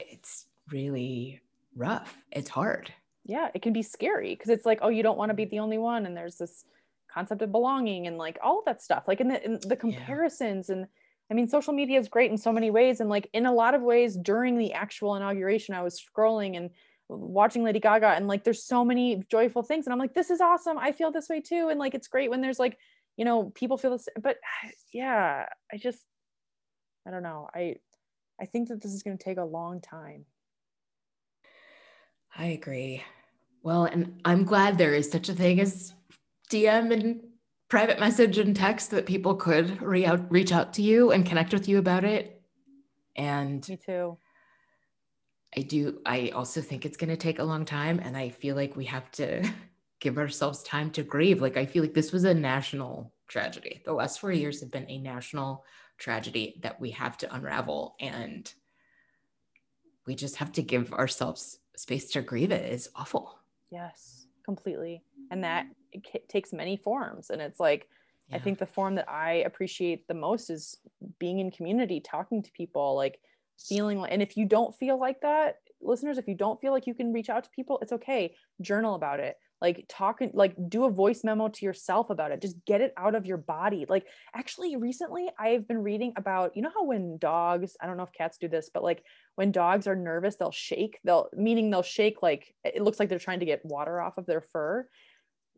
it's 0.00 0.46
really 0.72 1.40
rough. 1.76 2.18
It's 2.32 2.50
hard. 2.50 2.92
Yeah, 3.24 3.50
it 3.54 3.62
can 3.62 3.72
be 3.72 3.82
scary 3.82 4.34
because 4.34 4.50
it's 4.50 4.66
like, 4.66 4.80
oh, 4.82 4.88
you 4.88 5.04
don't 5.04 5.16
want 5.16 5.30
to 5.30 5.34
be 5.34 5.44
the 5.44 5.60
only 5.60 5.78
one. 5.78 6.06
And 6.06 6.16
there's 6.16 6.38
this 6.38 6.64
concept 7.12 7.42
of 7.42 7.52
belonging 7.52 8.06
and 8.06 8.18
like 8.18 8.38
all 8.42 8.58
of 8.58 8.64
that 8.66 8.82
stuff. 8.82 9.04
Like 9.06 9.20
in 9.20 9.28
the, 9.28 9.44
in 9.44 9.58
the 9.66 9.76
comparisons 9.76 10.68
yeah. 10.68 10.76
and 10.76 10.86
I 11.30 11.34
mean, 11.34 11.46
social 11.46 11.74
media 11.74 11.98
is 11.98 12.08
great 12.08 12.30
in 12.30 12.38
so 12.38 12.52
many 12.52 12.70
ways. 12.70 13.00
And 13.00 13.10
like 13.10 13.28
in 13.34 13.44
a 13.44 13.52
lot 13.52 13.74
of 13.74 13.82
ways 13.82 14.16
during 14.16 14.56
the 14.56 14.72
actual 14.72 15.14
inauguration, 15.14 15.74
I 15.74 15.82
was 15.82 16.00
scrolling 16.00 16.56
and 16.56 16.70
watching 17.08 17.64
Lady 17.64 17.80
Gaga 17.80 18.08
and 18.08 18.28
like 18.28 18.44
there's 18.44 18.64
so 18.64 18.84
many 18.84 19.22
joyful 19.30 19.62
things 19.62 19.86
and 19.86 19.92
I'm 19.92 19.98
like 19.98 20.14
this 20.14 20.30
is 20.30 20.40
awesome 20.40 20.76
I 20.76 20.92
feel 20.92 21.10
this 21.10 21.28
way 21.28 21.40
too 21.40 21.68
and 21.70 21.78
like 21.78 21.94
it's 21.94 22.08
great 22.08 22.30
when 22.30 22.40
there's 22.40 22.58
like 22.58 22.76
you 23.16 23.24
know 23.24 23.50
people 23.54 23.78
feel 23.78 23.92
this 23.92 24.08
but 24.20 24.36
yeah 24.92 25.46
I 25.72 25.76
just 25.78 26.04
I 27.06 27.10
don't 27.10 27.22
know 27.22 27.48
I 27.54 27.76
I 28.40 28.44
think 28.44 28.68
that 28.68 28.82
this 28.82 28.92
is 28.92 29.02
going 29.02 29.16
to 29.16 29.24
take 29.24 29.38
a 29.38 29.44
long 29.44 29.80
time 29.80 30.26
I 32.36 32.46
agree 32.46 33.02
well 33.62 33.86
and 33.86 34.20
I'm 34.24 34.44
glad 34.44 34.76
there 34.76 34.94
is 34.94 35.10
such 35.10 35.30
a 35.30 35.34
thing 35.34 35.60
as 35.60 35.94
DM 36.48 36.92
and 36.92 37.20
private 37.68 38.00
message 38.00 38.38
and 38.38 38.56
text 38.56 38.90
that 38.90 39.06
people 39.06 39.34
could 39.34 39.82
re- 39.82 40.06
out, 40.06 40.30
reach 40.30 40.52
out 40.52 40.72
to 40.74 40.82
you 40.82 41.12
and 41.12 41.26
connect 41.26 41.52
with 41.52 41.68
you 41.68 41.78
about 41.78 42.04
it 42.04 42.42
and 43.16 43.68
me 43.68 43.76
too 43.76 44.16
I 45.56 45.62
do, 45.62 46.00
I 46.04 46.28
also 46.34 46.60
think 46.60 46.84
it's 46.84 46.96
going 46.96 47.10
to 47.10 47.16
take 47.16 47.38
a 47.38 47.44
long 47.44 47.64
time. 47.64 48.00
And 48.02 48.16
I 48.16 48.28
feel 48.28 48.54
like 48.54 48.76
we 48.76 48.84
have 48.86 49.10
to 49.12 49.48
give 50.00 50.18
ourselves 50.18 50.62
time 50.62 50.90
to 50.92 51.02
grieve. 51.02 51.40
Like, 51.40 51.56
I 51.56 51.66
feel 51.66 51.82
like 51.82 51.94
this 51.94 52.12
was 52.12 52.24
a 52.24 52.34
national 52.34 53.12
tragedy. 53.28 53.82
The 53.84 53.92
last 53.92 54.20
four 54.20 54.32
years 54.32 54.60
have 54.60 54.70
been 54.70 54.88
a 54.88 54.98
national 54.98 55.64
tragedy 55.98 56.60
that 56.62 56.80
we 56.80 56.90
have 56.92 57.16
to 57.18 57.34
unravel. 57.34 57.96
And 58.00 58.52
we 60.06 60.14
just 60.14 60.36
have 60.36 60.52
to 60.52 60.62
give 60.62 60.92
ourselves 60.92 61.58
space 61.76 62.10
to 62.12 62.22
grieve 62.22 62.52
it. 62.52 62.72
It's 62.72 62.88
awful. 62.94 63.38
Yes, 63.70 64.26
completely. 64.44 65.02
And 65.30 65.44
that 65.44 65.66
takes 66.28 66.52
many 66.52 66.76
forms. 66.76 67.30
And 67.30 67.40
it's 67.40 67.60
like, 67.60 67.88
yeah. 68.28 68.36
I 68.36 68.38
think 68.40 68.58
the 68.58 68.66
form 68.66 68.96
that 68.96 69.08
I 69.08 69.34
appreciate 69.46 70.06
the 70.06 70.14
most 70.14 70.50
is 70.50 70.76
being 71.18 71.38
in 71.38 71.50
community, 71.50 72.00
talking 72.00 72.42
to 72.42 72.52
people, 72.52 72.94
like 72.94 73.18
feeling 73.58 73.98
like 73.98 74.12
and 74.12 74.22
if 74.22 74.36
you 74.36 74.44
don't 74.44 74.74
feel 74.76 74.98
like 74.98 75.20
that 75.20 75.56
listeners 75.80 76.18
if 76.18 76.28
you 76.28 76.34
don't 76.34 76.60
feel 76.60 76.72
like 76.72 76.86
you 76.86 76.94
can 76.94 77.12
reach 77.12 77.28
out 77.28 77.44
to 77.44 77.50
people 77.50 77.78
it's 77.82 77.92
okay 77.92 78.34
journal 78.60 78.94
about 78.94 79.20
it 79.20 79.36
like 79.60 79.84
talk 79.88 80.20
like 80.32 80.54
do 80.68 80.84
a 80.84 80.90
voice 80.90 81.24
memo 81.24 81.48
to 81.48 81.64
yourself 81.64 82.10
about 82.10 82.30
it 82.30 82.40
just 82.40 82.64
get 82.64 82.80
it 82.80 82.92
out 82.96 83.14
of 83.14 83.26
your 83.26 83.36
body 83.36 83.84
like 83.88 84.06
actually 84.34 84.76
recently 84.76 85.28
i've 85.38 85.66
been 85.66 85.82
reading 85.82 86.12
about 86.16 86.56
you 86.56 86.62
know 86.62 86.70
how 86.72 86.84
when 86.84 87.18
dogs 87.18 87.76
i 87.80 87.86
don't 87.86 87.96
know 87.96 88.04
if 88.04 88.12
cats 88.12 88.38
do 88.38 88.48
this 88.48 88.70
but 88.72 88.82
like 88.82 89.02
when 89.34 89.50
dogs 89.50 89.86
are 89.86 89.96
nervous 89.96 90.36
they'll 90.36 90.52
shake 90.52 90.98
they'll 91.04 91.28
meaning 91.32 91.70
they'll 91.70 91.82
shake 91.82 92.22
like 92.22 92.54
it 92.64 92.82
looks 92.82 93.00
like 93.00 93.08
they're 93.08 93.18
trying 93.18 93.40
to 93.40 93.46
get 93.46 93.64
water 93.64 94.00
off 94.00 94.18
of 94.18 94.26
their 94.26 94.40
fur 94.40 94.86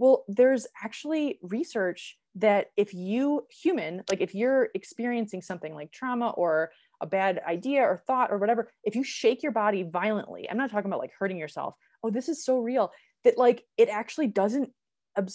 well 0.01 0.25
there's 0.27 0.67
actually 0.83 1.39
research 1.43 2.19
that 2.35 2.67
if 2.77 2.95
you 2.95 3.47
human 3.51 4.03
like 4.09 4.21
if 4.21 4.35
you're 4.35 4.69
experiencing 4.75 5.43
something 5.43 5.75
like 5.75 5.93
trauma 5.93 6.31
or 6.31 6.71
a 7.01 7.07
bad 7.07 7.41
idea 7.47 7.83
or 7.83 7.97
thought 7.97 8.31
or 8.31 8.39
whatever, 8.39 8.71
if 8.85 8.95
you 8.95 9.03
shake 9.03 9.43
your 9.43 9.53
body 9.53 9.83
violently, 9.83 10.49
I'm 10.51 10.59
not 10.59 10.71
talking 10.71 10.91
about 10.91 11.01
like 11.01 11.13
hurting 11.19 11.39
yourself. 11.39 11.75
Oh, 12.03 12.11
this 12.11 12.29
is 12.29 12.45
so 12.45 12.59
real 12.59 12.93
that 13.25 13.39
like 13.39 13.65
it 13.77 13.89
actually 13.89 14.27
doesn't 14.27 14.71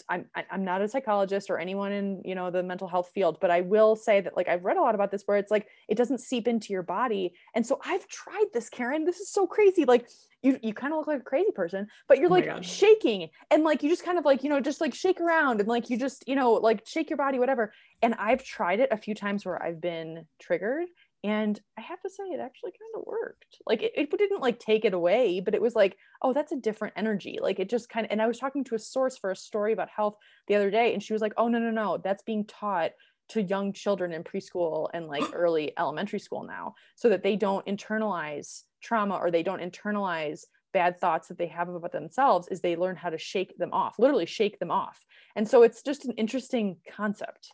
I'm 0.10 0.26
I'm 0.50 0.64
not 0.64 0.82
a 0.82 0.88
psychologist 0.88 1.50
or 1.50 1.58
anyone 1.58 1.92
in 1.92 2.22
you 2.24 2.34
know 2.34 2.50
the 2.50 2.64
mental 2.64 2.88
health 2.88 3.12
field, 3.14 3.38
but 3.42 3.52
I 3.52 3.62
will 3.62 3.96
say 3.96 4.22
that 4.22 4.36
like 4.38 4.48
I've 4.48 4.64
read 4.64 4.78
a 4.78 4.82
lot 4.82 4.96
about 4.96 5.12
this 5.12 5.24
where 5.26 5.38
it's 5.38 5.52
like 5.52 5.68
it 5.88 5.96
doesn't 5.96 6.20
seep 6.20 6.48
into 6.48 6.72
your 6.72 6.84
body, 6.84 7.34
and 7.54 7.66
so 7.66 7.80
I've 7.84 8.08
tried 8.08 8.46
this, 8.54 8.70
Karen. 8.70 9.04
This 9.06 9.20
is 9.20 9.30
so 9.30 9.46
crazy. 9.46 9.86
Like 9.86 10.08
you 10.42 10.60
you 10.62 10.74
kind 10.74 10.94
of 10.94 11.00
look 11.00 11.08
like 11.08 11.20
a 11.22 11.24
crazy 11.24 11.52
person, 11.52 11.88
but 12.08 12.20
you're 12.20 12.30
oh 12.30 12.34
like 12.34 12.64
shaking 12.64 13.30
and 13.52 13.64
like 13.64 13.84
you 13.84 13.90
just 13.90 14.06
kind 14.06 14.18
of 14.18 14.26
like 14.26 14.44
you 14.44 14.50
know 14.50 14.62
just 14.62 14.80
like 14.80 14.94
shake 14.94 15.20
around 15.20 15.60
and 15.60 15.68
like 15.68 15.90
you 15.90 15.98
just 15.98 16.24
you 16.28 16.36
know 16.36 16.54
like 16.54 16.86
shake 16.86 17.10
your 17.10 17.18
body 17.18 17.40
whatever. 17.40 17.74
And 18.02 18.16
I've 18.16 18.44
tried 18.44 18.80
it 18.80 18.90
a 18.92 18.98
few 18.98 19.16
times 19.16 19.46
where 19.46 19.62
I've 19.62 19.82
been 19.82 20.26
triggered 20.40 20.88
and 21.26 21.60
i 21.78 21.82
have 21.82 22.00
to 22.02 22.10
say 22.10 22.24
it 22.26 22.40
actually 22.40 22.72
kind 22.72 22.96
of 22.96 23.04
worked. 23.06 23.58
Like 23.66 23.82
it, 23.82 23.94
it, 23.96 24.12
didn't 24.12 24.42
like 24.42 24.60
take 24.60 24.86
it 24.86 24.94
away 24.94 25.42
but 25.44 25.56
it 25.56 25.62
was 25.62 25.76
like 25.76 25.98
oh 26.22 26.34
that's 26.34 26.52
a 26.52 26.58
different 26.58 26.94
energy. 26.96 27.40
Like 27.42 27.60
it 27.60 27.70
just 27.70 27.90
kind 27.90 28.06
of 28.06 28.12
and 28.12 28.22
i 28.22 28.28
was 28.28 28.40
talking 28.40 28.64
to 28.66 28.76
a 28.76 28.80
source 28.80 29.18
for 29.18 29.32
a 29.32 29.36
story 29.36 29.74
about 29.74 29.90
health 29.90 30.16
the 30.48 30.56
other 30.56 30.70
day 30.70 30.94
and 30.94 31.02
she 31.02 31.14
was 31.14 31.22
like 31.22 31.34
oh 31.38 31.48
no 31.48 31.60
no 31.60 31.72
no 31.72 31.98
that's 31.98 32.24
being 32.24 32.46
taught 32.46 32.92
to 33.30 33.42
young 33.42 33.74
children 33.74 34.14
in 34.14 34.24
preschool 34.24 34.88
and 34.94 35.08
like 35.08 35.24
early 35.34 35.74
elementary 35.78 36.20
school 36.20 36.44
now 36.44 36.76
so 36.96 37.10
that 37.10 37.24
they 37.24 37.36
don't 37.36 37.66
internalize 37.66 38.62
trauma 38.82 39.16
or 39.16 39.32
they 39.32 39.44
don't 39.44 39.62
internalize 39.62 40.42
bad 40.74 41.00
thoughts 41.00 41.30
that 41.30 41.38
they 41.38 41.48
have 41.48 41.70
about 41.70 41.92
themselves 41.92 42.50
is 42.50 42.60
they 42.60 42.76
learn 42.76 42.98
how 42.98 43.10
to 43.10 43.18
shake 43.18 43.58
them 43.58 43.74
off 43.74 43.98
literally 43.98 44.26
shake 44.26 44.60
them 44.60 44.72
off. 44.72 45.06
And 45.36 45.48
so 45.48 45.64
it's 45.64 45.82
just 45.82 46.06
an 46.06 46.12
interesting 46.14 46.78
concept 46.96 47.50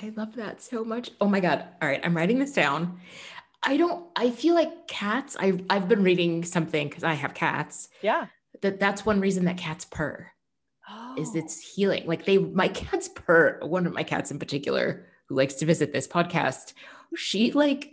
I 0.00 0.12
love 0.16 0.34
that 0.36 0.60
so 0.60 0.84
much. 0.84 1.10
Oh 1.20 1.28
my 1.28 1.40
God. 1.40 1.64
All 1.80 1.88
right. 1.88 2.00
I'm 2.02 2.16
writing 2.16 2.38
this 2.38 2.52
down. 2.52 3.00
I 3.62 3.76
don't, 3.76 4.06
I 4.16 4.30
feel 4.30 4.54
like 4.54 4.88
cats, 4.88 5.36
I've, 5.38 5.62
I've 5.70 5.88
been 5.88 6.02
reading 6.02 6.44
something 6.44 6.88
because 6.88 7.04
I 7.04 7.14
have 7.14 7.34
cats. 7.34 7.88
Yeah. 8.02 8.26
That 8.60 8.80
that's 8.80 9.06
one 9.06 9.20
reason 9.20 9.44
that 9.46 9.56
cats 9.56 9.84
purr 9.84 10.30
oh. 10.88 11.14
is 11.18 11.34
it's 11.34 11.60
healing. 11.60 12.06
Like 12.06 12.24
they, 12.24 12.38
my 12.38 12.68
cats 12.68 13.08
purr, 13.08 13.60
one 13.62 13.86
of 13.86 13.94
my 13.94 14.02
cats 14.02 14.30
in 14.30 14.38
particular 14.38 15.06
who 15.28 15.36
likes 15.36 15.54
to 15.54 15.66
visit 15.66 15.92
this 15.92 16.08
podcast, 16.08 16.74
she 17.16 17.52
like 17.52 17.92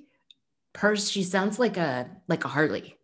purrs. 0.73 1.09
She 1.09 1.23
sounds 1.23 1.59
like 1.59 1.77
a, 1.77 2.09
like 2.27 2.43
a 2.43 2.49
Harley. 2.49 2.97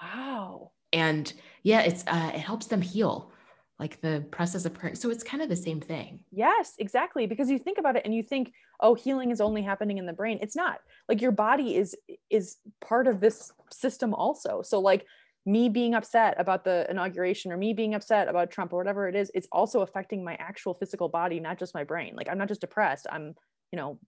Wow. 0.00 0.70
And 0.92 1.30
yeah, 1.62 1.80
it's, 1.80 2.04
uh, 2.06 2.30
it 2.34 2.40
helps 2.40 2.66
them 2.66 2.82
heal 2.82 3.32
like 3.78 4.00
the 4.00 4.24
process 4.30 4.64
of 4.64 4.74
praying. 4.74 4.96
So 4.96 5.10
it's 5.10 5.22
kind 5.22 5.42
of 5.42 5.48
the 5.48 5.56
same 5.56 5.80
thing. 5.80 6.24
Yes, 6.32 6.74
exactly. 6.78 7.26
Because 7.26 7.48
you 7.48 7.58
think 7.58 7.78
about 7.78 7.96
it 7.96 8.02
and 8.04 8.14
you 8.14 8.22
think, 8.22 8.52
oh, 8.80 8.94
healing 8.94 9.30
is 9.30 9.40
only 9.40 9.62
happening 9.62 9.98
in 9.98 10.06
the 10.06 10.12
brain. 10.12 10.38
It's 10.42 10.56
not. 10.56 10.80
Like 11.08 11.20
your 11.20 11.30
body 11.32 11.76
is 11.76 11.96
is 12.30 12.56
part 12.80 13.06
of 13.06 13.20
this 13.20 13.52
system 13.72 14.14
also. 14.14 14.62
So 14.62 14.80
like 14.80 15.06
me 15.46 15.68
being 15.68 15.94
upset 15.94 16.34
about 16.38 16.64
the 16.64 16.86
inauguration 16.90 17.52
or 17.52 17.56
me 17.56 17.72
being 17.72 17.94
upset 17.94 18.28
about 18.28 18.50
Trump 18.50 18.72
or 18.72 18.78
whatever 18.78 19.08
it 19.08 19.14
is, 19.14 19.30
it's 19.34 19.48
also 19.52 19.80
affecting 19.80 20.24
my 20.24 20.34
actual 20.34 20.74
physical 20.74 21.08
body, 21.08 21.40
not 21.40 21.58
just 21.58 21.74
my 21.74 21.84
brain. 21.84 22.14
Like 22.16 22.28
I'm 22.28 22.38
not 22.38 22.48
just 22.48 22.60
depressed. 22.60 23.06
I'm, 23.10 23.34
you 23.72 23.76
know, 23.76 23.98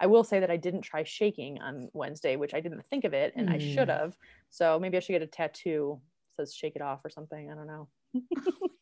I 0.00 0.06
will 0.06 0.22
say 0.22 0.40
that 0.40 0.50
I 0.50 0.56
didn't 0.56 0.82
try 0.82 1.02
shaking 1.02 1.60
on 1.60 1.88
Wednesday, 1.92 2.36
which 2.36 2.54
I 2.54 2.60
didn't 2.60 2.86
think 2.88 3.04
of 3.04 3.14
it 3.14 3.32
and 3.36 3.48
mm. 3.48 3.54
I 3.54 3.58
should 3.58 3.88
have. 3.88 4.16
So 4.50 4.78
maybe 4.78 4.96
I 4.96 5.00
should 5.00 5.12
get 5.12 5.22
a 5.22 5.26
tattoo 5.26 6.00
says 6.38 6.54
shake 6.54 6.76
it 6.76 6.82
off 6.82 7.04
or 7.04 7.10
something. 7.10 7.50
I 7.50 7.54
don't 7.54 7.66
know. 7.66 7.88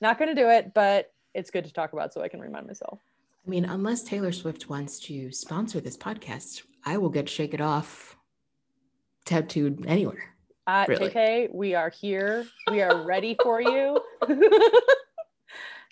Not 0.00 0.18
going 0.18 0.34
to 0.34 0.40
do 0.40 0.48
it, 0.48 0.72
but 0.74 1.12
it's 1.34 1.50
good 1.50 1.64
to 1.64 1.72
talk 1.72 1.92
about 1.92 2.12
so 2.12 2.22
I 2.22 2.28
can 2.28 2.40
remind 2.40 2.66
myself. 2.66 3.00
I 3.46 3.50
mean, 3.50 3.64
unless 3.64 4.02
Taylor 4.02 4.32
Swift 4.32 4.70
wants 4.70 4.98
to 5.00 5.30
sponsor 5.30 5.80
this 5.80 5.96
podcast, 5.96 6.62
I 6.84 6.96
will 6.96 7.10
get 7.10 7.28
Shake 7.28 7.52
It 7.52 7.60
Off 7.60 8.16
tattooed 9.24 9.84
anywhere. 9.86 10.34
Uh, 10.66 10.86
really. 10.88 11.10
JK, 11.10 11.54
we 11.54 11.74
are 11.74 11.90
here. 11.90 12.46
We 12.70 12.80
are 12.80 13.04
ready 13.04 13.36
for 13.42 13.60
you. 13.60 14.00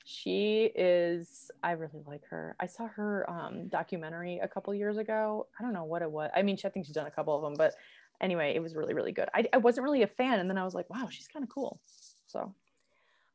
she 0.05 0.71
is, 0.75 1.51
I 1.63 1.73
really 1.73 2.01
like 2.07 2.25
her. 2.31 2.57
I 2.59 2.67
saw 2.67 2.89
her 2.89 3.29
um, 3.29 3.69
documentary 3.69 4.39
a 4.39 4.49
couple 4.49 4.75
years 4.75 4.97
ago. 4.97 5.47
I 5.59 5.63
don't 5.63 5.75
know 5.75 5.85
what 5.85 6.01
it 6.01 6.11
was. 6.11 6.31
I 6.35 6.41
mean, 6.41 6.57
I 6.65 6.69
think 6.71 6.87
she's 6.87 6.95
done 6.95 7.07
a 7.07 7.11
couple 7.11 7.37
of 7.37 7.43
them, 7.43 7.55
but 7.59 7.75
anyway, 8.21 8.55
it 8.55 8.63
was 8.63 8.75
really, 8.75 8.95
really 8.95 9.13
good. 9.13 9.29
I, 9.35 9.45
I 9.53 9.59
wasn't 9.59 9.85
really 9.85 10.03
a 10.03 10.07
fan. 10.07 10.41
And 10.41 10.49
then 10.49 10.57
I 10.57 10.65
was 10.65 10.75
like, 10.75 10.89
wow, 10.89 11.09
she's 11.11 11.29
kind 11.29 11.43
of 11.43 11.51
cool. 11.51 11.81
So 12.27 12.55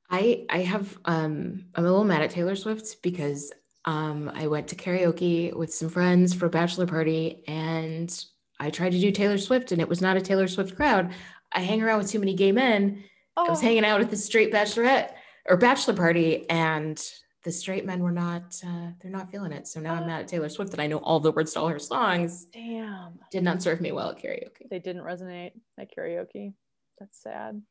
I 0.10 0.46
I 0.50 0.60
have 0.60 0.98
um 1.06 1.66
I'm 1.76 1.86
a 1.86 1.88
little 1.88 2.04
mad 2.04 2.22
at 2.22 2.30
Taylor 2.30 2.56
Swift 2.56 3.02
because 3.02 3.52
um 3.86 4.32
I 4.34 4.48
went 4.48 4.68
to 4.70 4.76
karaoke 4.76 5.54
with 5.54 5.74
some 5.74 5.90
friends 5.90 6.34
for 6.34 6.46
a 6.46 6.50
bachelor 6.50 6.88
party 6.88 7.44
and 7.48 8.26
I 8.60 8.70
tried 8.70 8.94
to 8.94 9.00
do 9.00 9.12
Taylor 9.12 9.38
Swift 9.38 9.72
and 9.72 9.82
it 9.82 9.90
was 9.90 10.02
not 10.02 10.18
a 10.18 10.22
Taylor 10.22 10.48
Swift 10.48 10.76
crowd. 10.76 11.14
I 11.52 11.62
hang 11.62 11.82
around 11.82 12.00
with 12.00 12.10
too 12.10 12.20
many 12.20 12.34
gay 12.34 12.52
men. 12.52 13.04
Oh. 13.36 13.46
I 13.46 13.50
was 13.50 13.62
hanging 13.62 13.86
out 13.86 14.02
at 14.02 14.10
the 14.10 14.18
straight 14.18 14.52
bachelorette 14.52 15.12
or 15.48 15.58
bachelor 15.58 15.94
party 15.94 16.50
and 16.50 17.02
the 17.44 17.52
straight 17.52 17.86
men 17.86 18.00
were 18.00 18.12
not 18.12 18.60
uh, 18.66 18.92
they're 19.02 19.12
not 19.12 19.32
feeling 19.32 19.52
it. 19.52 19.68
So 19.68 19.80
now 19.80 19.94
I'm 19.94 20.08
mad 20.08 20.22
at 20.22 20.28
Taylor 20.28 20.50
Swift 20.50 20.72
that 20.72 20.80
I 20.80 20.88
know 20.88 20.98
all 20.98 21.20
the 21.20 21.32
words 21.32 21.54
to 21.54 21.60
all 21.62 21.68
her 21.68 21.80
songs. 21.80 22.46
Damn. 22.46 23.20
Did 23.32 23.44
not 23.44 23.62
serve 23.62 23.80
me 23.80 23.92
well 23.92 24.10
at 24.10 24.22
karaoke. 24.22 24.70
They 24.70 24.80
didn't 24.80 25.04
resonate 25.04 25.52
at 25.78 25.96
karaoke. 25.96 26.54
That's 27.00 27.22
sad. 27.22 27.62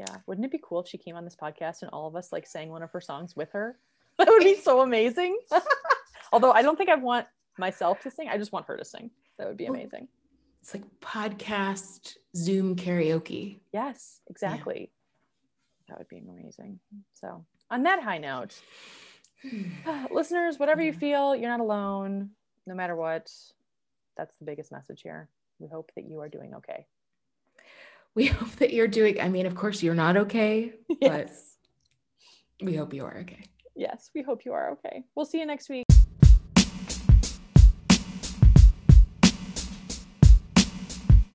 Yeah. 0.00 0.16
Wouldn't 0.26 0.46
it 0.46 0.50
be 0.50 0.60
cool 0.62 0.80
if 0.80 0.88
she 0.88 0.96
came 0.96 1.14
on 1.14 1.24
this 1.24 1.36
podcast 1.36 1.82
and 1.82 1.90
all 1.90 2.06
of 2.06 2.16
us 2.16 2.32
like 2.32 2.46
sang 2.46 2.70
one 2.70 2.82
of 2.82 2.90
her 2.92 3.02
songs 3.02 3.36
with 3.36 3.52
her? 3.52 3.78
That 4.18 4.28
would 4.28 4.44
be 4.44 4.56
so 4.56 4.82
amazing. 4.82 5.38
Although 6.32 6.52
I 6.52 6.60
don't 6.60 6.76
think 6.76 6.90
I 6.90 6.94
want 6.94 7.26
myself 7.58 8.02
to 8.02 8.10
sing. 8.10 8.28
I 8.28 8.36
just 8.36 8.52
want 8.52 8.66
her 8.66 8.76
to 8.76 8.84
sing. 8.84 9.10
That 9.38 9.48
would 9.48 9.56
be 9.56 9.64
amazing. 9.64 10.08
It's 10.60 10.74
like 10.74 10.84
podcast 11.00 12.16
Zoom 12.36 12.76
karaoke. 12.76 13.60
Yes, 13.72 14.20
exactly. 14.28 14.90
Yeah. 15.88 15.94
That 15.94 15.98
would 16.00 16.08
be 16.08 16.18
amazing. 16.18 16.80
So, 17.14 17.46
on 17.70 17.84
that 17.84 18.02
high 18.02 18.18
note, 18.18 18.60
listeners, 20.10 20.58
whatever 20.58 20.82
you 20.82 20.92
feel, 20.92 21.34
you're 21.34 21.48
not 21.48 21.60
alone, 21.60 22.30
no 22.66 22.74
matter 22.74 22.94
what. 22.94 23.30
That's 24.18 24.36
the 24.36 24.44
biggest 24.44 24.70
message 24.70 25.00
here. 25.00 25.30
We 25.60 25.68
hope 25.68 25.92
that 25.96 26.04
you 26.04 26.20
are 26.20 26.28
doing 26.28 26.54
okay 26.56 26.86
we 28.14 28.26
hope 28.26 28.50
that 28.56 28.72
you're 28.72 28.88
doing, 28.88 29.20
I 29.20 29.28
mean, 29.28 29.46
of 29.46 29.54
course, 29.54 29.82
you're 29.82 29.94
not 29.94 30.16
okay, 30.16 30.72
yes. 31.00 31.56
but 32.60 32.66
we 32.66 32.76
hope 32.76 32.94
you 32.94 33.04
are 33.04 33.18
okay. 33.18 33.44
Yes, 33.74 34.10
we 34.14 34.22
hope 34.22 34.44
you 34.44 34.52
are 34.52 34.72
okay. 34.72 35.04
We'll 35.14 35.26
see 35.26 35.38
you 35.38 35.46
next 35.46 35.68
week. 35.68 35.86